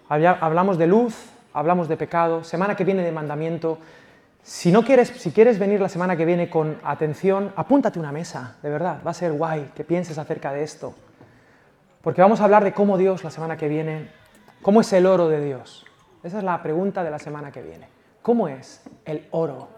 Hablamos 0.08 0.78
de 0.78 0.86
luz, 0.86 1.14
hablamos 1.52 1.88
de 1.88 1.96
pecado, 1.96 2.44
semana 2.44 2.76
que 2.76 2.84
viene 2.84 3.02
de 3.02 3.12
mandamiento. 3.12 3.78
Si 4.42 4.70
no 4.72 4.84
quieres, 4.84 5.08
si 5.08 5.32
quieres 5.32 5.58
venir 5.58 5.80
la 5.80 5.88
semana 5.88 6.16
que 6.16 6.24
viene 6.24 6.48
con 6.48 6.78
atención, 6.84 7.52
apúntate 7.56 7.98
una 7.98 8.12
mesa, 8.12 8.56
de 8.62 8.70
verdad, 8.70 9.00
va 9.06 9.10
a 9.10 9.14
ser 9.14 9.32
guay 9.32 9.70
que 9.74 9.84
pienses 9.84 10.16
acerca 10.18 10.52
de 10.52 10.62
esto. 10.62 10.94
Porque 12.00 12.22
vamos 12.22 12.40
a 12.40 12.44
hablar 12.44 12.64
de 12.64 12.72
cómo 12.72 12.96
Dios 12.96 13.24
la 13.24 13.30
semana 13.30 13.56
que 13.56 13.68
viene, 13.68 14.10
cómo 14.62 14.80
es 14.80 14.92
el 14.92 15.06
oro 15.06 15.28
de 15.28 15.44
Dios. 15.44 15.86
Esa 16.22 16.38
es 16.38 16.44
la 16.44 16.62
pregunta 16.62 17.02
de 17.02 17.10
la 17.10 17.18
semana 17.18 17.50
que 17.50 17.62
viene. 17.62 17.88
¿Cómo 18.22 18.48
es 18.48 18.82
el 19.04 19.26
oro 19.30 19.68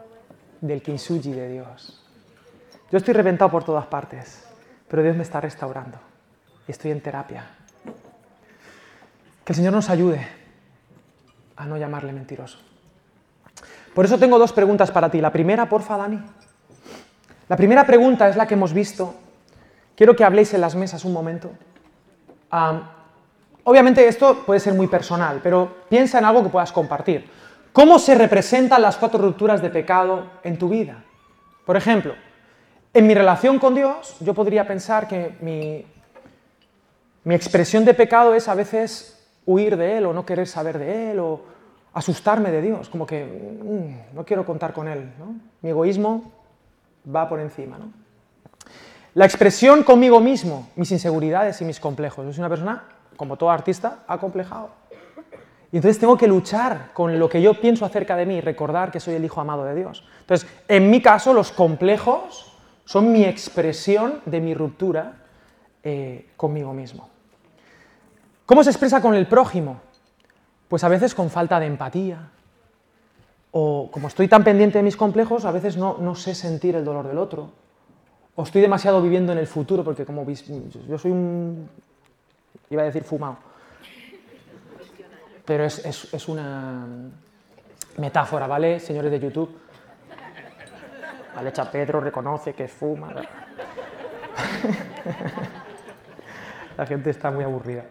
del 0.61 0.83
kintsugi 0.83 1.33
de 1.33 1.49
Dios? 1.49 2.05
Yo 2.91 2.99
estoy 2.99 3.14
reventado 3.14 3.51
por 3.51 3.64
todas 3.64 3.87
partes, 3.87 4.45
pero 4.89 5.03
Dios 5.03 5.16
me 5.16 5.22
está 5.22 5.41
restaurando 5.41 5.99
y 6.66 6.72
estoy 6.72 6.91
en 6.91 7.01
terapia. 7.01 7.47
Que 9.45 9.53
el 9.53 9.57
Señor 9.57 9.72
nos 9.72 9.89
ayude 9.89 10.26
a 11.57 11.66
no 11.66 11.76
llamarle 11.76 12.12
mentiroso. 12.12 12.59
Por 13.95 14.05
eso 14.05 14.18
tengo 14.18 14.39
dos 14.39 14.53
preguntas 14.53 14.91
para 14.91 15.11
ti. 15.11 15.20
La 15.20 15.33
primera, 15.33 15.68
porfa, 15.68 15.97
Dani. 15.97 16.20
La 17.49 17.57
primera 17.57 17.87
pregunta 17.87 18.28
es 18.28 18.37
la 18.37 18.47
que 18.47 18.55
hemos 18.55 18.72
visto. 18.72 19.14
Quiero 19.95 20.16
que 20.16 20.24
habléis 20.24 20.55
en 20.55 20.61
las 20.61 20.74
mesas 20.74 21.05
un 21.05 21.12
momento. 21.12 21.51
Obviamente 23.64 24.06
esto 24.06 24.44
puede 24.44 24.60
ser 24.60 24.74
muy 24.74 24.86
personal, 24.86 25.40
pero 25.42 25.84
piensa 25.88 26.18
en 26.18 26.24
algo 26.24 26.42
que 26.42 26.48
puedas 26.48 26.72
compartir. 26.72 27.28
¿Cómo 27.72 27.98
se 27.98 28.14
representan 28.14 28.82
las 28.82 28.96
cuatro 28.96 29.20
rupturas 29.20 29.62
de 29.62 29.70
pecado 29.70 30.26
en 30.42 30.58
tu 30.58 30.68
vida? 30.68 31.04
Por 31.64 31.76
ejemplo, 31.76 32.14
en 32.92 33.06
mi 33.06 33.14
relación 33.14 33.58
con 33.58 33.74
Dios, 33.74 34.16
yo 34.20 34.34
podría 34.34 34.66
pensar 34.66 35.08
que 35.08 35.36
mi, 35.40 35.86
mi 37.24 37.34
expresión 37.34 37.84
de 37.84 37.94
pecado 37.94 38.34
es 38.34 38.48
a 38.48 38.54
veces 38.54 39.26
huir 39.46 39.76
de 39.76 39.98
Él 39.98 40.06
o 40.06 40.12
no 40.12 40.26
querer 40.26 40.46
saber 40.46 40.78
de 40.78 41.12
Él 41.12 41.20
o 41.20 41.40
asustarme 41.94 42.50
de 42.50 42.62
Dios, 42.62 42.88
como 42.88 43.06
que 43.06 43.24
mm, 43.24 44.16
no 44.16 44.24
quiero 44.24 44.44
contar 44.44 44.72
con 44.72 44.88
Él. 44.88 45.10
Mi 45.60 45.70
egoísmo 45.70 46.32
va 47.14 47.28
por 47.28 47.40
encima. 47.40 47.78
La 49.14 49.24
expresión 49.24 49.82
conmigo 49.82 50.20
mismo, 50.20 50.68
mis 50.74 50.90
inseguridades 50.90 51.60
y 51.60 51.64
mis 51.64 51.80
complejos. 51.80 52.24
Soy 52.34 52.40
una 52.40 52.48
persona, 52.48 52.84
como 53.16 53.36
todo 53.36 53.50
artista, 53.50 54.04
acomplejado. 54.06 54.70
Y 55.72 55.76
entonces 55.76 55.98
tengo 55.98 56.18
que 56.18 56.28
luchar 56.28 56.90
con 56.92 57.18
lo 57.18 57.28
que 57.30 57.40
yo 57.40 57.54
pienso 57.54 57.86
acerca 57.86 58.14
de 58.14 58.26
mí 58.26 58.40
recordar 58.42 58.90
que 58.90 59.00
soy 59.00 59.14
el 59.14 59.24
hijo 59.24 59.40
amado 59.40 59.64
de 59.64 59.74
Dios. 59.74 60.04
Entonces, 60.20 60.48
en 60.68 60.90
mi 60.90 61.00
caso, 61.00 61.32
los 61.32 61.50
complejos 61.50 62.52
son 62.84 63.10
mi 63.10 63.24
expresión 63.24 64.20
de 64.26 64.40
mi 64.40 64.52
ruptura 64.52 65.14
eh, 65.82 66.28
conmigo 66.36 66.74
mismo. 66.74 67.08
¿Cómo 68.44 68.62
se 68.62 68.70
expresa 68.70 69.00
con 69.00 69.14
el 69.14 69.26
prójimo? 69.26 69.80
Pues 70.68 70.84
a 70.84 70.88
veces 70.88 71.14
con 71.14 71.30
falta 71.30 71.58
de 71.58 71.66
empatía. 71.66 72.28
O 73.52 73.88
como 73.90 74.08
estoy 74.08 74.28
tan 74.28 74.44
pendiente 74.44 74.78
de 74.78 74.84
mis 74.84 74.96
complejos, 74.96 75.46
a 75.46 75.52
veces 75.52 75.78
no, 75.78 76.14
sé 76.14 76.34
sentir 76.34 76.76
el 76.76 76.84
dolor 76.84 77.08
del 77.08 77.16
otro. 77.16 77.50
O 78.34 78.42
estoy 78.42 78.60
demasiado 78.60 79.00
viviendo 79.00 79.32
en 79.32 79.38
el 79.38 79.46
futuro, 79.46 79.84
porque 79.84 80.04
como 80.04 80.26
yo 80.28 80.98
soy 80.98 81.10
un... 81.10 81.68
iba 82.75 82.83
a 82.83 82.87
decir 82.87 83.05
fumado. 83.05 83.39
Pero 85.45 85.64
es, 85.64 85.85
es 86.12 86.29
una 86.29 86.87
metáfora, 87.99 88.47
¿vale, 88.47 88.81
señores 88.81 89.11
de 89.11 89.20
YouTube? 89.20 89.59
Alecha 91.37 91.70
Pedro 91.70 92.01
reconoce 92.01 92.55
que 92.55 92.68
fuma. 92.68 93.14
La 96.77 96.87
gente 96.87 97.11
está 97.11 97.31
muy 97.31 97.45
aburrida. 97.45 97.85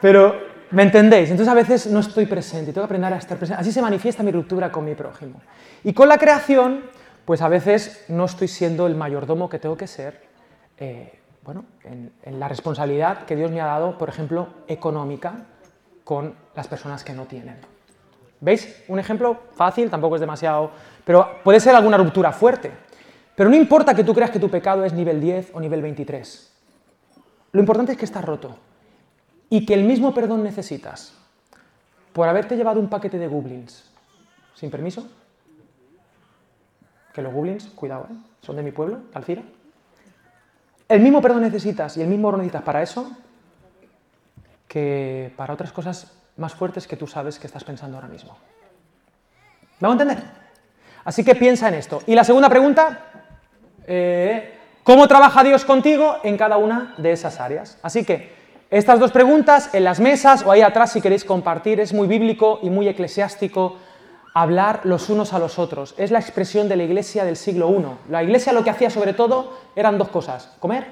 Pero, 0.00 0.36
¿me 0.70 0.82
entendéis? 0.82 1.30
Entonces 1.30 1.50
a 1.50 1.54
veces 1.54 1.86
no 1.86 2.00
estoy 2.00 2.26
presente, 2.26 2.72
tengo 2.72 2.86
que 2.86 2.92
aprender 2.92 3.12
a 3.12 3.16
estar 3.16 3.38
presente. 3.38 3.60
Así 3.60 3.72
se 3.72 3.82
manifiesta 3.82 4.22
mi 4.22 4.32
ruptura 4.32 4.70
con 4.70 4.84
mi 4.84 4.94
prójimo. 4.94 5.40
Y 5.84 5.92
con 5.92 6.08
la 6.08 6.18
creación, 6.18 6.84
pues 7.24 7.42
a 7.42 7.48
veces 7.48 8.04
no 8.08 8.24
estoy 8.24 8.48
siendo 8.48 8.86
el 8.86 8.94
mayordomo 8.94 9.48
que 9.48 9.58
tengo 9.58 9.76
que 9.76 9.86
ser, 9.86 10.20
eh, 10.78 11.20
bueno, 11.44 11.64
en, 11.84 12.12
en 12.22 12.40
la 12.40 12.48
responsabilidad 12.48 13.24
que 13.24 13.36
Dios 13.36 13.50
me 13.50 13.60
ha 13.60 13.66
dado, 13.66 13.98
por 13.98 14.08
ejemplo, 14.08 14.48
económica, 14.68 15.46
con 16.04 16.34
las 16.54 16.68
personas 16.68 17.04
que 17.04 17.12
no 17.12 17.26
tienen. 17.26 17.56
¿Veis? 18.40 18.82
Un 18.88 18.98
ejemplo 18.98 19.40
fácil, 19.52 19.88
tampoco 19.88 20.16
es 20.16 20.20
demasiado, 20.20 20.70
pero 21.04 21.38
puede 21.44 21.60
ser 21.60 21.74
alguna 21.74 21.96
ruptura 21.96 22.32
fuerte. 22.32 22.72
Pero 23.36 23.48
no 23.48 23.56
importa 23.56 23.94
que 23.94 24.04
tú 24.04 24.14
creas 24.14 24.30
que 24.30 24.40
tu 24.40 24.50
pecado 24.50 24.84
es 24.84 24.92
nivel 24.92 25.20
10 25.20 25.52
o 25.54 25.60
nivel 25.60 25.80
23. 25.80 26.52
Lo 27.52 27.60
importante 27.60 27.92
es 27.92 27.98
que 27.98 28.04
estás 28.04 28.24
roto 28.24 28.56
y 29.48 29.64
que 29.64 29.74
el 29.74 29.84
mismo 29.84 30.12
perdón 30.12 30.42
necesitas 30.42 31.18
por 32.12 32.28
haberte 32.28 32.56
llevado 32.56 32.80
un 32.80 32.88
paquete 32.88 33.18
de 33.18 33.28
goblins 33.28 33.90
sin 34.54 34.70
permiso, 34.70 35.08
que 37.12 37.22
los 37.22 37.32
goblins, 37.32 37.66
cuidado, 37.66 38.06
¿eh? 38.10 38.14
son 38.40 38.56
de 38.56 38.62
mi 38.62 38.70
pueblo, 38.70 39.00
Alcira, 39.14 39.42
el 40.92 41.00
mismo 41.00 41.22
perdón 41.22 41.42
necesitas 41.42 41.96
y 41.96 42.02
el 42.02 42.08
mismo 42.08 42.28
oro 42.28 42.36
necesitas 42.36 42.62
para 42.62 42.82
eso 42.82 43.10
que 44.68 45.32
para 45.36 45.54
otras 45.54 45.72
cosas 45.72 46.12
más 46.36 46.54
fuertes 46.54 46.86
que 46.86 46.96
tú 46.96 47.06
sabes 47.06 47.38
que 47.38 47.46
estás 47.46 47.64
pensando 47.64 47.96
ahora 47.96 48.08
mismo. 48.08 48.36
¿Me 49.80 49.88
a 49.88 49.92
entender? 49.92 50.18
Así 51.04 51.24
que 51.24 51.34
piensa 51.34 51.68
en 51.68 51.74
esto. 51.74 52.02
Y 52.06 52.14
la 52.14 52.24
segunda 52.24 52.48
pregunta, 52.48 53.00
eh, 53.86 54.54
¿cómo 54.84 55.08
trabaja 55.08 55.42
Dios 55.42 55.64
contigo 55.64 56.18
en 56.22 56.36
cada 56.36 56.58
una 56.58 56.94
de 56.98 57.12
esas 57.12 57.40
áreas? 57.40 57.78
Así 57.82 58.04
que 58.04 58.32
estas 58.70 59.00
dos 59.00 59.12
preguntas 59.12 59.70
en 59.74 59.84
las 59.84 59.98
mesas 59.98 60.44
o 60.44 60.52
ahí 60.52 60.62
atrás 60.62 60.92
si 60.92 61.00
queréis 61.00 61.24
compartir, 61.24 61.80
es 61.80 61.92
muy 61.92 62.06
bíblico 62.06 62.60
y 62.62 62.70
muy 62.70 62.88
eclesiástico 62.88 63.78
hablar 64.34 64.80
los 64.84 65.10
unos 65.10 65.32
a 65.32 65.38
los 65.38 65.58
otros. 65.58 65.94
Es 65.96 66.10
la 66.10 66.18
expresión 66.18 66.68
de 66.68 66.76
la 66.76 66.84
iglesia 66.84 67.24
del 67.24 67.36
siglo 67.36 67.70
I. 67.70 68.10
La 68.10 68.22
iglesia 68.22 68.52
lo 68.52 68.64
que 68.64 68.70
hacía 68.70 68.90
sobre 68.90 69.12
todo 69.12 69.52
eran 69.76 69.98
dos 69.98 70.08
cosas, 70.08 70.50
comer 70.58 70.86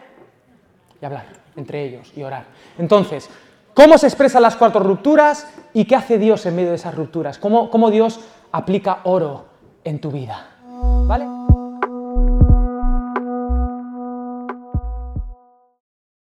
y 1.00 1.04
hablar 1.04 1.26
entre 1.56 1.84
ellos 1.84 2.12
y 2.16 2.22
orar. 2.22 2.44
Entonces, 2.78 3.28
¿cómo 3.74 3.98
se 3.98 4.06
expresan 4.06 4.42
las 4.42 4.56
cuatro 4.56 4.80
rupturas 4.80 5.46
y 5.72 5.84
qué 5.84 5.96
hace 5.96 6.18
Dios 6.18 6.46
en 6.46 6.56
medio 6.56 6.70
de 6.70 6.76
esas 6.76 6.94
rupturas? 6.94 7.38
¿Cómo, 7.38 7.70
cómo 7.70 7.90
Dios 7.90 8.20
aplica 8.52 9.00
oro 9.04 9.46
en 9.84 10.00
tu 10.00 10.10
vida? 10.10 10.46
¿Vale? 11.06 11.39